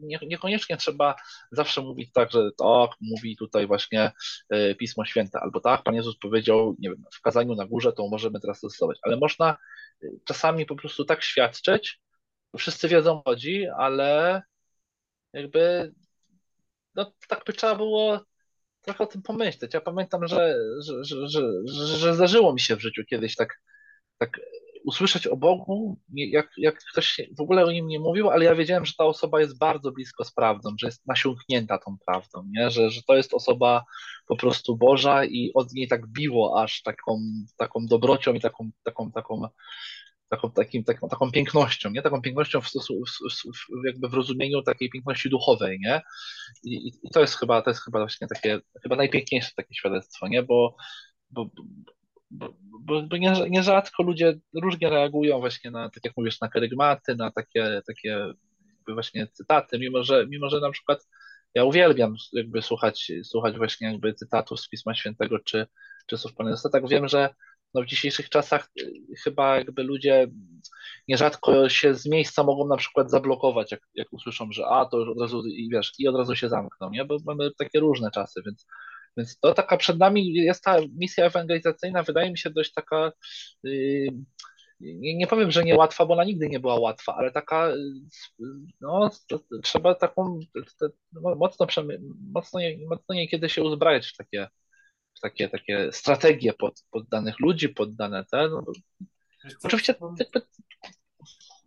nie, 0.00 0.18
niekoniecznie 0.26 0.76
trzeba 0.76 1.16
zawsze 1.52 1.82
mówić 1.82 2.12
tak, 2.12 2.30
że 2.32 2.50
tak, 2.58 2.90
mówi 3.00 3.36
tutaj 3.36 3.66
właśnie 3.66 4.12
e, 4.50 4.74
Pismo 4.74 5.04
Święte, 5.04 5.40
albo 5.40 5.60
tak, 5.60 5.82
Pan 5.82 5.94
Jezus 5.94 6.18
powiedział, 6.18 6.76
nie 6.78 6.90
wiem, 6.90 7.04
w 7.14 7.20
kazaniu 7.20 7.54
na 7.54 7.66
górze, 7.66 7.92
to 7.92 8.08
możemy 8.08 8.40
teraz 8.40 8.58
stosować, 8.58 8.98
ale 9.02 9.16
można 9.16 9.56
e, 10.02 10.06
czasami 10.24 10.66
po 10.66 10.76
prostu 10.76 11.04
tak 11.04 11.22
świadczyć, 11.22 12.00
wszyscy 12.58 12.88
wiedzą 12.88 13.18
o 13.18 13.22
chodzi, 13.24 13.66
ale 13.78 14.42
jakby 15.32 15.92
no 16.94 17.12
tak 17.28 17.44
by 17.44 17.52
trzeba 17.52 17.74
było 17.74 18.29
trochę 18.82 19.04
o 19.04 19.06
tym 19.06 19.22
pomyśleć. 19.22 19.74
Ja 19.74 19.80
pamiętam, 19.80 20.28
że, 20.28 20.54
że, 20.80 21.28
że, 21.28 21.42
że, 21.66 22.14
zdarzyło 22.14 22.52
mi 22.52 22.60
się 22.60 22.76
w 22.76 22.80
życiu 22.80 23.02
kiedyś 23.04 23.36
tak, 23.36 23.60
tak 24.18 24.40
usłyszeć 24.84 25.26
o 25.26 25.36
Bogu, 25.36 25.98
jak, 26.14 26.50
jak 26.56 26.84
ktoś 26.92 27.20
w 27.38 27.40
ogóle 27.40 27.64
o 27.64 27.72
nim 27.72 27.86
nie 27.86 28.00
mówił, 28.00 28.30
ale 28.30 28.44
ja 28.44 28.54
wiedziałem, 28.54 28.86
że 28.86 28.92
ta 28.98 29.04
osoba 29.04 29.40
jest 29.40 29.58
bardzo 29.58 29.92
blisko 29.92 30.24
z 30.24 30.32
prawdą, 30.32 30.70
że 30.80 30.86
jest 30.86 31.06
nasiąknięta 31.06 31.78
tą 31.78 31.96
prawdą, 32.06 32.44
nie? 32.50 32.70
Że, 32.70 32.90
że 32.90 33.02
to 33.02 33.16
jest 33.16 33.34
osoba 33.34 33.84
po 34.26 34.36
prostu 34.36 34.76
Boża 34.76 35.24
i 35.24 35.50
od 35.54 35.72
niej 35.72 35.88
tak 35.88 36.06
biło 36.06 36.62
aż 36.62 36.82
taką, 36.82 37.20
taką 37.56 37.86
dobrocią 37.86 38.34
i 38.34 38.40
taką, 38.40 38.70
taką, 38.84 39.12
taką 39.12 39.42
taką, 40.30 40.50
takim, 40.50 40.84
taką, 40.84 41.08
taką 41.08 41.30
pięknością, 41.30 41.90
nie? 41.90 42.02
Taką 42.02 42.22
pięknością 42.22 42.60
w, 42.60 42.68
stosu, 42.68 43.02
w, 43.04 43.86
jakby 43.86 44.08
w 44.08 44.14
rozumieniu 44.14 44.62
takiej 44.62 44.90
piękności 44.90 45.30
duchowej, 45.30 45.78
nie? 45.80 46.02
I, 46.64 46.88
I, 46.88 47.10
to 47.10 47.20
jest 47.20 47.34
chyba, 47.34 47.62
to 47.62 47.70
jest 47.70 47.84
chyba 47.84 47.98
właśnie 47.98 48.28
takie, 48.28 48.60
chyba 48.82 48.96
najpiękniejsze 48.96 49.50
takie 49.56 49.74
świadectwo, 49.74 50.28
nie? 50.28 50.42
Bo, 50.42 50.76
bo, 51.30 51.50
bo, 52.30 52.54
bo, 52.60 53.02
bo 53.02 53.16
nierzadko 53.48 54.02
ludzie 54.02 54.38
różnie 54.62 54.90
reagują 54.90 55.40
właśnie 55.40 55.70
na, 55.70 55.90
tak 55.90 56.04
jak 56.04 56.16
mówisz, 56.16 56.40
na 56.40 56.48
kerygmaty, 56.48 57.14
na 57.16 57.30
takie, 57.30 57.82
takie 57.86 58.32
właśnie 58.88 59.26
cytaty, 59.26 59.78
mimo 59.78 60.02
że, 60.02 60.26
mimo 60.26 60.50
że 60.50 60.60
na 60.60 60.70
przykład 60.70 61.06
ja 61.54 61.64
uwielbiam 61.64 62.14
jakby 62.32 62.62
słuchać, 62.62 63.12
słuchać 63.24 63.56
właśnie 63.56 63.88
jakby 63.88 64.14
cytatów 64.14 64.60
z 64.60 64.68
Pisma 64.68 64.94
Świętego 64.94 65.38
czy, 65.38 65.66
czy 66.06 66.18
słów 66.18 66.34
Pana 66.34 66.50
Jezusa. 66.50 66.68
Tak 66.68 66.88
wiem, 66.88 67.08
że 67.08 67.34
no 67.74 67.82
w 67.82 67.86
dzisiejszych 67.86 68.28
czasach 68.28 68.68
y, 68.80 68.92
chyba 69.24 69.56
jakby 69.56 69.82
ludzie 69.82 70.28
nierzadko 71.08 71.68
się 71.68 71.94
z 71.94 72.06
miejsca 72.06 72.42
mogą 72.44 72.68
na 72.68 72.76
przykład 72.76 73.10
zablokować, 73.10 73.72
jak, 73.72 73.80
jak 73.94 74.12
usłyszą, 74.12 74.52
że 74.52 74.66
a, 74.66 74.86
to 74.86 74.96
od 74.96 75.20
razu, 75.20 75.42
i 75.46 75.68
wiesz, 75.72 75.92
i 75.98 76.08
od 76.08 76.16
razu 76.16 76.36
się 76.36 76.48
zamkną, 76.48 76.90
nie? 76.90 77.04
Bo 77.04 77.16
mamy 77.26 77.50
takie 77.58 77.80
różne 77.80 78.10
czasy, 78.10 78.42
więc, 78.46 78.66
więc 79.16 79.38
to 79.38 79.54
taka 79.54 79.76
przed 79.76 79.98
nami 79.98 80.34
jest 80.34 80.64
ta 80.64 80.76
misja 80.98 81.24
ewangelizacyjna, 81.24 82.02
wydaje 82.02 82.30
mi 82.30 82.38
się 82.38 82.50
dość 82.50 82.72
taka, 82.72 83.12
yy, 83.62 84.08
nie, 84.80 85.16
nie 85.16 85.26
powiem, 85.26 85.50
że 85.50 85.64
niełatwa, 85.64 86.06
bo 86.06 86.14
ona 86.14 86.24
nigdy 86.24 86.48
nie 86.48 86.60
była 86.60 86.78
łatwa, 86.78 87.14
ale 87.14 87.32
taka, 87.32 87.72
no, 88.80 89.10
trzeba 89.62 89.94
taką 89.94 90.40
no, 91.12 91.34
mocno, 91.34 91.66
mocno, 92.32 92.62
mocno 92.88 93.14
niekiedy 93.14 93.48
się 93.48 93.62
uzbrajać 93.62 94.06
w 94.06 94.16
takie, 94.16 94.48
takie, 95.22 95.48
takie 95.48 95.92
strategie 95.92 96.52
pod, 96.52 96.84
pod 96.90 97.08
danych 97.08 97.40
ludzi, 97.40 97.68
pod 97.68 97.94
dane 97.94 98.24
te, 98.24 98.48
no, 98.48 98.62
Oczywiście 99.62 99.94
jakby, 100.18 100.42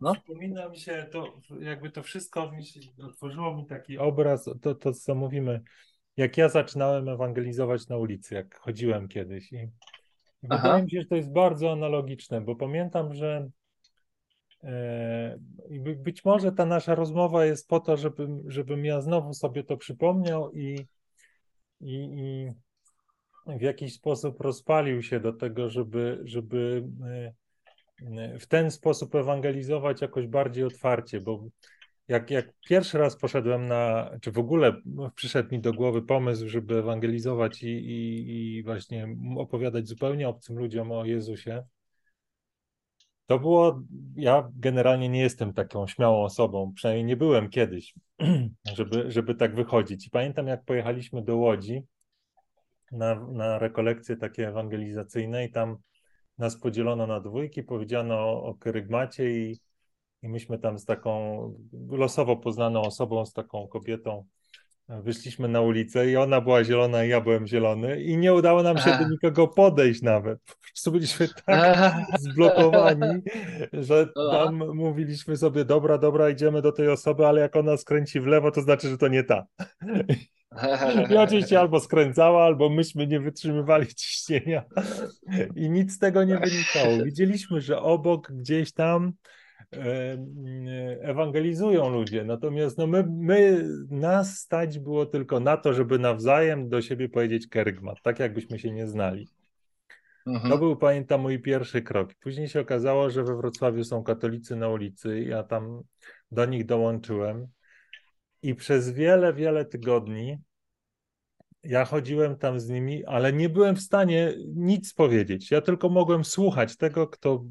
no. 0.00 0.14
Przypomina 0.14 0.68
mi 0.68 0.78
się 0.78 1.06
to, 1.12 1.40
jakby 1.60 1.90
to 1.90 2.02
wszystko 2.02 2.52
mi 2.52 2.64
się, 2.64 2.80
otworzyło 3.02 3.56
mi 3.56 3.66
taki 3.66 3.98
obraz, 3.98 4.50
to, 4.62 4.74
to 4.74 4.92
co 4.92 5.14
mówimy, 5.14 5.62
jak 6.16 6.36
ja 6.36 6.48
zaczynałem 6.48 7.08
ewangelizować 7.08 7.88
na 7.88 7.96
ulicy, 7.96 8.34
jak 8.34 8.58
chodziłem 8.58 9.08
kiedyś 9.08 9.52
i 9.52 9.68
wydaje 10.42 10.82
mi 10.82 10.90
się, 10.90 11.00
że 11.00 11.06
to 11.06 11.16
jest 11.16 11.32
bardzo 11.32 11.72
analogiczne, 11.72 12.40
bo 12.40 12.56
pamiętam, 12.56 13.14
że 13.14 13.48
e, 14.64 15.38
być 15.96 16.24
może 16.24 16.52
ta 16.52 16.66
nasza 16.66 16.94
rozmowa 16.94 17.44
jest 17.44 17.68
po 17.68 17.80
to, 17.80 17.96
żebym, 17.96 18.50
żebym 18.50 18.84
ja 18.84 19.00
znowu 19.00 19.34
sobie 19.34 19.64
to 19.64 19.76
przypomniał 19.76 20.52
i, 20.52 20.86
i, 21.80 21.94
i 21.94 22.52
w 23.46 23.60
jakiś 23.60 23.94
sposób 23.94 24.40
rozpalił 24.40 25.02
się 25.02 25.20
do 25.20 25.32
tego, 25.32 25.70
żeby, 25.70 26.20
żeby 26.24 26.84
e, 28.02 28.38
w 28.38 28.46
ten 28.46 28.70
sposób 28.70 29.14
ewangelizować 29.14 30.00
jakoś 30.00 30.26
bardziej 30.26 30.64
otwarcie, 30.64 31.20
bo 31.20 31.44
jak, 32.08 32.30
jak 32.30 32.52
pierwszy 32.68 32.98
raz 32.98 33.16
poszedłem 33.16 33.68
na, 33.68 34.10
czy 34.20 34.32
w 34.32 34.38
ogóle 34.38 34.76
przyszedł 35.14 35.48
mi 35.52 35.60
do 35.60 35.72
głowy 35.72 36.02
pomysł, 36.02 36.48
żeby 36.48 36.78
ewangelizować 36.78 37.62
i, 37.62 37.66
i, 37.66 38.56
i 38.56 38.62
właśnie 38.62 39.16
opowiadać 39.36 39.88
zupełnie 39.88 40.28
obcym 40.28 40.58
ludziom 40.58 40.92
o 40.92 41.04
Jezusie, 41.04 41.64
to 43.26 43.38
było, 43.38 43.82
ja 44.16 44.48
generalnie 44.56 45.08
nie 45.08 45.20
jestem 45.20 45.52
taką 45.52 45.86
śmiałą 45.86 46.24
osobą, 46.24 46.72
przynajmniej 46.74 47.04
nie 47.04 47.16
byłem 47.16 47.50
kiedyś, 47.50 47.94
żeby, 48.76 49.10
żeby 49.10 49.34
tak 49.34 49.54
wychodzić. 49.54 50.06
I 50.06 50.10
pamiętam, 50.10 50.46
jak 50.46 50.64
pojechaliśmy 50.64 51.22
do 51.22 51.36
Łodzi 51.36 51.82
na, 52.92 53.14
na 53.14 53.58
rekolekcje 53.58 54.16
takie 54.16 54.48
ewangelizacyjne 54.48 55.44
i 55.44 55.50
tam 55.50 55.76
nas 56.38 56.60
podzielono 56.60 57.06
na 57.06 57.20
dwójki, 57.20 57.62
powiedziano 57.62 58.14
o, 58.14 58.42
o 58.42 58.54
kerygmacie 58.54 59.30
i, 59.30 59.60
i 60.22 60.28
myśmy 60.28 60.58
tam 60.58 60.78
z 60.78 60.84
taką 60.84 61.40
losowo 61.88 62.36
poznaną 62.36 62.80
osobą, 62.82 63.26
z 63.26 63.32
taką 63.32 63.68
kobietą 63.68 64.24
wyszliśmy 64.88 65.48
na 65.48 65.60
ulicę 65.60 66.10
i 66.10 66.16
ona 66.16 66.40
była 66.40 66.64
zielona 66.64 67.04
i 67.04 67.08
ja 67.08 67.20
byłem 67.20 67.46
zielony 67.46 68.02
i 68.02 68.16
nie 68.16 68.34
udało 68.34 68.62
nam 68.62 68.78
się 68.78 68.98
do 69.00 69.08
nikogo 69.08 69.48
podejść 69.48 70.02
nawet. 70.02 70.40
Po 70.42 70.54
prostu 70.62 70.92
byliśmy 70.92 71.28
tak 71.46 71.94
zblokowani, 72.18 73.22
że 73.72 74.08
tam 74.14 74.76
mówiliśmy 74.76 75.36
sobie, 75.36 75.64
dobra, 75.64 75.98
dobra, 75.98 76.30
idziemy 76.30 76.62
do 76.62 76.72
tej 76.72 76.88
osoby, 76.88 77.26
ale 77.26 77.40
jak 77.40 77.56
ona 77.56 77.76
skręci 77.76 78.20
w 78.20 78.26
lewo, 78.26 78.50
to 78.50 78.62
znaczy, 78.62 78.88
że 78.88 78.98
to 78.98 79.08
nie 79.08 79.24
ta. 79.24 79.46
I 81.10 81.16
oczywiście 81.16 81.60
albo 81.60 81.80
skręcała, 81.80 82.44
albo 82.44 82.70
myśmy 82.70 83.06
nie 83.06 83.20
wytrzymywali 83.20 83.86
ciśnienia 83.86 84.64
i 85.56 85.70
nic 85.70 85.94
z 85.94 85.98
tego 85.98 86.24
nie 86.24 86.38
wynikało. 86.38 87.04
Widzieliśmy, 87.04 87.60
że 87.60 87.78
obok 87.78 88.32
gdzieś 88.32 88.72
tam 88.72 89.12
ewangelizują 91.00 91.90
ludzie, 91.90 92.24
natomiast 92.24 92.78
no 92.78 92.86
my, 92.86 93.04
my, 93.10 93.68
nas 93.90 94.38
stać 94.38 94.78
było 94.78 95.06
tylko 95.06 95.40
na 95.40 95.56
to, 95.56 95.72
żeby 95.72 95.98
nawzajem 95.98 96.68
do 96.68 96.82
siebie 96.82 97.08
powiedzieć 97.08 97.48
kerygmat, 97.48 98.02
tak 98.02 98.18
jakbyśmy 98.18 98.58
się 98.58 98.72
nie 98.72 98.86
znali. 98.86 99.28
Mhm. 100.26 100.50
To 100.50 100.58
był, 100.58 100.76
pamiętam, 100.76 101.20
mój 101.20 101.42
pierwszy 101.42 101.82
krok. 101.82 102.14
Później 102.14 102.48
się 102.48 102.60
okazało, 102.60 103.10
że 103.10 103.24
we 103.24 103.36
Wrocławiu 103.36 103.84
są 103.84 104.04
katolicy 104.04 104.56
na 104.56 104.68
ulicy, 104.68 105.20
ja 105.20 105.42
tam 105.42 105.82
do 106.30 106.44
nich 106.44 106.66
dołączyłem 106.66 107.46
i 108.44 108.54
przez 108.54 108.90
wiele, 108.90 109.34
wiele 109.34 109.64
tygodni 109.64 110.38
ja 111.64 111.84
chodziłem 111.84 112.36
tam 112.36 112.60
z 112.60 112.68
nimi, 112.68 113.04
ale 113.04 113.32
nie 113.32 113.48
byłem 113.48 113.76
w 113.76 113.80
stanie 113.80 114.34
nic 114.54 114.94
powiedzieć. 114.94 115.50
Ja 115.50 115.60
tylko 115.60 115.88
mogłem 115.88 116.24
słuchać 116.24 116.76
tego, 116.76 117.06
kto, 117.06 117.44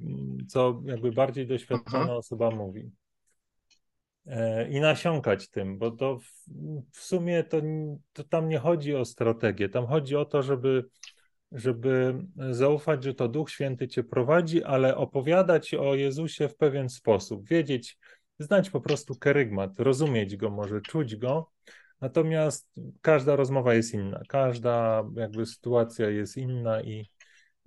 co 0.48 0.82
jakby 0.86 1.12
bardziej 1.12 1.48
doświadczona 1.48 2.00
mhm. 2.00 2.18
osoba 2.18 2.52
mówi. 2.52 2.92
E, 4.26 4.70
I 4.70 4.80
nasiąkać 4.80 5.50
tym, 5.50 5.78
bo 5.78 5.92
to 5.92 6.20
w, 6.20 6.28
w 6.92 7.00
sumie 7.04 7.44
to, 7.44 7.62
to 8.14 8.24
tam 8.24 8.50
nie 8.50 8.60
chodzi 8.60 8.96
o 8.96 9.06
strategię. 9.06 9.70
Tam 9.70 9.88
chodzi 9.88 10.16
o 10.16 10.26
to, 10.26 10.44
żeby, 10.44 10.86
żeby 11.52 12.16
zaufać, 12.50 13.04
że 13.04 13.14
to 13.14 13.28
Duch 13.28 13.52
Święty 13.52 13.88
cię 13.88 14.04
prowadzi, 14.04 14.64
ale 14.64 14.98
opowiadać 14.98 15.74
o 15.74 15.96
Jezusie 15.96 16.48
w 16.48 16.56
pewien 16.56 16.90
sposób. 16.90 17.48
Wiedzieć, 17.48 17.98
znać 18.44 18.70
po 18.70 18.82
prostu 18.82 19.16
kerygmat, 19.16 19.80
rozumieć 19.80 20.38
go, 20.38 20.50
może 20.50 20.82
czuć 20.82 21.16
go, 21.16 21.52
natomiast 22.02 22.70
każda 23.02 23.36
rozmowa 23.36 23.74
jest 23.74 23.94
inna, 23.94 24.22
każda 24.30 25.04
jakby 25.16 25.46
sytuacja 25.46 26.10
jest 26.10 26.38
inna 26.38 26.82
i, 26.82 27.10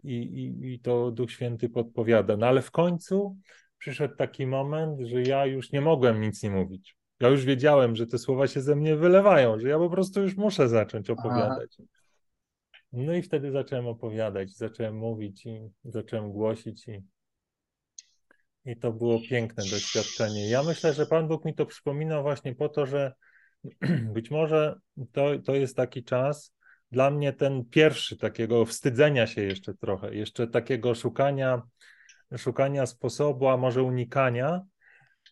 i, 0.05 0.14
i, 0.14 0.72
i 0.74 0.81
to 0.81 1.11
Duch 1.11 1.31
Święty 1.31 1.68
podpowiada. 1.68 2.37
No 2.37 2.47
ale 2.47 2.62
w 2.62 2.70
końcu 2.70 3.37
przyszedł 3.79 4.16
taki 4.16 4.47
moment, 4.47 5.01
że 5.01 5.22
ja 5.22 5.47
już 5.47 5.72
nie 5.72 5.81
mogłem 5.81 6.20
nic 6.20 6.43
nie 6.43 6.51
mówić. 6.51 6.97
Ja 7.20 7.29
już 7.29 7.45
wiedziałem, 7.45 7.97
że 7.97 8.07
te 8.07 8.18
słowa 8.18 8.47
się 8.47 8.61
ze 8.61 8.77
mnie 8.77 8.97
wylewają, 8.97 9.59
że 9.59 9.68
ja 9.68 9.79
po 9.79 9.91
prostu 9.91 10.22
już 10.22 10.37
muszę 10.37 10.68
zacząć 10.68 11.11
opowiadać. 11.11 11.77
Aha. 11.81 11.89
No 12.93 13.14
i 13.14 13.22
wtedy 13.22 13.51
zacząłem 13.51 13.87
opowiadać, 13.87 14.51
zacząłem 14.51 14.97
mówić 14.97 15.47
i 15.47 15.70
zacząłem 15.85 16.33
głosić 16.33 16.89
i 16.89 17.03
i 18.67 18.77
to 18.77 18.93
było 18.93 19.21
piękne 19.29 19.64
doświadczenie. 19.64 20.51
Ja 20.51 20.62
myślę, 20.62 20.93
że 20.93 21.07
Pan 21.07 21.29
Bóg 21.29 21.45
mi 21.45 21.55
to 21.55 21.67
przypomina 21.67 22.23
właśnie 22.23 22.55
po 22.55 22.69
to, 22.69 22.87
że 22.87 23.12
być 24.17 24.31
może 24.31 24.79
to, 25.12 25.39
to 25.45 25.55
jest 25.55 25.77
taki 25.77 26.05
czas, 26.05 26.55
dla 26.91 27.11
mnie 27.11 27.33
ten 27.33 27.64
pierwszy, 27.64 28.17
takiego 28.17 28.64
wstydzenia 28.64 29.27
się 29.27 29.43
jeszcze 29.43 29.75
trochę, 29.75 30.14
jeszcze 30.14 30.47
takiego 30.47 30.95
szukania, 30.95 31.62
szukania 32.37 32.87
sposobu, 32.87 33.49
a 33.49 33.57
może 33.57 33.83
unikania, 33.83 34.61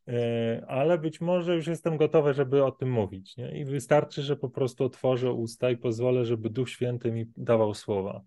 e, 0.09 0.65
ale 0.69 0.99
być 0.99 1.21
może 1.21 1.57
już 1.57 1.67
jestem 1.67 1.97
gotowy, 1.97 2.35
żeby 2.35 2.65
o 2.65 2.73
tym 2.73 2.91
mówić. 2.91 3.37
Nie? 3.37 3.59
I 3.59 3.65
wystarczy, 3.65 4.23
że 4.23 4.37
po 4.37 4.49
prostu 4.49 4.85
otworzę 4.85 5.33
usta 5.33 5.71
i 5.71 5.77
pozwolę, 5.77 6.25
żeby 6.25 6.51
Duch 6.51 6.71
Święty 6.71 7.13
mi 7.13 7.27
dawał 7.37 7.75
słowa. 7.75 8.23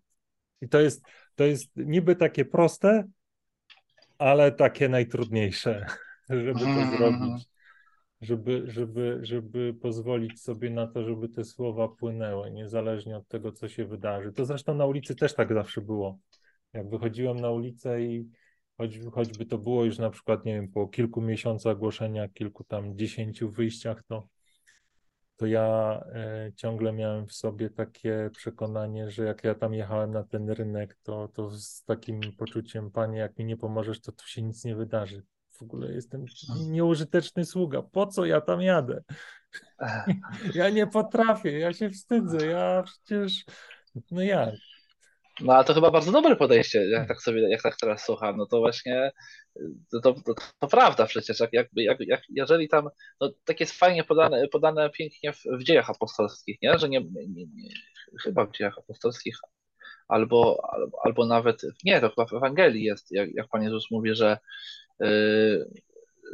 I 0.62 0.70
to 0.70 0.80
jest, 0.80 1.06
to 1.36 1.44
jest 1.44 1.72
niby 1.76 2.16
takie 2.16 2.46
proste, 2.46 3.04
ale 4.18 4.52
takie 4.52 4.90
najtrudniejsze, 4.90 5.86
żeby 6.30 6.54
to 6.54 6.66
mhm. 6.66 6.98
zrobić. 6.98 7.48
Żeby, 8.22 8.64
żeby, 8.66 9.20
żeby 9.22 9.74
pozwolić 9.82 10.42
sobie 10.42 10.70
na 10.70 10.88
to, 10.88 11.04
żeby 11.04 11.30
te 11.30 11.44
słowa 11.44 11.88
płynęły, 11.88 12.52
niezależnie 12.52 13.18
od 13.18 13.28
tego, 13.28 13.52
co 13.52 13.68
się 13.68 13.86
wydarzy. 13.86 14.34
To 14.34 14.46
zresztą 14.46 14.76
na 14.76 14.86
ulicy 14.86 15.16
też 15.16 15.34
tak 15.34 15.54
zawsze 15.54 15.82
było. 15.82 16.20
Jak 16.74 16.90
wychodziłem 16.90 17.40
na 17.40 17.52
ulicę 17.52 18.02
i 18.02 18.30
choć, 18.78 19.00
choćby 19.12 19.46
to 19.46 19.58
było 19.58 19.86
już 19.86 19.98
na 19.98 20.10
przykład, 20.10 20.46
nie 20.46 20.54
wiem, 20.54 20.68
po 20.68 20.88
kilku 20.88 21.22
miesiącach 21.22 21.78
głoszenia, 21.78 22.28
kilku 22.28 22.64
tam 22.64 22.98
dziesięciu 22.98 23.52
wyjściach, 23.52 24.04
to 24.08 24.28
to 25.38 25.46
ja 25.46 26.00
e, 26.14 26.52
ciągle 26.56 26.94
miałem 26.94 27.28
w 27.28 27.34
sobie 27.34 27.70
takie 27.70 28.30
przekonanie, 28.34 29.10
że 29.10 29.24
jak 29.24 29.44
ja 29.44 29.56
tam 29.56 29.74
jechałem 29.74 30.12
na 30.12 30.24
ten 30.24 30.50
rynek, 30.50 30.98
to, 31.04 31.28
to 31.28 31.50
z 31.50 31.84
takim 31.84 32.22
poczuciem, 32.38 32.92
panie, 32.92 33.18
jak 33.20 33.38
mi 33.38 33.46
nie 33.46 33.58
pomożesz, 33.58 34.02
to 34.02 34.12
tu 34.12 34.28
się 34.28 34.42
nic 34.42 34.66
nie 34.66 34.76
wydarzy. 34.76 35.24
W 35.50 35.62
ogóle 35.62 35.94
jestem 35.94 36.26
nieużyteczny 36.68 37.46
sługa. 37.46 37.82
Po 37.82 38.08
co 38.08 38.26
ja 38.26 38.42
tam 38.42 38.62
jadę? 38.62 39.04
Ja 40.56 40.70
nie 40.70 40.88
potrafię, 40.88 41.60
ja 41.60 41.74
się 41.74 41.90
wstydzę, 41.90 42.48
ja 42.48 42.84
przecież, 42.84 43.46
no 44.12 44.22
jak? 44.22 44.56
No 45.40 45.54
ale 45.54 45.66
to 45.66 45.74
chyba 45.74 45.92
bardzo 45.92 46.12
dobre 46.12 46.36
podejście, 46.36 46.90
jak 46.90 47.08
tak 47.08 47.22
sobie, 47.22 47.50
jak 47.50 47.62
tak 47.62 47.78
teraz 47.78 48.06
słucham, 48.06 48.38
no 48.38 48.46
to 48.46 48.60
właśnie 48.60 49.12
to, 49.92 50.02
to, 50.02 50.34
to, 50.60 50.68
prawda 50.68 51.06
przecież, 51.06 51.40
jak, 51.40 51.54
jak, 51.54 51.68
jak, 51.76 51.98
jak, 52.00 52.22
jeżeli 52.30 52.70
tam, 52.70 52.90
no 53.22 53.32
tak 53.46 53.60
jest 53.60 53.74
fajnie 53.74 54.04
podane, 54.04 54.48
podane 54.48 54.90
pięknie 54.90 55.34
w, 55.34 55.44
w 55.60 55.64
dziejach 55.64 55.90
apostolskich, 55.90 56.58
nie? 56.62 56.80
że 56.80 56.90
nie, 56.90 57.00
nie, 57.00 57.46
nie, 57.46 57.70
chyba 58.24 58.46
w 58.46 58.52
dziejach 58.52 58.78
apostolskich, 58.78 59.38
albo, 60.08 60.70
albo, 60.74 60.98
albo 61.04 61.26
nawet, 61.26 61.62
nie, 61.84 62.02
to 62.02 62.10
chyba 62.10 62.26
w 62.26 62.34
Ewangelii 62.34 62.84
jest, 62.84 63.12
jak, 63.12 63.30
jak 63.34 63.48
Pan 63.48 63.64
Jezus 63.64 63.92
mówi, 63.92 64.16
że, 64.16 64.38
yy, 65.00 65.70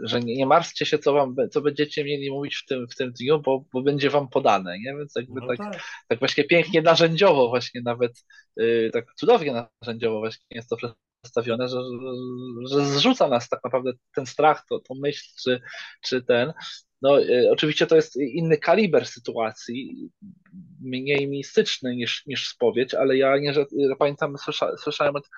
że 0.04 0.20
nie, 0.20 0.36
nie 0.36 0.46
martwcie 0.46 0.86
się, 0.86 1.00
co 1.00 1.14
wam, 1.14 1.36
co 1.52 1.62
będziecie 1.62 2.04
mieli 2.04 2.32
mówić 2.32 2.56
w 2.56 2.66
tym, 2.66 2.88
w 2.88 2.96
tym 2.96 3.12
dniu, 3.12 3.42
bo, 3.42 3.66
bo 3.74 3.82
będzie 3.82 4.10
wam 4.10 4.30
podane, 4.30 4.80
nie? 4.80 4.98
Więc 4.98 5.14
jakby 5.16 5.42
no 5.42 5.48
tak, 5.48 5.58
tak. 5.58 5.84
tak 6.08 6.20
właśnie 6.20 6.44
pięknie 6.44 6.82
narzędziowo 6.82 7.50
właśnie 7.50 7.82
nawet, 7.86 8.26
yy, 8.58 8.90
tak 8.94 9.06
cudownie 9.16 9.68
narzędziowo 9.82 10.20
właśnie 10.20 10.46
jest 10.52 10.70
to 10.70 10.78
przedstawione, 11.22 11.68
że, 11.68 11.78
że, 11.78 12.78
że 12.78 12.86
zrzuca 12.86 13.28
nas 13.28 13.50
tak 13.50 13.60
naprawdę 13.64 13.92
ten 14.16 14.26
strach, 14.26 14.66
to, 14.70 14.80
tą 14.80 14.96
myśl, 14.96 15.24
czy, 15.44 15.62
czy 16.02 16.22
ten, 16.22 16.54
no, 17.02 17.22
y, 17.22 17.52
oczywiście 17.52 17.88
to 17.88 17.96
jest 17.96 18.16
inny 18.16 18.58
kaliber 18.58 19.06
sytuacji, 19.06 20.10
mniej 20.82 21.28
mistyczny 21.28 21.96
niż, 21.96 22.26
niż 22.26 22.50
spowiedź, 22.50 22.94
ale 22.94 23.18
ja 23.18 23.38
nie, 23.38 23.54
że, 23.54 23.66
pamiętam, 24.00 24.38
słysza, 24.38 24.78
słyszałem 24.78 25.16
od, 25.16 25.30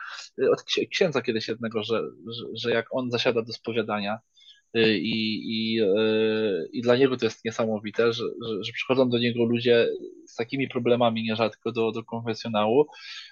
od 0.52 0.64
księdza 0.92 1.22
kiedyś 1.22 1.48
jednego, 1.48 1.84
że, 1.84 2.02
że, 2.32 2.46
że 2.54 2.72
jak 2.72 2.86
on 2.92 3.12
zasiada 3.12 3.42
do 3.42 3.54
spowiadania, 3.54 4.16
y, 4.16 4.45
i, 4.82 5.42
i, 5.46 5.82
y, 5.82 6.70
i 6.74 6.82
dla 6.82 6.96
niego 6.96 7.18
to 7.18 7.26
jest 7.26 7.46
niesamowite, 7.46 8.14
że, 8.14 8.24
że, 8.24 8.64
że, 8.64 8.74
przychodzą 8.74 9.10
do 9.10 9.20
niego 9.20 9.46
ludzie 9.46 9.88
z 10.28 10.36
takimi 10.36 10.68
problemami 10.68 11.24
nierzadko 11.24 11.72
do, 11.72 11.92
do 11.92 12.04
konfesjonału, 12.04 12.88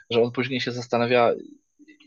że 0.09 0.21
on 0.21 0.31
później 0.31 0.61
się 0.61 0.71
zastanawia, 0.71 1.33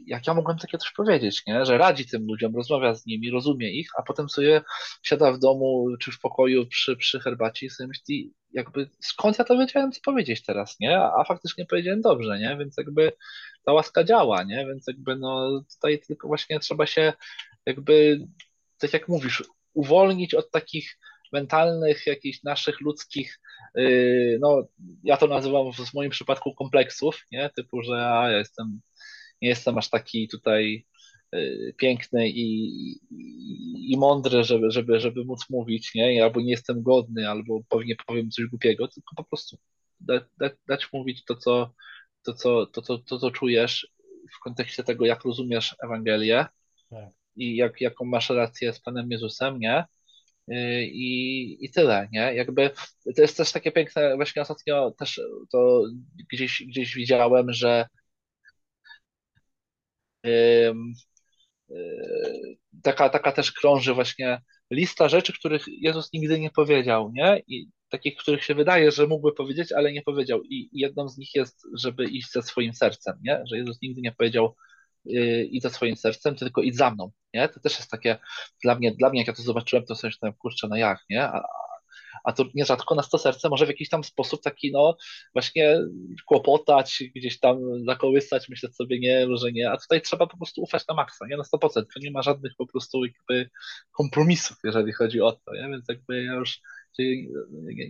jak 0.07 0.26
ja 0.26 0.34
mogłem 0.34 0.59
takie 0.59 0.78
coś 0.78 0.93
powiedzieć, 0.93 1.43
nie? 1.47 1.64
że 1.64 1.78
radzi 1.78 2.07
tym 2.07 2.26
ludziom, 2.26 2.57
rozmawia 2.57 2.95
z 2.95 3.07
nimi, 3.07 3.30
rozumie 3.30 3.70
ich, 3.70 3.89
a 3.99 4.03
potem 4.03 4.28
sobie 4.28 4.62
siada 5.03 5.32
w 5.32 5.39
domu 5.39 5.87
czy 6.01 6.12
w 6.12 6.20
pokoju 6.20 6.66
przy, 6.66 6.97
przy 6.97 7.20
herbacie 7.20 7.66
i 7.66 7.70
sobie 7.70 7.89
myśli, 7.89 8.32
jakby 8.53 8.91
skąd 9.01 9.39
ja 9.39 9.45
to 9.45 9.59
wiedziałem, 9.59 9.93
co 9.93 10.01
powiedzieć 10.05 10.45
teraz, 10.45 10.80
nie? 10.80 10.99
A, 10.99 11.12
a 11.20 11.24
faktycznie 11.24 11.66
powiedziałem 11.66 12.01
dobrze, 12.01 12.39
nie? 12.39 12.57
Więc 12.59 12.76
jakby 12.78 13.12
ta 13.64 13.72
łaska 13.72 14.05
działa, 14.05 14.43
nie? 14.43 14.66
Więc 14.66 14.87
jakby 14.87 15.16
no 15.16 15.62
tutaj 15.74 16.01
tylko 16.07 16.28
właśnie 16.28 16.61
trzeba 16.61 16.87
się 16.87 17.12
jakby, 17.66 18.26
tak 18.79 18.93
jak 18.93 19.09
mówisz, 19.09 19.45
uwolnić 19.74 20.35
od 20.35 20.51
takich 20.51 20.99
mentalnych, 21.33 22.07
jakichś 22.07 22.43
naszych 22.43 22.81
ludzkich, 22.81 23.41
yy, 23.74 24.39
no 24.41 24.68
ja 25.05 25.16
to 25.16 25.27
nazywam 25.27 25.72
w 25.72 25.95
moim 25.95 26.11
przypadku 26.11 26.55
kompleksów, 26.55 27.24
nie? 27.33 27.51
Typu, 27.57 27.83
że 27.83 28.09
a, 28.09 28.31
ja 28.31 28.39
jestem 28.39 28.81
nie 29.43 29.49
jestem 29.49 29.79
aż 29.79 29.91
taki 29.91 30.29
tutaj 30.29 30.87
y, 31.35 31.74
piękny 31.79 32.29
i, 32.29 32.66
i, 33.11 33.93
i, 33.93 33.97
mądry, 33.99 34.45
żeby, 34.45 34.70
żeby, 34.70 35.01
żeby 35.01 35.24
móc 35.24 35.51
mówić, 35.51 35.95
nie? 35.95 36.24
Albo 36.24 36.41
nie 36.41 36.51
jestem 36.51 36.83
godny, 36.83 37.29
albo 37.29 37.61
pewnie 37.68 37.97
powiem 38.07 38.31
coś 38.31 38.47
głupiego, 38.47 38.89
tylko 38.89 39.16
po 39.16 39.24
prostu 39.24 39.59
dać, 40.01 40.22
dać, 40.39 40.53
dać 40.68 40.93
mówić 40.93 41.24
to 41.24 41.37
co, 41.37 41.72
to, 42.22 42.33
co, 42.33 42.66
to, 42.66 42.83
to, 42.83 42.99
to, 42.99 43.18
co 43.18 43.31
czujesz 43.31 43.89
w 44.37 44.41
kontekście 44.41 44.85
tego, 44.85 45.07
jak 45.07 45.24
rozumiesz 45.24 45.77
Ewangelię 45.85 46.47
tak. 46.91 47.11
I 47.37 47.57
jak, 47.57 47.80
jaką 47.80 48.05
masz 48.05 48.30
relację 48.30 48.72
z 48.72 48.80
Panem 48.80 49.11
Jezusem, 49.11 49.59
nie? 49.59 49.84
Y, 50.51 50.87
I, 50.87 51.64
I 51.64 51.70
tyle, 51.70 52.09
nie? 52.12 52.34
Jakby 52.34 52.70
to 53.16 53.22
jest 53.22 53.37
też 53.37 53.53
takie 53.53 53.72
piękne, 53.72 54.16
właśnie 54.16 54.43
ostatnio 54.43 54.91
też 54.91 55.20
to 55.53 55.84
gdzieś, 56.32 56.62
gdzieś 56.62 56.95
widziałem, 56.95 57.53
że 57.53 57.87
taka, 62.82 63.09
taka 63.09 63.32
też 63.32 63.53
krąży 63.53 63.95
właśnie 63.95 64.41
lista 64.70 65.09
rzeczy, 65.09 65.32
których 65.32 65.64
Jezus 65.68 66.12
nigdy 66.12 66.41
nie 66.41 66.51
powiedział, 66.51 67.12
nie? 67.14 67.43
I 67.47 67.68
takich, 67.89 68.16
których 68.16 68.45
się 68.45 68.55
wydaje, 68.55 68.91
że 68.93 69.07
mógłby 69.07 69.32
powiedzieć, 69.32 69.72
ale 69.72 69.93
nie 69.93 70.03
powiedział. 70.03 70.43
I 70.45 70.68
jedną 70.72 71.09
z 71.09 71.18
nich 71.18 71.34
jest, 71.34 71.66
żeby 71.74 72.05
iść 72.05 72.32
ze 72.32 72.43
swoim 72.43 72.72
sercem, 72.72 73.18
nie? 73.22 73.43
Że 73.51 73.57
Jezus 73.57 73.82
nigdy 73.82 74.01
nie 74.01 74.12
powiedział 74.12 74.55
yy, 75.07 75.44
idź 75.44 75.62
ze 75.62 75.70
swoim 75.70 75.96
sercem, 75.96 76.34
tylko 76.34 76.62
idź 76.62 76.76
za 76.76 76.90
mną, 76.90 77.11
nie? 77.34 77.48
To 77.48 77.61
też 77.61 77.78
jest 77.78 77.90
takie, 77.90 78.18
dla 78.62 78.74
mnie, 78.74 78.94
dla 78.94 79.11
mnie 79.11 79.18
jak 79.18 79.28
ja 79.28 79.34
to 79.34 79.42
zobaczyłem, 79.42 79.84
to 79.84 79.94
sobie 79.94 80.09
myślałem, 80.09 80.34
kurczę, 80.38 80.68
no 80.68 80.76
jak, 80.76 81.04
nie? 81.11 81.22
A, 81.22 81.42
a 82.24 82.32
to 82.32 82.44
nierzadko 82.54 82.94
nas 82.94 83.09
to 83.09 83.18
serce 83.18 83.48
może 83.48 83.66
w 83.66 83.68
jakiś 83.68 83.88
tam 83.88 84.04
sposób 84.04 84.42
taki, 84.42 84.72
no, 84.72 84.96
właśnie 85.32 85.78
kłopotać, 86.26 87.02
gdzieś 87.14 87.40
tam 87.40 87.59
zakołysać, 87.84 88.48
myśleć 88.48 88.76
sobie 88.76 88.98
nie, 89.00 89.26
że 89.36 89.52
nie, 89.52 89.70
a 89.70 89.76
tutaj 89.76 90.02
trzeba 90.02 90.26
po 90.26 90.36
prostu 90.36 90.62
ufać 90.62 90.86
na 90.88 90.94
maksa, 90.94 91.26
nie, 91.26 91.36
na 91.36 91.42
100%, 91.42 91.84
to 91.94 92.00
nie 92.00 92.11
ma 92.11 92.22
żadnych 92.22 92.52
po 92.59 92.66
prostu 92.66 93.04
jakby 93.04 93.50
kompromisów, 93.92 94.57
jeżeli 94.64 94.92
chodzi 94.92 95.20
o 95.20 95.32
to, 95.32 95.54
nie, 95.54 95.68
więc 95.68 95.84
jakby 95.88 96.24
ja 96.24 96.34
już 96.34 96.61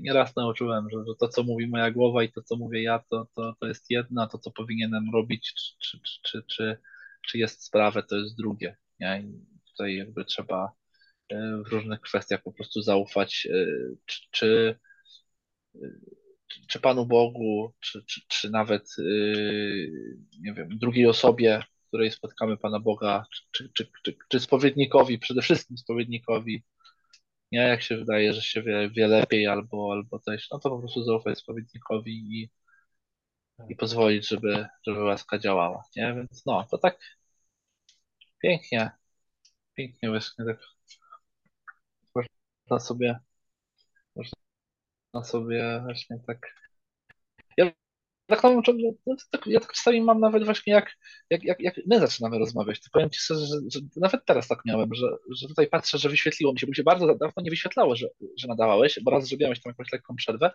nieraz 0.00 0.36
nauczyłem, 0.36 0.90
że, 0.90 0.98
że 1.08 1.14
to, 1.20 1.28
co 1.28 1.42
mówi 1.42 1.66
moja 1.66 1.90
głowa 1.90 2.22
i 2.22 2.32
to, 2.32 2.42
co 2.42 2.56
mówię 2.56 2.82
ja, 2.82 3.04
to, 3.10 3.26
to, 3.34 3.54
to 3.60 3.66
jest 3.66 3.90
jedno, 3.90 4.26
to, 4.26 4.38
co 4.38 4.50
powinienem 4.50 5.04
robić, 5.12 5.52
czy, 5.54 5.74
czy, 5.78 5.98
czy, 6.22 6.42
czy, 6.42 6.78
czy 7.28 7.38
jest 7.38 7.64
sprawę, 7.64 8.02
to 8.02 8.16
jest 8.16 8.36
drugie, 8.36 8.76
nie, 9.00 9.22
i 9.24 9.46
tutaj 9.72 9.96
jakby 9.96 10.24
trzeba 10.24 10.72
E, 11.32 11.62
w 11.66 11.72
różnych 11.72 12.00
kwestiach 12.00 12.42
po 12.42 12.52
prostu 12.52 12.82
zaufać, 12.82 13.48
e, 13.50 13.66
czy, 14.06 14.20
czy, 14.30 14.78
czy 16.68 16.80
Panu 16.80 17.06
Bogu, 17.06 17.72
czy, 17.80 18.04
czy, 18.06 18.20
czy 18.28 18.50
nawet 18.50 18.82
e, 18.98 19.02
nie 20.40 20.54
wiem, 20.54 20.68
drugiej 20.78 21.06
osobie, 21.06 21.62
której 21.88 22.10
spotkamy 22.10 22.56
Pana 22.56 22.80
Boga, 22.80 23.24
czy, 23.52 23.70
czy, 23.74 23.90
czy, 24.04 24.16
czy 24.28 24.40
spowiednikowi, 24.40 25.18
przede 25.18 25.42
wszystkim 25.42 25.78
spowiednikowi, 25.78 26.62
nie, 27.52 27.60
jak 27.60 27.82
się 27.82 27.96
wydaje, 27.96 28.34
że 28.34 28.42
się 28.42 28.62
wie, 28.62 28.90
wie 28.90 29.08
lepiej 29.08 29.46
albo, 29.46 29.92
albo 29.92 30.18
coś, 30.18 30.50
no 30.50 30.58
to 30.58 30.70
po 30.70 30.78
prostu 30.78 31.04
zaufać 31.04 31.38
spowiednikowi 31.38 32.12
i, 32.12 32.50
i 33.68 33.76
pozwolić, 33.76 34.28
żeby, 34.28 34.66
żeby 34.86 35.04
łaska 35.04 35.38
działała, 35.38 35.82
nie, 35.96 36.14
więc 36.14 36.46
no, 36.46 36.66
to 36.70 36.78
tak 36.78 36.98
pięknie, 38.42 38.90
pięknie 39.74 40.08
właśnie 40.08 40.44
tak 40.44 40.58
można 42.68 42.78
sobie, 42.86 43.18
można 44.16 45.24
sobie 45.24 45.80
właśnie 45.84 46.18
tak. 46.26 46.38
Tak, 48.26 48.42
mam, 48.42 48.62
no, 49.06 49.16
tak, 49.30 49.46
ja 49.46 49.60
tak 49.60 49.72
czasami 49.72 50.00
mam 50.00 50.20
nawet 50.20 50.44
właśnie 50.44 50.72
jak, 50.72 50.90
jak, 51.30 51.44
jak, 51.44 51.60
jak 51.60 51.74
my 51.86 52.00
zaczynamy 52.00 52.38
rozmawiać, 52.38 52.80
to 52.80 52.88
powiem 52.92 53.10
Ci 53.10 53.20
szczerze, 53.20 53.46
że, 53.46 53.56
że 53.72 53.80
nawet 53.96 54.24
teraz 54.24 54.48
tak 54.48 54.58
miałem, 54.64 54.94
że, 54.94 55.06
że 55.30 55.48
tutaj 55.48 55.66
patrzę, 55.68 55.98
że 55.98 56.08
wyświetliło 56.08 56.52
mi 56.52 56.58
się, 56.58 56.66
bo 56.66 56.74
się 56.74 56.82
bardzo 56.82 57.06
dawno 57.06 57.42
nie 57.42 57.50
wyświetlało, 57.50 57.96
że, 57.96 58.06
że 58.38 58.48
nadawałeś, 58.48 58.98
bo 59.02 59.10
raz, 59.10 59.28
że 59.28 59.36
miałeś 59.36 59.60
tam 59.62 59.70
jakąś 59.70 59.92
lekką 59.92 60.16
przerwę, 60.16 60.50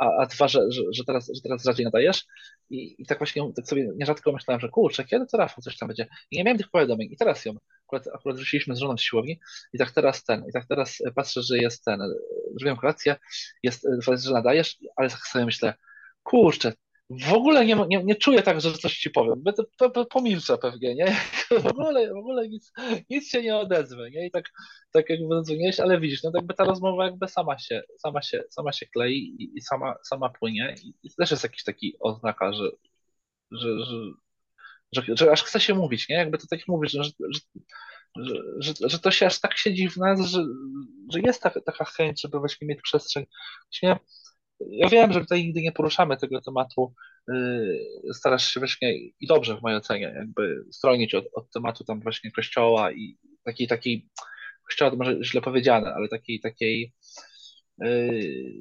a, 0.00 0.22
a 0.22 0.26
dwa, 0.26 0.48
że, 0.48 0.60
że, 0.70 0.82
że, 0.92 1.04
teraz, 1.04 1.30
że 1.34 1.40
teraz 1.42 1.64
rzadziej 1.64 1.84
nadajesz. 1.84 2.24
I, 2.70 3.02
i 3.02 3.06
tak 3.06 3.18
właśnie 3.18 3.52
tak 3.56 3.66
sobie 3.66 3.88
nierzadko 3.96 4.32
myślałem, 4.32 4.60
że 4.60 4.68
kurczę, 4.68 5.04
kiedy 5.04 5.26
to 5.26 5.36
Rafał 5.36 5.62
coś 5.62 5.78
tam 5.78 5.86
będzie? 5.86 6.06
I 6.30 6.36
nie 6.36 6.44
miałem 6.44 6.58
tych 6.58 6.70
powiadomień. 6.70 7.12
I 7.12 7.16
teraz 7.16 7.44
ją, 7.44 7.54
akurat, 7.86 8.08
akurat 8.14 8.36
wróciliśmy 8.36 8.76
z 8.76 8.78
żoną 8.78 8.96
z 8.96 9.02
siłowni. 9.02 9.40
I 9.72 9.78
tak 9.78 9.90
teraz 9.90 10.24
ten, 10.24 10.44
i 10.48 10.52
tak 10.52 10.66
teraz 10.66 10.98
patrzę, 11.14 11.42
że 11.42 11.58
jest 11.58 11.84
ten, 11.84 12.00
zrobiłem 12.50 12.76
kolację, 12.76 13.16
jest, 13.62 13.86
że 14.24 14.32
nadajesz, 14.32 14.78
ale 14.96 15.10
tak 15.10 15.26
sobie 15.26 15.44
myślę, 15.44 15.74
kurczę, 16.24 16.72
w 17.10 17.32
ogóle 17.32 17.66
nie, 17.66 17.74
nie, 17.88 18.04
nie 18.04 18.16
czuję 18.16 18.42
tak, 18.42 18.60
że 18.60 18.72
coś 18.72 18.98
ci 18.98 19.10
powiem. 19.10 19.42
To, 19.78 19.90
to 19.90 20.06
pomilczę 20.06 20.58
pewnie, 20.58 20.94
nie? 20.94 21.16
W 21.62 21.66
ogóle, 21.66 22.14
w 22.14 22.16
ogóle 22.16 22.48
nic, 22.48 22.72
nic 23.10 23.28
się 23.28 23.42
nie 23.42 23.56
odezwę, 23.56 24.10
nie? 24.10 24.26
I 24.26 24.30
tak, 24.30 24.52
tak 24.92 25.10
jakby 25.10 25.42
dzwoniłeś, 25.42 25.80
ale 25.80 26.00
widzisz, 26.00 26.22
no 26.22 26.30
jakby 26.34 26.54
ta 26.54 26.64
rozmowa 26.64 27.04
jakby 27.04 27.28
sama 27.28 27.58
się, 27.58 27.82
sama 27.98 28.22
się, 28.22 28.42
sama 28.50 28.72
się 28.72 28.86
klei 28.86 29.36
i, 29.38 29.58
i 29.58 29.60
sama, 29.60 29.94
sama 30.02 30.28
płynie. 30.28 30.74
I, 30.84 30.94
I 31.02 31.10
też 31.10 31.30
jest 31.30 31.42
jakiś 31.42 31.64
taki 31.64 31.96
oznaka, 32.00 32.52
że, 32.52 32.70
że, 33.50 33.84
że, 33.84 33.96
że, 34.92 35.02
że 35.16 35.32
aż 35.32 35.42
chce 35.42 35.60
się 35.60 35.74
mówić, 35.74 36.08
nie? 36.08 36.16
Jakby 36.16 36.38
to 36.38 36.46
tak 36.50 36.60
mówisz, 36.68 36.92
że, 36.92 37.04
że, 37.04 37.40
że, 38.16 38.34
że, 38.58 38.72
że 38.80 38.98
to 38.98 39.10
się 39.10 39.26
aż 39.26 39.40
tak 39.40 39.58
siedzi 39.58 39.88
w 39.88 39.96
nas, 39.96 40.20
że, 40.20 40.44
że 41.12 41.20
jest 41.20 41.42
taka, 41.42 41.60
taka 41.60 41.84
chęć, 41.84 42.20
żeby 42.20 42.38
właśnie 42.38 42.66
mieć 42.68 42.82
przestrzeń. 42.82 43.26
Właśnie 43.72 43.98
ja 44.70 44.88
wiem, 44.88 45.12
że 45.12 45.20
tutaj 45.20 45.44
nigdy 45.44 45.62
nie 45.62 45.72
poruszamy 45.72 46.16
tego 46.16 46.40
tematu. 46.40 46.94
Y, 47.30 48.14
starasz 48.14 48.46
się 48.50 48.60
właśnie 48.60 48.94
i 48.96 49.26
dobrze 49.28 49.56
w 49.56 49.62
mojej 49.62 49.78
ocenie, 49.78 50.12
jakby 50.16 50.64
stronić 50.72 51.14
od, 51.14 51.24
od 51.34 51.50
tematu 51.50 51.84
tam 51.84 52.00
właśnie 52.00 52.30
kościoła 52.30 52.92
i 52.92 53.18
takiej, 53.44 53.68
takiej 53.68 54.08
kościoła 54.66 54.90
to 54.90 54.96
może 54.96 55.24
źle 55.24 55.40
powiedziane, 55.40 55.94
ale 55.94 56.08
takiej, 56.08 56.40
takiej 56.40 56.92
y, 57.84 58.54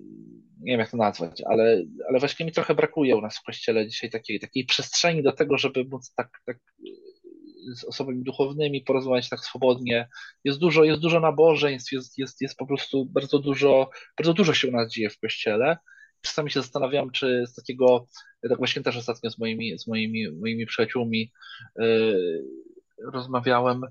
nie 0.60 0.72
wiem 0.72 0.80
jak 0.80 0.92
to 0.92 0.98
nazwać, 0.98 1.42
ale, 1.46 1.84
ale 2.10 2.20
właśnie 2.20 2.46
mi 2.46 2.52
trochę 2.52 2.76
brakuje 2.76 3.16
u 3.16 3.22
nas 3.22 3.38
w 3.38 3.44
kościele 3.44 3.88
dzisiaj 3.88 4.10
takiej, 4.10 4.40
takiej 4.40 4.66
przestrzeni 4.66 5.24
do 5.24 5.32
tego, 5.32 5.58
żeby 5.58 5.86
móc 5.86 6.14
tak, 6.16 6.30
tak 6.46 6.58
z 7.72 7.84
osobami 7.84 8.24
duchownymi 8.24 8.82
porozmawiać 8.82 9.30
tak 9.30 9.40
swobodnie. 9.40 10.10
Jest 10.44 10.60
dużo, 10.60 10.84
jest 10.84 11.02
dużo 11.02 11.20
nabożeństw, 11.20 11.92
jest, 11.92 12.18
jest, 12.18 12.42
jest 12.42 12.58
po 12.58 12.66
prostu 12.66 13.06
bardzo 13.06 13.40
dużo, 13.40 13.90
bardzo 14.18 14.34
dużo 14.34 14.54
się 14.54 14.68
u 14.68 14.72
nas 14.72 14.92
dzieje 14.92 15.10
w 15.10 15.20
kościele. 15.20 15.78
Czasami 16.24 16.52
się 16.52 16.62
zastanawiam, 16.62 17.12
czy 17.12 17.44
z 17.48 17.54
takiego, 17.54 18.08
tak 18.50 18.58
właśnie 18.58 18.82
też 18.82 18.98
ostatnio 18.98 19.30
z 19.30 19.38
moimi, 19.38 19.80
z 19.80 19.88
moimi, 19.88 20.32
moimi 20.32 20.66
przyjaciółmi 20.66 21.32
yy, 21.80 22.44
rozmawiałem, 23.14 23.82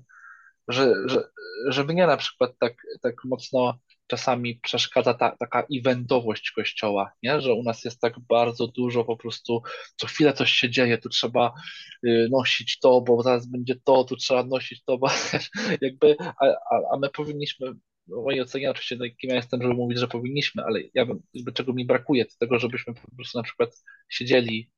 że, 0.67 0.93
że, 1.05 1.29
żeby 1.67 1.95
nie 1.95 2.07
na 2.07 2.17
przykład 2.17 2.51
tak, 2.59 2.73
tak 3.01 3.15
mocno 3.25 3.79
czasami 4.07 4.59
przeszkadza 4.63 5.13
ta, 5.13 5.35
taka 5.37 5.63
eventowość 5.79 6.51
kościoła, 6.51 7.11
nie? 7.23 7.41
że 7.41 7.53
u 7.53 7.63
nas 7.63 7.85
jest 7.85 8.01
tak 8.01 8.13
bardzo 8.19 8.67
dużo 8.67 9.03
po 9.03 9.17
prostu, 9.17 9.61
co 9.95 10.07
chwilę 10.07 10.33
coś 10.33 10.51
się 10.51 10.69
dzieje, 10.69 10.97
tu 10.97 11.09
trzeba 11.09 11.53
y, 12.07 12.27
nosić 12.31 12.79
to, 12.79 13.01
bo 13.01 13.23
zaraz 13.23 13.47
będzie 13.47 13.75
to, 13.83 14.03
tu 14.03 14.15
trzeba 14.15 14.43
nosić 14.43 14.83
to, 14.83 14.97
bo 14.97 15.07
jakby, 15.81 16.15
a, 16.19 16.45
a 16.93 16.97
my 17.01 17.09
powinniśmy, 17.09 17.73
w 18.07 18.23
mojej 18.23 18.41
ocenie 18.41 18.71
oczywiście, 18.71 18.95
no, 18.95 19.05
kim 19.21 19.29
ja 19.29 19.35
jestem, 19.35 19.61
żeby 19.61 19.73
mówić, 19.73 19.99
że 19.99 20.07
powinniśmy, 20.07 20.63
ale 20.65 20.81
ja 20.93 21.05
bym, 21.05 21.21
jakby 21.33 21.51
czego 21.53 21.73
mi 21.73 21.85
brakuje, 21.85 22.25
to 22.25 22.31
tego, 22.39 22.59
żebyśmy 22.59 22.93
po 22.93 23.15
prostu 23.15 23.37
na 23.39 23.43
przykład 23.43 23.83
siedzieli, 24.09 24.71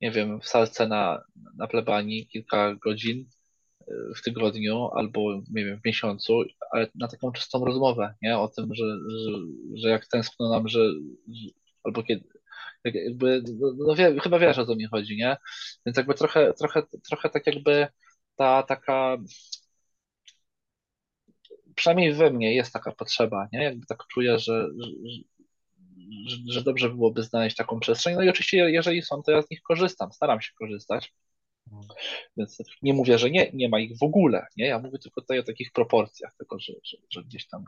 nie 0.00 0.10
wiem, 0.10 0.40
w 0.40 0.48
salce 0.48 0.88
na, 0.88 1.24
na 1.58 1.66
plebanii 1.66 2.26
kilka 2.28 2.74
godzin, 2.74 3.26
w 4.16 4.22
tygodniu 4.22 4.90
albo 4.94 5.42
nie 5.50 5.64
wiem, 5.64 5.80
w 5.80 5.84
miesiącu, 5.84 6.42
ale 6.70 6.90
na 6.94 7.08
taką 7.08 7.32
czystą 7.32 7.64
rozmowę, 7.64 8.14
nie? 8.22 8.38
O 8.38 8.48
tym, 8.48 8.74
że, 8.74 8.84
że, 8.84 9.32
że 9.74 9.88
jak 9.88 10.06
tęskno 10.06 10.50
nam, 10.50 10.68
że, 10.68 10.78
że 11.28 11.50
albo 11.84 12.02
kiedy, 12.02 12.24
jakby, 12.84 13.42
no, 13.60 13.72
no 13.86 13.94
wie, 13.94 14.20
chyba 14.20 14.38
wiesz 14.38 14.58
o 14.58 14.66
co 14.66 14.76
mi 14.76 14.86
chodzi, 14.86 15.16
nie? 15.16 15.36
Więc 15.86 15.96
jakby 15.96 16.14
trochę, 16.14 16.54
trochę, 16.54 16.82
trochę 17.08 17.30
tak 17.30 17.46
jakby 17.46 17.88
ta 18.36 18.62
taka 18.62 19.18
przynajmniej 21.76 22.12
we 22.12 22.30
mnie 22.30 22.54
jest 22.54 22.72
taka 22.72 22.92
potrzeba, 22.92 23.48
nie? 23.52 23.62
Jakby 23.64 23.86
tak 23.86 24.06
czuję, 24.06 24.38
że, 24.38 24.68
że, 26.26 26.36
że 26.48 26.62
dobrze 26.62 26.90
byłoby 26.90 27.22
znaleźć 27.22 27.56
taką 27.56 27.80
przestrzeń. 27.80 28.14
No 28.14 28.22
i 28.22 28.28
oczywiście, 28.28 28.70
jeżeli 28.70 29.02
są, 29.02 29.22
to 29.22 29.32
ja 29.32 29.42
z 29.42 29.50
nich 29.50 29.62
korzystam, 29.62 30.12
staram 30.12 30.40
się 30.40 30.52
korzystać. 30.58 31.14
Więc 32.36 32.58
nie 32.82 32.94
mówię, 32.94 33.18
że 33.18 33.30
nie, 33.30 33.50
nie 33.52 33.68
ma 33.68 33.80
ich 33.80 33.98
w 33.98 34.02
ogóle, 34.02 34.46
nie? 34.56 34.66
Ja 34.66 34.78
mówię 34.78 34.98
tylko 34.98 35.20
tutaj 35.20 35.38
o 35.38 35.42
takich 35.42 35.72
proporcjach, 35.72 36.34
tylko 36.38 36.58
że, 36.58 36.72
że, 36.84 36.96
że 37.10 37.24
gdzieś 37.24 37.46
tam 37.46 37.64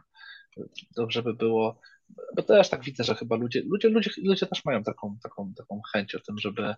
dobrze 0.97 1.23
by 1.23 1.35
było, 1.35 1.81
bo 2.37 2.43
też 2.43 2.69
tak 2.69 2.85
widzę, 2.85 3.05
że 3.05 3.15
chyba 3.15 3.37
ludzie, 3.37 3.63
ludzie, 3.67 3.89
ludzie, 3.89 4.11
ludzie 4.25 4.47
też 4.47 4.65
mają 4.65 4.83
taką, 4.83 5.17
taką, 5.23 5.55
taką 5.57 5.81
chęć 5.93 6.15
o 6.15 6.21
tym, 6.21 6.39
żeby, 6.39 6.75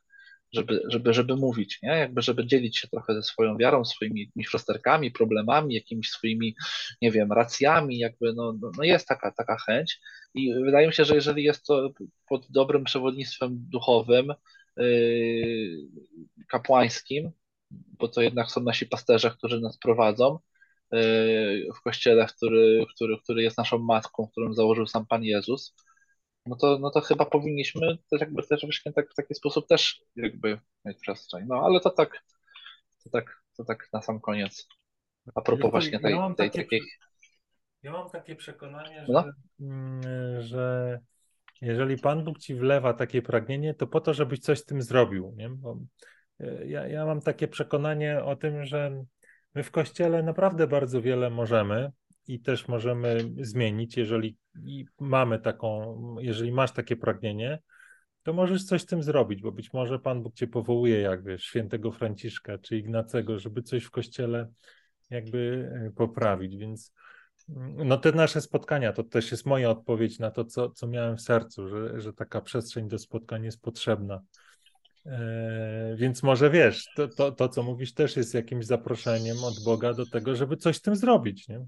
żeby, 0.53 0.83
żeby, 0.89 1.15
żeby 1.15 1.37
mówić, 1.37 1.79
nie? 1.83 1.89
Jakby, 1.91 2.23
żeby 2.23 2.47
dzielić 2.47 2.79
się 2.79 2.89
trochę 2.89 3.15
ze 3.15 3.23
swoją 3.23 3.57
wiarą, 3.57 3.85
swoimi 3.85 4.21
jakimiś 4.21 4.53
rozterkami, 4.53 5.11
problemami, 5.11 5.75
jakimiś 5.75 6.11
swoimi, 6.11 6.55
nie 7.03 7.11
wiem, 7.11 7.33
racjami, 7.33 7.99
jakby, 7.99 8.33
no, 8.33 8.55
no, 8.61 8.71
no 8.77 8.85
jest 8.85 9.09
taka, 9.09 9.33
taka 9.33 9.57
chęć 9.59 10.01
i 10.35 10.55
wydaje 10.55 10.87
mi 10.87 10.93
się, 10.93 11.05
że 11.05 11.15
jeżeli 11.15 11.45
jest 11.45 11.67
to 11.67 11.91
pod 12.29 12.47
dobrym 12.51 12.85
przewodnictwem 12.85 13.59
duchowym, 13.71 14.33
yy, 14.77 15.89
kapłańskim, 16.49 17.31
bo 17.71 18.09
to 18.09 18.23
jednak 18.23 18.51
są 18.51 18.63
nasi 18.63 18.87
pasterze, 18.87 19.31
którzy 19.31 19.61
nas 19.61 19.79
prowadzą 19.79 20.39
yy, 20.93 21.69
w 21.77 21.83
kościele, 21.83 22.27
który, 22.27 22.87
który, 22.95 23.19
który 23.25 23.43
jest 23.43 23.59
naszą 23.59 23.79
matką, 23.79 24.29
którą 24.29 24.55
założył 24.55 24.87
sam 24.87 25.07
Pan 25.07 25.25
Jezus, 25.25 25.75
no 26.49 26.57
to, 26.57 26.79
no 26.79 26.91
to 26.91 27.01
chyba 27.01 27.25
powinniśmy 27.25 27.99
też 28.11 28.21
jakby 28.21 28.43
też 28.43 28.61
właśnie 28.61 28.93
tak, 28.93 29.11
w 29.11 29.15
taki 29.15 29.35
sposób 29.35 29.67
też 29.67 30.01
jakby 30.17 30.59
mieć 30.85 30.99
przestrzeń. 31.01 31.45
No 31.49 31.63
ale 31.65 31.81
to 31.81 31.91
tak, 31.91 32.25
to 33.05 33.11
tak, 33.11 33.43
to 33.57 33.65
tak 33.65 33.89
na 33.93 34.03
sam 34.03 34.21
koniec. 34.21 34.69
A 35.35 35.41
propos 35.41 35.71
właśnie 35.71 36.01
tej, 36.01 36.15
ja 36.15 36.35
tej, 36.35 36.51
tej 36.51 36.65
takiej... 36.65 36.81
Ja 37.83 37.93
mam 37.93 38.11
takie 38.11 38.37
przekonanie, 38.37 39.05
no. 39.09 39.23
że, 39.23 39.33
no? 39.59 40.43
że 40.43 40.99
jeżeli 41.61 41.99
Pan 41.99 42.25
Bóg 42.25 42.39
ci 42.39 42.55
wlewa 42.55 42.95
takie 42.95 43.23
pragnienie, 43.23 43.75
to 43.75 43.87
po 43.87 44.01
to, 44.01 44.15
żebyś 44.15 44.39
coś 44.39 44.59
z 44.59 44.65
tym 44.65 44.83
zrobił. 44.83 45.35
Nie? 45.37 45.49
Bo 45.49 45.79
e, 46.41 46.67
ja, 46.67 46.87
ja 46.87 47.07
mam 47.07 47.21
takie 47.21 47.49
przekonanie 47.49 48.25
o 48.25 48.37
tym, 48.37 48.65
że 48.65 49.05
my 49.55 49.63
w 49.63 49.71
Kościele 49.71 50.23
naprawdę 50.23 50.67
bardzo 50.67 51.03
wiele 51.03 51.31
możemy 51.31 51.93
i 52.29 52.41
też 52.41 52.69
możemy 52.69 53.31
zmienić, 53.41 53.97
jeżeli 53.97 54.37
mamy 55.01 55.39
taką, 55.39 56.17
jeżeli 56.21 56.53
masz 56.53 56.73
takie 56.73 56.97
pragnienie, 56.97 57.59
to 58.23 58.33
możesz 58.33 58.65
coś 58.65 58.83
z 58.83 58.87
tym 58.87 59.03
zrobić, 59.03 59.43
bo 59.43 59.53
być 59.53 59.73
może 59.73 59.99
Pan 59.99 60.23
Bóg 60.23 60.35
cię 60.35 60.47
powołuje, 60.47 61.01
jak 61.01 61.25
wiesz, 61.25 61.45
świętego 61.45 61.93
Franciszka 61.93 62.59
czy 62.59 62.77
Ignacego, 62.77 63.39
żeby 63.39 63.63
coś 63.63 63.85
w 63.85 63.91
Kościele 63.91 64.49
jakby 65.11 65.71
e, 65.87 65.91
poprawić, 65.91 66.57
więc 66.57 66.93
no 67.77 67.97
te 67.97 68.13
nasze 68.13 68.41
spotkania, 68.41 68.93
to 68.93 69.05
też 69.05 69.31
jest 69.31 69.47
moja 69.47 69.71
odpowiedź 69.71 70.19
na 70.19 70.31
to, 70.31 70.45
co, 70.45 70.71
co 70.71 70.87
miałem 70.87 71.17
w 71.17 71.21
sercu, 71.21 71.69
że, 71.69 72.01
że 72.01 72.13
taka 72.13 72.41
przestrzeń 72.41 72.89
do 72.89 72.99
spotkań 72.99 73.45
jest 73.45 73.63
potrzebna. 73.63 74.21
E, 75.07 75.95
więc 75.97 76.23
może 76.23 76.51
wiesz, 76.51 76.87
to, 76.97 77.09
to, 77.09 77.33
to, 77.33 77.49
co 77.49 77.63
mówisz, 77.63 77.95
też 77.95 78.17
jest 78.17 78.35
jakimś 78.35 78.67
zaproszeniem 78.67 79.37
od 79.45 79.65
Boga 79.65 79.95
do 79.95 80.07
tego, 80.07 80.37
żeby 80.37 80.57
coś 80.57 80.77
z 80.77 80.81
tym 80.81 80.97
zrobić, 80.97 81.49
nie? 81.49 81.67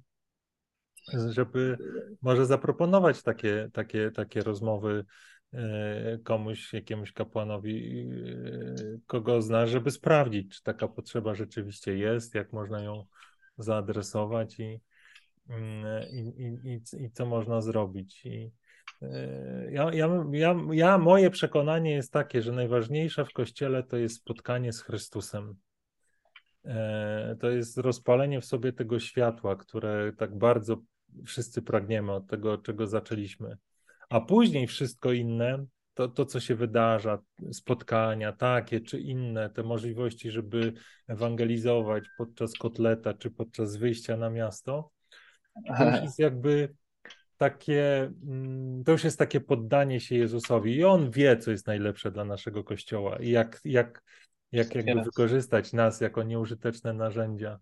Żeby 1.30 1.78
może 2.22 2.46
zaproponować 2.46 3.22
takie, 3.22 3.70
takie, 3.72 4.10
takie 4.10 4.40
rozmowy 4.40 5.04
e, 5.52 6.18
komuś, 6.18 6.72
jakiemuś 6.72 7.12
kapłanowi, 7.12 8.08
e, 8.10 8.98
kogo 9.06 9.42
zna, 9.42 9.66
żeby 9.66 9.90
sprawdzić, 9.90 10.56
czy 10.56 10.62
taka 10.62 10.88
potrzeba 10.88 11.34
rzeczywiście 11.34 11.98
jest, 11.98 12.34
jak 12.34 12.52
można 12.52 12.82
ją 12.82 13.06
zaadresować 13.58 14.60
i, 14.60 14.80
Mm, 15.50 16.08
i, 16.12 16.18
i, 16.64 17.04
i, 17.04 17.10
co 17.10 17.26
można 17.26 17.60
zrobić. 17.60 18.26
I, 18.26 18.52
e, 19.02 19.72
ja, 19.72 19.90
ja, 19.94 20.08
ja, 20.32 20.56
ja, 20.72 20.98
moje 20.98 21.30
przekonanie 21.30 21.90
jest 21.92 22.12
takie, 22.12 22.42
że 22.42 22.52
najważniejsze 22.52 23.24
w 23.24 23.32
Kościele 23.32 23.82
to 23.82 23.96
jest 23.96 24.16
spotkanie 24.16 24.72
z 24.72 24.82
Chrystusem. 24.82 25.54
E, 26.64 27.36
to 27.40 27.50
jest 27.50 27.78
rozpalenie 27.78 28.40
w 28.40 28.44
sobie 28.44 28.72
tego 28.72 28.98
światła, 29.00 29.56
które 29.56 30.12
tak 30.18 30.38
bardzo 30.38 30.82
wszyscy 31.24 31.62
pragniemy 31.62 32.12
od 32.12 32.26
tego, 32.26 32.58
czego 32.58 32.86
zaczęliśmy. 32.86 33.56
A 34.08 34.20
później 34.20 34.66
wszystko 34.66 35.12
inne, 35.12 35.64
to, 35.94 36.08
to 36.08 36.26
co 36.26 36.40
się 36.40 36.54
wydarza, 36.54 37.18
spotkania 37.52 38.32
takie 38.32 38.80
czy 38.80 39.00
inne, 39.00 39.50
te 39.50 39.62
możliwości, 39.62 40.30
żeby 40.30 40.72
ewangelizować 41.08 42.04
podczas 42.18 42.52
kotleta 42.52 43.14
czy 43.14 43.30
podczas 43.30 43.76
wyjścia 43.76 44.16
na 44.16 44.30
miasto, 44.30 44.90
to 45.78 45.90
już 45.90 46.02
jest 46.02 46.18
jakby 46.18 46.74
takie, 47.36 48.12
mm, 48.26 48.84
to 48.84 48.92
już 48.92 49.04
jest 49.04 49.18
takie 49.18 49.40
poddanie 49.40 50.00
się 50.00 50.16
Jezusowi 50.16 50.76
i 50.76 50.84
On 50.84 51.10
wie, 51.10 51.36
co 51.36 51.50
jest 51.50 51.66
najlepsze 51.66 52.10
dla 52.10 52.24
naszego 52.24 52.64
Kościoła 52.64 53.16
i 53.16 53.30
jak, 53.30 53.60
jak, 53.64 54.02
jak 54.52 54.74
jakby 54.74 55.02
wykorzystać 55.02 55.72
nas 55.72 56.00
jako 56.00 56.22
nieużyteczne 56.22 56.92
narzędzia. 56.92 57.58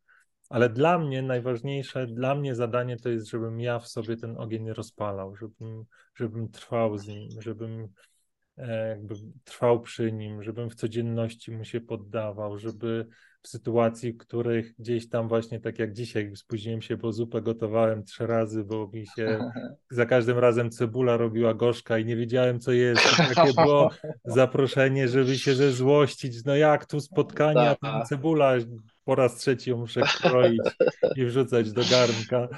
Ale 0.48 0.68
dla 0.68 0.98
mnie 0.98 1.22
najważniejsze, 1.22 2.06
dla 2.06 2.34
mnie 2.34 2.54
zadanie 2.54 2.96
to 2.96 3.08
jest, 3.08 3.26
żebym 3.26 3.60
ja 3.60 3.78
w 3.78 3.88
sobie 3.88 4.16
ten 4.16 4.36
ogień 4.38 4.72
rozpalał, 4.72 5.36
żebym, 5.36 5.84
żebym 6.14 6.48
trwał 6.48 6.98
z 6.98 7.06
nim, 7.06 7.28
żebym 7.40 7.88
jakby 8.88 9.14
trwał 9.44 9.80
przy 9.80 10.12
nim, 10.12 10.42
żebym 10.42 10.70
w 10.70 10.74
codzienności 10.74 11.50
mu 11.52 11.64
się 11.64 11.80
poddawał, 11.80 12.58
żeby 12.58 13.06
w 13.42 13.48
sytuacji, 13.48 14.12
w 14.12 14.16
których 14.16 14.74
gdzieś 14.78 15.08
tam 15.08 15.28
właśnie 15.28 15.60
tak 15.60 15.78
jak 15.78 15.92
dzisiaj 15.92 16.36
spóźniłem 16.36 16.82
się, 16.82 16.96
bo 16.96 17.12
zupę 17.12 17.42
gotowałem 17.42 18.04
trzy 18.04 18.26
razy, 18.26 18.64
bo 18.64 18.90
mi 18.92 19.06
się 19.16 19.38
za 19.90 20.06
każdym 20.06 20.38
razem 20.38 20.70
cebula 20.70 21.16
robiła 21.16 21.54
gorzka 21.54 21.98
i 21.98 22.04
nie 22.04 22.16
wiedziałem 22.16 22.60
co 22.60 22.72
jest. 22.72 23.12
I 23.12 23.34
takie 23.34 23.52
było 23.52 23.90
zaproszenie, 24.24 25.08
żeby 25.08 25.38
się 25.38 25.54
zezłościć. 25.54 26.44
No 26.44 26.56
jak 26.56 26.86
tu 26.86 27.00
spotkania, 27.00 27.74
tam 27.74 27.98
tak. 28.00 28.08
cebula 28.08 28.54
po 29.04 29.14
raz 29.14 29.36
trzeci 29.36 29.70
ją 29.70 29.76
muszę 29.76 30.00
kroić 30.00 30.62
i 31.16 31.24
wrzucać 31.24 31.72
do 31.72 31.82
garnka. 31.90 32.48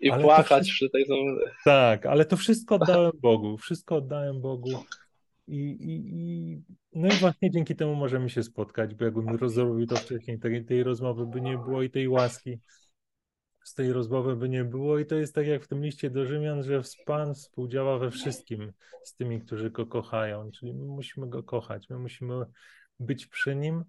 I 0.00 0.10
ale 0.10 0.22
płakać 0.22 0.46
wszystko... 0.46 0.72
przy 0.72 0.90
tej 0.90 1.06
cebuli. 1.06 1.36
Tak, 1.64 2.06
ale 2.06 2.24
to 2.24 2.36
wszystko 2.36 2.74
oddałem 2.74 3.12
Bogu. 3.20 3.58
Wszystko 3.58 3.96
oddałem 3.96 4.40
Bogu. 4.40 4.84
I, 5.50 5.70
i, 5.70 5.94
i, 6.14 6.62
no 6.92 7.08
i 7.08 7.12
właśnie 7.12 7.50
dzięki 7.50 7.76
temu 7.76 7.94
możemy 7.94 8.30
się 8.30 8.42
spotkać, 8.42 8.94
bo 8.94 9.04
jakbym 9.04 9.28
rozrobił 9.28 9.86
to 9.86 9.96
wcześniej, 9.96 10.38
tej, 10.38 10.64
tej 10.64 10.82
rozmowy 10.82 11.26
by 11.26 11.40
nie 11.40 11.58
było 11.58 11.82
i 11.82 11.90
tej 11.90 12.08
łaski 12.08 12.60
z 13.64 13.74
tej 13.74 13.92
rozmowy 13.92 14.36
by 14.36 14.48
nie 14.48 14.64
było 14.64 14.98
i 14.98 15.06
to 15.06 15.14
jest 15.14 15.34
tak 15.34 15.46
jak 15.46 15.64
w 15.64 15.68
tym 15.68 15.84
liście 15.84 16.10
do 16.10 16.26
Rzymian, 16.26 16.62
że 16.62 16.82
Pan 17.06 17.34
współdziała 17.34 17.98
we 17.98 18.10
wszystkim 18.10 18.72
z 19.04 19.14
tymi, 19.14 19.40
którzy 19.40 19.70
Go 19.70 19.86
kochają, 19.86 20.50
czyli 20.50 20.74
my 20.74 20.84
musimy 20.84 21.28
Go 21.28 21.42
kochać, 21.42 21.88
my 21.88 21.98
musimy 21.98 22.46
być 23.00 23.26
przy 23.26 23.56
Nim, 23.56 23.84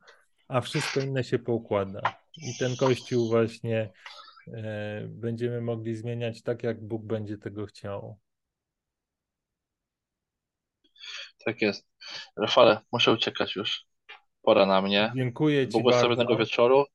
a 0.48 0.62
wszystko 0.62 1.00
inne 1.00 1.24
się 1.24 1.40
poukłada. 1.40 2.02
I 2.38 2.58
ten 2.60 2.76
Kościół 2.76 3.30
właśnie 3.30 3.90
e, 4.48 5.08
będziemy 5.10 5.62
mogli 5.62 5.96
zmieniać 5.96 6.42
tak, 6.42 6.64
jak 6.64 6.84
Bóg 6.84 7.06
będzie 7.06 7.38
tego 7.38 7.66
chciał. 7.66 8.18
Tak 11.46 11.62
jest. 11.62 11.88
Rafale, 12.38 12.80
muszę 12.92 13.12
uciekać 13.12 13.56
już. 13.56 13.86
Pora 14.42 14.66
na 14.66 14.82
mnie. 14.82 15.14
Dziękuję 15.16 15.68
Ci 15.68 15.72
Błogosławionego 15.72 16.38
wieczoru 16.38 16.86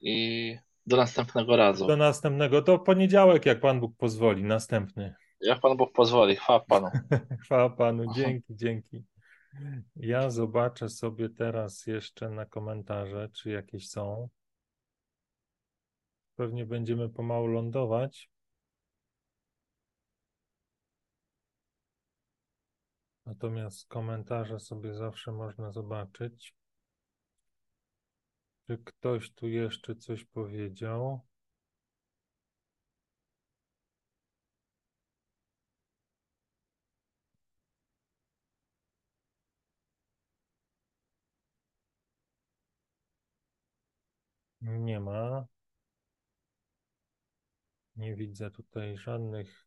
i 0.00 0.56
do 0.86 0.96
następnego 0.96 1.56
razu. 1.56 1.86
Do 1.86 1.96
następnego. 1.96 2.62
To 2.62 2.78
poniedziałek, 2.78 3.46
jak 3.46 3.60
Pan 3.60 3.80
Bóg 3.80 3.96
pozwoli. 3.96 4.44
Następny. 4.44 5.14
Jak 5.40 5.60
Pan 5.60 5.76
Bóg 5.76 5.92
pozwoli. 5.92 6.36
Chwała 6.36 6.60
Panu. 6.60 6.88
Chwała 7.44 7.70
Panu. 7.70 8.14
Dzięki, 8.14 8.56
dzięki. 8.56 9.04
Ja 9.96 10.30
zobaczę 10.30 10.88
sobie 10.88 11.28
teraz 11.28 11.86
jeszcze 11.86 12.30
na 12.30 12.46
komentarze, 12.46 13.28
czy 13.32 13.50
jakieś 13.50 13.88
są. 13.88 14.28
Pewnie 16.36 16.66
będziemy 16.66 17.08
pomału 17.08 17.46
lądować. 17.46 18.30
Natomiast 23.26 23.88
komentarze 23.88 24.60
sobie 24.60 24.94
zawsze 24.94 25.32
można 25.32 25.72
zobaczyć. 25.72 26.54
Czy 28.66 28.78
ktoś 28.78 29.32
tu 29.34 29.48
jeszcze 29.48 29.96
coś 29.96 30.24
powiedział? 30.24 31.20
Nie 44.60 45.00
ma. 45.00 45.46
Nie 47.96 48.16
widzę 48.16 48.50
tutaj 48.50 48.96
żadnych 48.96 49.65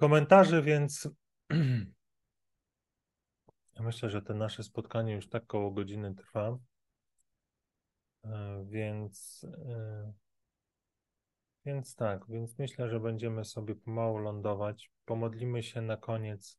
komentarzy, 0.00 0.62
więc 0.62 1.08
myślę, 3.80 4.10
że 4.10 4.22
to 4.22 4.34
nasze 4.34 4.62
spotkanie 4.62 5.12
już 5.12 5.28
tak 5.28 5.46
koło 5.46 5.70
godziny 5.70 6.14
trwa. 6.14 6.58
E, 8.24 8.64
więc, 8.68 9.46
e, 9.68 10.12
więc 11.64 11.94
tak, 11.94 12.24
więc 12.28 12.58
myślę, 12.58 12.88
że 12.88 13.00
będziemy 13.00 13.44
sobie 13.44 13.74
pomału 13.74 14.18
lądować. 14.18 14.90
Pomodlimy 15.04 15.62
się 15.62 15.82
na 15.82 15.96
koniec 15.96 16.58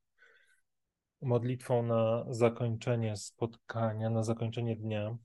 modlitwą 1.22 1.84
na 1.84 2.26
zakończenie 2.30 3.18
spotkania, 3.18 4.10
na 4.10 4.24
zakończenie 4.24 4.76
dnia. 4.76 5.18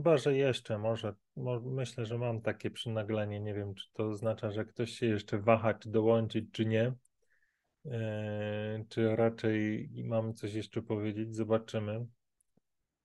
Chyba, 0.00 0.16
że 0.16 0.36
jeszcze 0.36 0.78
może, 0.78 1.14
może, 1.36 1.66
myślę, 1.66 2.06
że 2.06 2.18
mam 2.18 2.40
takie 2.40 2.70
przynaglenie. 2.70 3.40
Nie 3.40 3.54
wiem, 3.54 3.74
czy 3.74 3.92
to 3.92 4.08
oznacza, 4.08 4.50
że 4.50 4.64
ktoś 4.64 4.90
się 4.90 5.06
jeszcze 5.06 5.38
waha, 5.38 5.74
czy 5.74 5.90
dołączyć, 5.90 6.44
czy 6.52 6.66
nie. 6.66 6.92
Eee, 7.84 8.84
czy 8.88 9.16
raczej 9.16 9.90
mam 10.04 10.34
coś 10.34 10.54
jeszcze 10.54 10.82
powiedzieć? 10.82 11.36
Zobaczymy. 11.36 12.06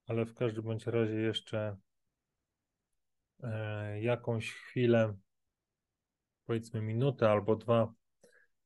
Ale 0.06 0.24
w 0.24 0.34
każdym 0.34 0.64
bądź 0.64 0.86
razie 0.86 1.14
jeszcze 1.20 1.76
e, 3.42 4.02
jakąś 4.02 4.52
chwilę, 4.52 5.16
powiedzmy 6.46 6.82
minutę 6.82 7.30
albo 7.30 7.56
dwa, 7.56 7.92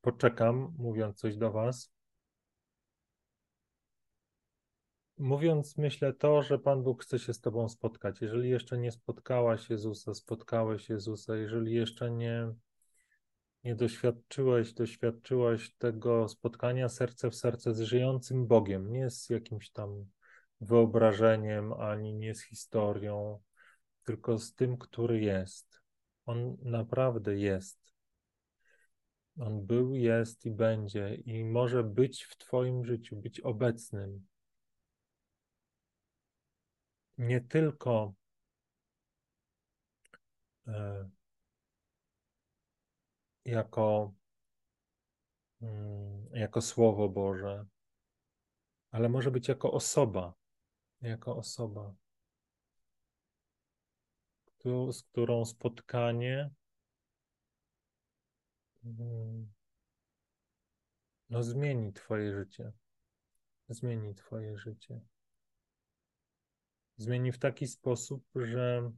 poczekam, 0.01 0.75
mówiąc 0.79 1.19
coś 1.19 1.37
do 1.37 1.51
Was. 1.51 1.93
Mówiąc, 5.21 5.77
myślę 5.77 6.13
to, 6.13 6.43
że 6.43 6.59
Pan 6.59 6.83
Bóg 6.83 7.03
chce 7.03 7.19
się 7.19 7.35
z 7.35 7.41
Tobą 7.41 7.69
spotkać. 7.69 8.21
Jeżeli 8.21 8.51
jeszcze 8.51 8.79
nie 8.79 8.93
spotkałaś 8.93 9.71
Jezusa, 9.71 10.15
spotkałeś 10.15 10.89
Jezusa, 10.89 11.37
jeżeli 11.37 11.75
jeszcze 11.75 12.11
nie, 12.11 12.55
nie 13.65 13.75
doświadczyłeś, 13.75 14.73
doświadczyłaś 14.73 15.75
tego 15.75 16.29
spotkania 16.29 16.89
serce 16.89 17.31
w 17.31 17.35
serce 17.35 17.75
z 17.75 17.81
żyjącym 17.81 18.47
Bogiem, 18.47 18.93
nie 18.93 19.11
z 19.11 19.31
jakimś 19.31 19.71
tam 19.71 20.07
wyobrażeniem, 20.61 21.73
ani 21.73 22.15
nie 22.15 22.35
z 22.35 22.43
historią, 22.43 23.41
tylko 24.05 24.39
z 24.39 24.55
tym, 24.55 24.79
który 24.79 25.21
jest. 25.21 25.81
On 26.27 26.57
naprawdę 26.63 27.39
jest. 27.39 27.79
On 29.39 29.67
był, 29.67 29.95
jest 29.95 30.47
i 30.47 30.51
będzie, 30.51 31.15
i 31.15 31.45
może 31.45 31.85
być 31.85 32.25
w 32.25 32.37
Twoim 32.37 32.85
życiu, 32.85 33.17
być 33.17 33.41
obecnym 33.41 34.31
nie 37.21 37.41
tylko 37.41 38.15
e, 40.67 41.11
jako, 43.45 44.15
mm, 45.63 46.27
jako 46.33 46.61
Słowo 46.61 47.09
Boże, 47.09 47.67
ale 48.91 49.09
może 49.09 49.31
być 49.31 49.49
jako 49.49 49.73
osoba, 49.73 50.35
jako 51.01 51.37
osoba, 51.37 51.95
z 54.93 55.03
którą 55.03 55.45
spotkanie 55.45 56.51
mm, 58.85 59.53
no, 61.31 61.43
zmieni 61.43 61.93
Twoje 61.93 62.35
życie. 62.35 62.73
Zmieni 63.69 64.15
Twoje 64.15 64.59
życie 64.59 65.01
zmieni 67.01 67.33
w 67.33 67.39
taki 67.39 67.67
sposób, 67.67 68.25
że 68.35 68.91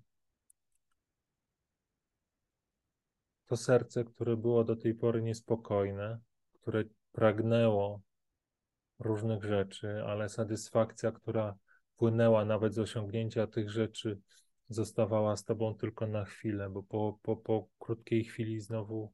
to 3.46 3.56
serce, 3.56 4.04
które 4.04 4.36
było 4.36 4.64
do 4.64 4.76
tej 4.76 4.94
pory 4.94 5.22
niespokojne, 5.22 6.18
które 6.52 6.84
pragnęło 7.12 8.00
różnych 8.98 9.44
rzeczy, 9.44 10.02
ale 10.06 10.28
satysfakcja, 10.28 11.12
która 11.12 11.56
płynęła 11.96 12.44
nawet 12.44 12.74
z 12.74 12.78
osiągnięcia 12.78 13.46
tych 13.46 13.70
rzeczy, 13.70 14.18
zostawała 14.68 15.36
z 15.36 15.44
tobą 15.44 15.74
tylko 15.74 16.06
na 16.06 16.24
chwilę, 16.24 16.70
bo 16.70 16.82
po, 16.82 17.18
po, 17.22 17.36
po 17.36 17.68
krótkiej 17.78 18.24
chwili 18.24 18.60
znowu 18.60 19.12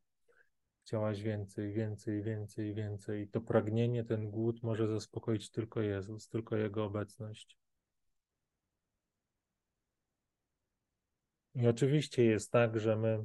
chciałaś 0.82 1.22
więcej, 1.22 1.72
więcej, 1.72 2.22
więcej, 2.22 2.74
więcej. 2.74 3.22
I 3.22 3.28
to 3.28 3.41
pragnienie, 3.41 4.05
ten 4.05 4.30
głód 4.30 4.62
może 4.62 4.89
zaspokoić 4.89 5.51
tylko 5.51 5.80
Jezus, 5.80 6.28
tylko 6.28 6.57
Jego 6.57 6.84
obecność. 6.84 7.59
I 11.59 11.67
oczywiście 11.67 12.25
jest 12.25 12.53
tak, 12.53 12.81
że 12.81 12.97
my 12.97 13.25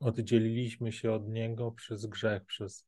oddzieliliśmy 0.00 0.92
się 0.92 1.12
od 1.12 1.28
Niego 1.28 1.72
przez 1.72 2.06
grzech, 2.06 2.44
przez, 2.44 2.86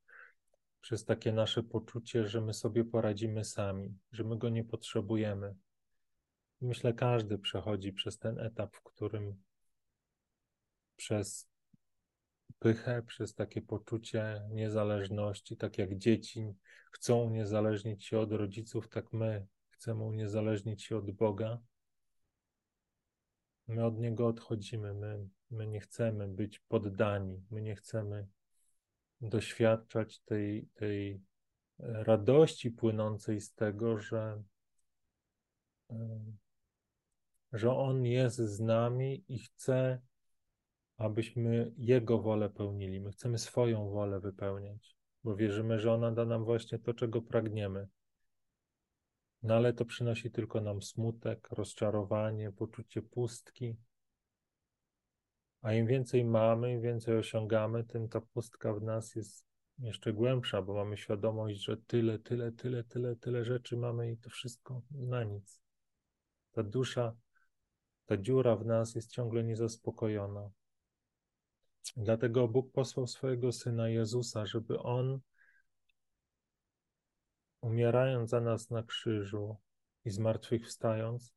przez 0.80 1.04
takie 1.04 1.32
nasze 1.32 1.62
poczucie, 1.62 2.28
że 2.28 2.40
my 2.40 2.54
sobie 2.54 2.84
poradzimy 2.84 3.44
sami, 3.44 3.94
że 4.12 4.24
my 4.24 4.38
Go 4.38 4.48
nie 4.48 4.64
potrzebujemy. 4.64 5.54
Myślę, 6.60 6.92
każdy 6.92 7.38
przechodzi 7.38 7.92
przez 7.92 8.18
ten 8.18 8.38
etap, 8.38 8.76
w 8.76 8.82
którym 8.82 9.42
przez 10.96 11.48
pychę, 12.58 13.02
przez 13.02 13.34
takie 13.34 13.62
poczucie 13.62 14.42
niezależności, 14.50 15.56
tak 15.56 15.78
jak 15.78 15.98
dzieci 15.98 16.54
chcą 16.92 17.22
uniezależnić 17.22 18.04
się 18.04 18.18
od 18.18 18.32
rodziców, 18.32 18.88
tak 18.88 19.12
my 19.12 19.46
chcemy 19.70 20.04
uniezależnić 20.04 20.84
się 20.84 20.96
od 20.96 21.10
Boga. 21.10 21.58
My 23.68 23.84
od 23.84 23.98
Niego 23.98 24.26
odchodzimy, 24.26 24.94
my, 24.94 25.28
my 25.50 25.66
nie 25.66 25.80
chcemy 25.80 26.28
być 26.28 26.58
poddani, 26.58 27.42
my 27.50 27.62
nie 27.62 27.76
chcemy 27.76 28.26
doświadczać 29.20 30.20
tej, 30.20 30.68
tej 30.74 31.22
radości 31.78 32.70
płynącej 32.70 33.40
z 33.40 33.54
tego, 33.54 33.98
że, 33.98 34.42
że 37.52 37.72
On 37.72 38.04
jest 38.04 38.36
z 38.36 38.60
nami 38.60 39.24
i 39.28 39.38
chce, 39.38 40.00
abyśmy 40.96 41.72
Jego 41.76 42.18
wolę 42.18 42.50
pełnili. 42.50 43.00
My 43.00 43.10
chcemy 43.10 43.38
swoją 43.38 43.90
wolę 43.90 44.20
wypełniać, 44.20 44.96
bo 45.24 45.36
wierzymy, 45.36 45.78
że 45.78 45.92
ona 45.92 46.12
da 46.12 46.24
nam 46.24 46.44
właśnie 46.44 46.78
to, 46.78 46.94
czego 46.94 47.22
pragniemy. 47.22 47.88
No 49.42 49.54
ale 49.54 49.72
to 49.72 49.84
przynosi 49.84 50.30
tylko 50.30 50.60
nam 50.60 50.82
smutek, 50.82 51.48
rozczarowanie, 51.50 52.52
poczucie 52.52 53.02
pustki. 53.02 53.76
A 55.62 55.72
im 55.72 55.86
więcej 55.86 56.24
mamy, 56.24 56.72
im 56.72 56.80
więcej 56.80 57.16
osiągamy, 57.16 57.84
tym 57.84 58.08
ta 58.08 58.20
pustka 58.20 58.74
w 58.74 58.82
nas 58.82 59.14
jest 59.14 59.46
jeszcze 59.78 60.12
głębsza, 60.12 60.62
bo 60.62 60.74
mamy 60.74 60.96
świadomość, 60.96 61.64
że 61.64 61.76
tyle, 61.76 62.18
tyle, 62.18 62.52
tyle, 62.52 62.84
tyle, 62.84 63.16
tyle 63.16 63.44
rzeczy 63.44 63.76
mamy 63.76 64.10
i 64.12 64.16
to 64.16 64.30
wszystko 64.30 64.82
na 64.90 65.24
nic. 65.24 65.62
Ta 66.52 66.62
dusza, 66.62 67.16
ta 68.06 68.16
dziura 68.16 68.56
w 68.56 68.66
nas 68.66 68.94
jest 68.94 69.10
ciągle 69.10 69.44
niezaspokojona. 69.44 70.50
Dlatego 71.96 72.48
Bóg 72.48 72.72
posłał 72.72 73.06
swojego 73.06 73.52
syna 73.52 73.88
Jezusa, 73.88 74.46
żeby 74.46 74.78
on 74.78 75.20
umierając 77.60 78.30
za 78.30 78.40
nas 78.40 78.70
na 78.70 78.82
krzyżu 78.82 79.56
i 80.04 80.10
zmartwychwstając, 80.10 81.34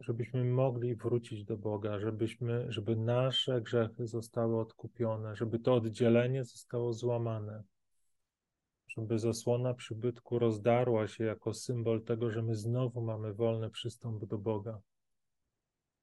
żebyśmy 0.00 0.44
mogli 0.44 0.94
wrócić 0.94 1.44
do 1.44 1.56
Boga, 1.56 1.98
żebyśmy, 1.98 2.72
żeby 2.72 2.96
nasze 2.96 3.60
grzechy 3.60 4.06
zostały 4.06 4.60
odkupione, 4.60 5.36
żeby 5.36 5.58
to 5.58 5.74
oddzielenie 5.74 6.44
zostało 6.44 6.92
złamane, 6.92 7.62
żeby 8.88 9.18
zasłona 9.18 9.74
przybytku 9.74 10.38
rozdarła 10.38 11.08
się 11.08 11.24
jako 11.24 11.54
symbol 11.54 12.02
tego, 12.02 12.30
że 12.30 12.42
my 12.42 12.54
znowu 12.54 13.00
mamy 13.00 13.34
wolny 13.34 13.70
przystęp 13.70 14.24
do 14.24 14.38
Boga. 14.38 14.80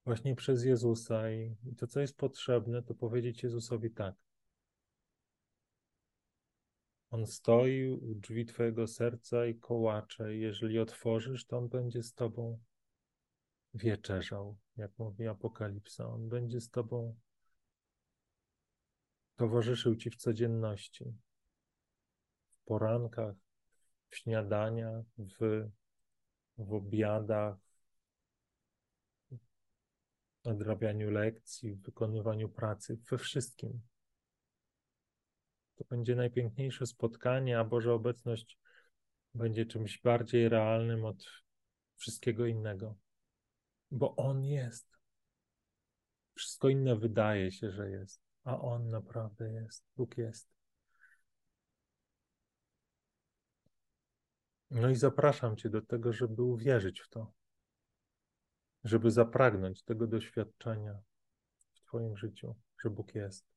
Właśnie 0.06 0.36
przez 0.36 0.64
Jezusa 0.64 1.32
i, 1.32 1.56
i 1.72 1.76
to, 1.76 1.88
co 1.88 2.00
jest 2.00 2.18
potrzebne, 2.18 2.84
to 2.84 2.96
powiedzieć 2.96 3.44
Jezusowi 3.44 3.92
tak. 3.92 4.16
On 7.14 7.28
stoi 7.28 7.90
u 7.90 8.16
drzwi 8.16 8.46
Twojego 8.46 8.88
serca 8.88 9.46
i 9.46 9.56
kołacze. 9.56 10.36
Jeżeli 10.36 10.80
otworzysz, 10.80 11.46
to 11.46 11.58
On 11.58 11.70
będzie 11.70 12.04
z 12.04 12.14
Tobą 12.14 12.60
wieczerzał, 13.74 14.58
jak 14.78 14.92
mówi 14.98 15.28
Apokalipsa. 15.28 16.08
On 16.08 16.30
będzie 16.30 16.62
z 16.62 16.70
Tobą 16.70 17.16
towarzyszył 19.36 19.96
Ci 19.96 20.10
w 20.10 20.16
codzienności, 20.16 21.14
w 22.54 22.64
porankach, 22.66 23.36
w 24.10 24.16
śniadaniach, 24.16 25.06
w, 25.18 25.70
w 26.58 26.74
obiadach, 26.74 27.58
w 29.32 29.38
odrabianiu 30.44 31.12
lekcji, 31.12 31.74
w 31.74 31.82
wykonywaniu 31.82 32.50
pracy, 32.50 32.98
we 33.12 33.18
wszystkim. 33.18 33.82
To 35.76 35.84
będzie 35.90 36.16
najpiękniejsze 36.16 36.86
spotkanie, 36.86 37.60
a 37.60 37.64
Boża 37.64 37.94
obecność 37.94 38.60
będzie 39.34 39.66
czymś 39.66 40.02
bardziej 40.02 40.50
realnym 40.50 41.06
od 41.06 41.26
wszystkiego 41.96 42.46
innego, 42.46 42.96
bo 43.92 44.16
On 44.16 44.44
jest. 44.44 44.88
Wszystko 46.36 46.70
inne 46.70 46.96
wydaje 46.96 47.52
się, 47.52 47.72
że 47.72 47.90
jest, 47.90 48.22
a 48.44 48.60
On 48.60 48.90
naprawdę 48.90 49.52
jest. 49.52 49.84
Bóg 49.98 50.18
jest. 50.18 50.54
No 54.72 54.90
i 54.90 54.96
zapraszam 54.96 55.58
Cię 55.58 55.70
do 55.70 55.82
tego, 55.82 56.14
żeby 56.14 56.44
uwierzyć 56.44 57.02
w 57.02 57.10
to, 57.10 57.32
żeby 58.84 59.12
zapragnąć 59.12 59.84
tego 59.84 60.08
doświadczenia 60.08 61.00
w 61.74 61.80
Twoim 61.80 62.18
życiu, 62.18 62.56
że 62.84 62.90
Bóg 62.90 63.16
jest. 63.16 63.53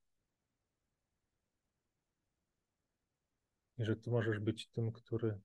I 3.79 3.85
że 3.85 3.97
Ty 3.97 4.11
możesz 4.11 4.39
być 4.39 4.69
tym, 4.69 4.93
który, 4.93 5.41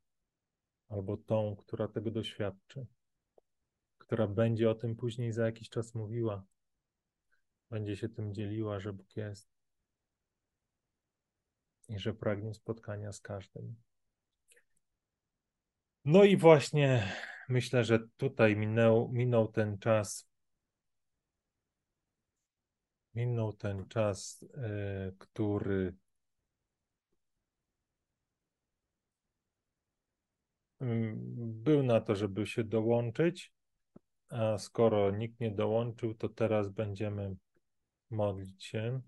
albo 0.89 1.17
tą, 1.17 1.55
która 1.55 1.87
tego 1.87 2.11
doświadczy, 2.11 2.85
która 3.97 4.27
będzie 4.27 4.69
o 4.69 4.75
tym 4.75 4.95
później 4.95 5.31
za 5.31 5.45
jakiś 5.45 5.69
czas 5.69 5.95
mówiła, 5.95 6.43
będzie 7.69 7.97
się 7.97 8.09
tym 8.09 8.33
dzieliła, 8.33 8.79
że 8.79 8.93
Bóg 8.93 9.15
jest 9.15 9.51
i 11.89 11.99
że 11.99 12.13
pragnie 12.13 12.53
spotkania 12.53 13.11
z 13.11 13.21
każdym. 13.21 13.75
No 16.05 16.23
i 16.23 16.37
właśnie 16.37 17.13
myślę, 17.49 17.83
że 17.83 17.99
tutaj 18.17 18.55
minął, 18.55 19.09
minął 19.11 19.47
ten 19.47 19.77
czas. 19.77 20.27
Minął 23.15 23.53
ten 23.53 23.87
czas, 23.87 24.43
y, 24.43 25.15
który 25.17 25.95
był 31.35 31.83
na 31.83 32.01
to, 32.01 32.15
żeby 32.15 32.47
się 32.47 32.63
dołączyć. 32.63 33.51
A 34.29 34.57
skoro 34.57 35.11
nikt 35.11 35.39
nie 35.39 35.51
dołączył, 35.51 36.13
to 36.13 36.29
teraz 36.29 36.69
będziemy 36.69 37.35
modlić 38.09 38.63
się. 38.65 39.01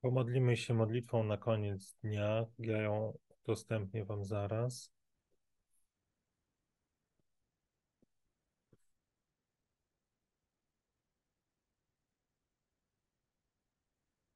Pomodlimy 0.00 0.56
się 0.56 0.74
modlitwą 0.74 1.24
na 1.24 1.36
koniec 1.36 1.96
dnia. 2.02 2.46
Ja 2.58 2.82
ją 2.82 3.18
udostępnię 3.44 4.04
Wam 4.04 4.24
zaraz. 4.24 4.92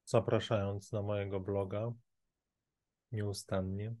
Zapraszając 0.05 0.91
na 0.91 1.01
mojego 1.01 1.39
bloga 1.39 1.93
nieustannie. 3.11 3.95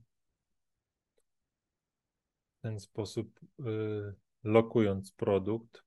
W 2.57 2.61
ten 2.61 2.79
sposób 2.79 3.39
y, 3.59 4.15
lokując 4.43 5.11
produkt, 5.11 5.83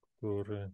który 0.00 0.70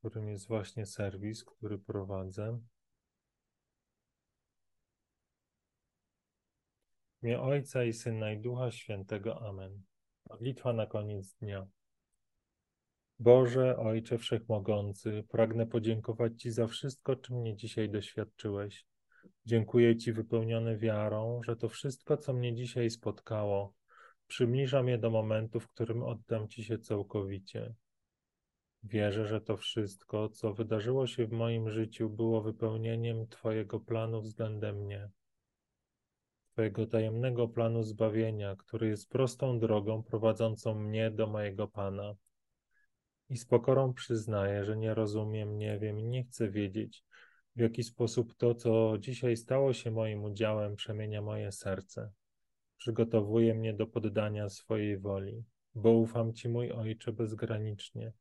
którym 0.00 0.28
jest 0.28 0.48
właśnie 0.48 0.86
serwis, 0.86 1.44
który 1.44 1.78
prowadzę. 1.78 2.60
W 7.20 7.24
imię 7.24 7.40
Ojca 7.40 7.84
i 7.84 7.92
Syna 7.92 8.32
i 8.32 8.40
Ducha 8.40 8.70
Świętego. 8.70 9.48
Amen. 9.48 9.89
Modlitwa 10.30 10.72
na 10.72 10.86
koniec 10.86 11.34
dnia. 11.34 11.66
Boże, 13.18 13.76
Ojcze 13.76 14.18
Wszechmogący, 14.18 15.24
pragnę 15.28 15.66
podziękować 15.66 16.42
Ci 16.42 16.50
za 16.50 16.66
wszystko, 16.66 17.16
czym 17.16 17.36
mnie 17.36 17.56
dzisiaj 17.56 17.90
doświadczyłeś. 17.90 18.84
Dziękuję 19.46 19.96
Ci 19.96 20.12
wypełniony 20.12 20.78
wiarą, 20.78 21.40
że 21.42 21.56
to 21.56 21.68
wszystko, 21.68 22.16
co 22.16 22.32
mnie 22.32 22.54
dzisiaj 22.54 22.90
spotkało, 22.90 23.74
przybliża 24.26 24.82
mnie 24.82 24.98
do 24.98 25.10
momentu, 25.10 25.60
w 25.60 25.68
którym 25.68 26.02
oddam 26.02 26.48
Ci 26.48 26.64
się 26.64 26.78
całkowicie. 26.78 27.74
Wierzę, 28.82 29.26
że 29.26 29.40
to 29.40 29.56
wszystko, 29.56 30.28
co 30.28 30.54
wydarzyło 30.54 31.06
się 31.06 31.26
w 31.26 31.32
moim 31.32 31.70
życiu, 31.70 32.10
było 32.10 32.42
wypełnieniem 32.42 33.26
Twojego 33.26 33.80
planu 33.80 34.20
względem 34.20 34.76
mnie. 34.76 35.10
Twojego 36.60 36.86
tajemnego 36.86 37.48
planu 37.48 37.82
zbawienia, 37.82 38.56
który 38.56 38.88
jest 38.88 39.10
prostą 39.10 39.58
drogą 39.58 40.02
prowadzącą 40.02 40.74
mnie 40.74 41.10
do 41.10 41.26
mojego 41.26 41.68
Pana. 41.68 42.14
I 43.28 43.36
z 43.36 43.46
pokorą 43.46 43.94
przyznaję, 43.94 44.64
że 44.64 44.76
nie 44.76 44.94
rozumiem, 44.94 45.58
nie 45.58 45.78
wiem 45.78 45.98
i 45.98 46.04
nie 46.04 46.24
chcę 46.24 46.50
wiedzieć, 46.50 47.04
w 47.56 47.60
jaki 47.60 47.82
sposób 47.82 48.34
to, 48.34 48.54
co 48.54 48.98
dzisiaj 48.98 49.36
stało 49.36 49.72
się 49.72 49.90
moim 49.90 50.24
udziałem, 50.24 50.76
przemienia 50.76 51.22
moje 51.22 51.52
serce. 51.52 52.10
Przygotowuje 52.76 53.54
mnie 53.54 53.74
do 53.74 53.86
poddania 53.86 54.48
swojej 54.48 54.98
woli, 54.98 55.44
bo 55.74 55.90
ufam 55.92 56.34
Ci, 56.34 56.48
mój 56.48 56.72
Ojcze, 56.72 57.12
bezgranicznie 57.12 58.12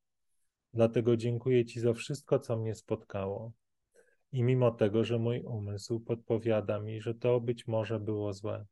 Dlatego 0.73 1.17
dziękuję 1.17 1.65
Ci 1.65 1.79
za 1.79 1.93
wszystko, 1.93 2.39
co 2.39 2.57
mnie 2.57 2.75
spotkało. 2.75 3.51
I 4.31 4.43
mimo 4.43 4.71
tego, 4.71 5.03
że 5.03 5.19
mój 5.19 5.41
umysł 5.41 5.99
podpowiada 5.99 6.79
mi, 6.79 7.01
że 7.01 7.15
to 7.15 7.39
być 7.39 7.67
może 7.67 7.99
było 7.99 8.33
złe, 8.33 8.65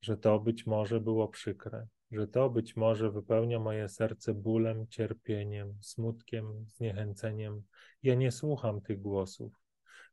że 0.00 0.16
to 0.16 0.40
być 0.40 0.66
może 0.66 1.00
było 1.00 1.28
przykre, 1.28 1.86
że 2.10 2.28
to 2.28 2.50
być 2.50 2.76
może 2.76 3.10
wypełnia 3.10 3.58
moje 3.58 3.88
serce 3.88 4.34
bólem, 4.34 4.86
cierpieniem, 4.88 5.78
smutkiem, 5.80 6.66
zniechęceniem, 6.68 7.62
ja 8.02 8.14
nie 8.14 8.32
słucham 8.32 8.80
tych 8.80 9.00
głosów. 9.02 9.52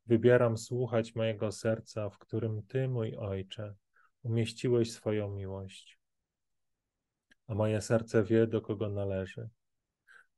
Wybieram 0.05 0.57
słuchać 0.57 1.15
mojego 1.15 1.51
serca, 1.51 2.09
w 2.09 2.17
którym 2.17 2.63
Ty, 2.67 2.87
mój 2.87 3.15
Ojcze, 3.15 3.75
umieściłeś 4.23 4.91
swoją 4.91 5.35
miłość. 5.35 5.99
A 7.47 7.55
moje 7.55 7.81
serce 7.81 8.23
wie, 8.23 8.47
do 8.47 8.61
kogo 8.61 8.89
należy. 8.89 9.49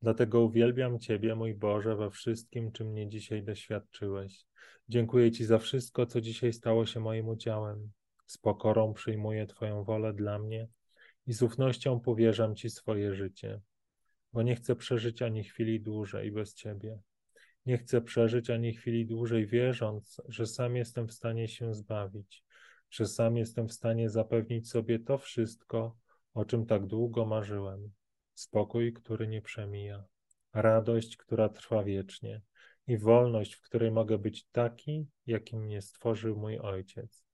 Dlatego 0.02 0.42
uwielbiam 0.42 1.00
Ciebie, 1.00 1.36
mój 1.36 1.54
Boże, 1.54 1.96
we 1.96 2.10
wszystkim, 2.10 2.72
czym 2.72 2.88
mnie 2.88 3.10
dzisiaj 3.10 3.44
doświadczyłeś. 3.44 4.46
Dziękuję 4.90 5.32
Ci 5.32 5.46
za 5.46 5.60
wszystko, 5.60 6.06
co 6.06 6.22
dzisiaj 6.22 6.54
stało 6.54 6.86
się 6.86 7.00
moim 7.00 7.28
udziałem. 7.28 7.92
Z 8.26 8.38
pokorą 8.38 8.94
przyjmuję 8.94 9.48
Twoją 9.48 9.84
wolę 9.84 10.14
dla 10.14 10.40
mnie 10.40 10.68
i 11.28 11.34
z 11.34 11.42
ufnością 11.42 12.00
powierzam 12.00 12.56
Ci 12.56 12.70
swoje 12.70 13.14
życie, 13.14 13.62
bo 14.34 14.42
nie 14.42 14.56
chcę 14.56 14.76
przeżyć 14.76 15.22
ani 15.22 15.44
chwili 15.44 15.82
dłużej 15.82 16.32
bez 16.32 16.54
Ciebie. 16.54 17.00
Nie 17.66 17.78
chcę 17.78 18.02
przeżyć 18.02 18.50
ani 18.50 18.74
chwili 18.74 19.06
dłużej, 19.06 19.48
wierząc, 19.48 20.22
że 20.28 20.46
sam 20.46 20.76
jestem 20.76 21.08
w 21.08 21.14
stanie 21.14 21.48
się 21.48 21.74
zbawić, 21.74 22.44
że 22.90 23.06
sam 23.08 23.38
jestem 23.38 23.68
w 23.68 23.74
stanie 23.74 24.10
zapewnić 24.10 24.70
sobie 24.70 25.00
to 25.00 25.18
wszystko, 25.18 25.98
o 26.34 26.46
czym 26.46 26.66
tak 26.66 26.86
długo 26.86 27.26
marzyłem 27.26 27.92
spokój, 28.36 28.94
który 28.94 29.28
nie 29.28 29.42
przemija, 29.42 30.04
radość, 30.54 31.18
która 31.18 31.50
trwa 31.50 31.84
wiecznie 31.84 32.42
i 32.88 32.98
wolność, 32.98 33.54
w 33.54 33.62
której 33.62 33.92
mogę 33.92 34.18
być 34.18 34.48
taki, 34.52 35.08
jakim 35.26 35.64
mnie 35.64 35.82
stworzył 35.82 36.38
mój 36.38 36.60
Ojciec. 36.60 37.26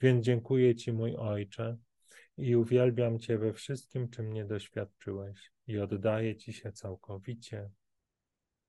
Więc 0.00 0.24
dziękuję 0.24 0.74
Ci, 0.74 0.92
mój 0.92 1.16
Ojcze, 1.16 1.76
i 2.36 2.56
uwielbiam 2.56 3.18
Cię 3.18 3.38
we 3.38 3.52
wszystkim, 3.52 4.08
czym 4.08 4.26
mnie 4.26 4.44
doświadczyłeś, 4.44 5.52
i 5.66 5.78
oddaję 5.78 6.36
Ci 6.36 6.52
się 6.52 6.72
całkowicie. 6.72 7.70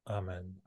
Amen. 0.05 0.61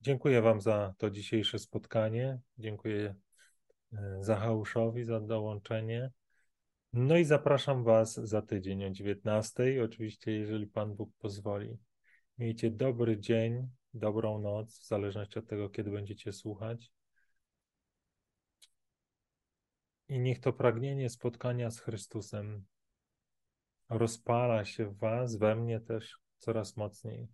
Dziękuję 0.00 0.42
Wam 0.42 0.60
za 0.60 0.94
to 0.98 1.10
dzisiejsze 1.10 1.58
spotkanie. 1.58 2.40
Dziękuję 2.58 3.14
Zachałuszowi 4.20 5.04
za 5.04 5.20
dołączenie. 5.20 6.10
No 6.92 7.16
i 7.16 7.24
zapraszam 7.24 7.84
Was 7.84 8.14
za 8.14 8.42
tydzień 8.42 8.84
o 8.84 8.90
19. 8.90 9.84
Oczywiście, 9.84 10.32
jeżeli 10.32 10.66
Pan 10.66 10.94
Bóg 10.94 11.10
pozwoli. 11.18 11.78
Miejcie 12.38 12.70
dobry 12.70 13.18
dzień, 13.18 13.68
dobrą 13.94 14.38
noc, 14.38 14.78
w 14.78 14.86
zależności 14.86 15.38
od 15.38 15.46
tego, 15.46 15.70
kiedy 15.70 15.90
będziecie 15.90 16.32
słuchać. 16.32 16.92
I 20.08 20.20
niech 20.20 20.40
to 20.40 20.52
pragnienie 20.52 21.10
spotkania 21.10 21.70
z 21.70 21.80
Chrystusem 21.80 22.64
rozpala 23.88 24.64
się 24.64 24.86
w 24.86 24.98
Was, 24.98 25.36
we 25.36 25.56
mnie 25.56 25.80
też 25.80 26.18
coraz 26.38 26.76
mocniej. 26.76 27.28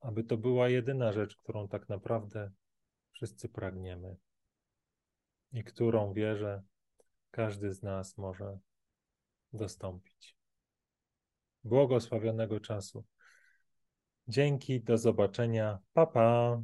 Aby 0.00 0.24
to 0.24 0.36
była 0.36 0.68
jedyna 0.68 1.12
rzecz, 1.12 1.36
którą 1.36 1.68
tak 1.68 1.88
naprawdę 1.88 2.50
wszyscy 3.12 3.48
pragniemy 3.48 4.16
i 5.52 5.64
którą 5.64 6.12
wierzę, 6.12 6.62
każdy 7.30 7.72
z 7.72 7.82
nas 7.82 8.18
może 8.18 8.58
dostąpić. 9.52 10.36
Błogosławionego 11.64 12.60
czasu. 12.60 13.04
Dzięki, 14.28 14.80
do 14.80 14.98
zobaczenia. 14.98 15.78
Pa, 15.92 16.06
pa. 16.06 16.62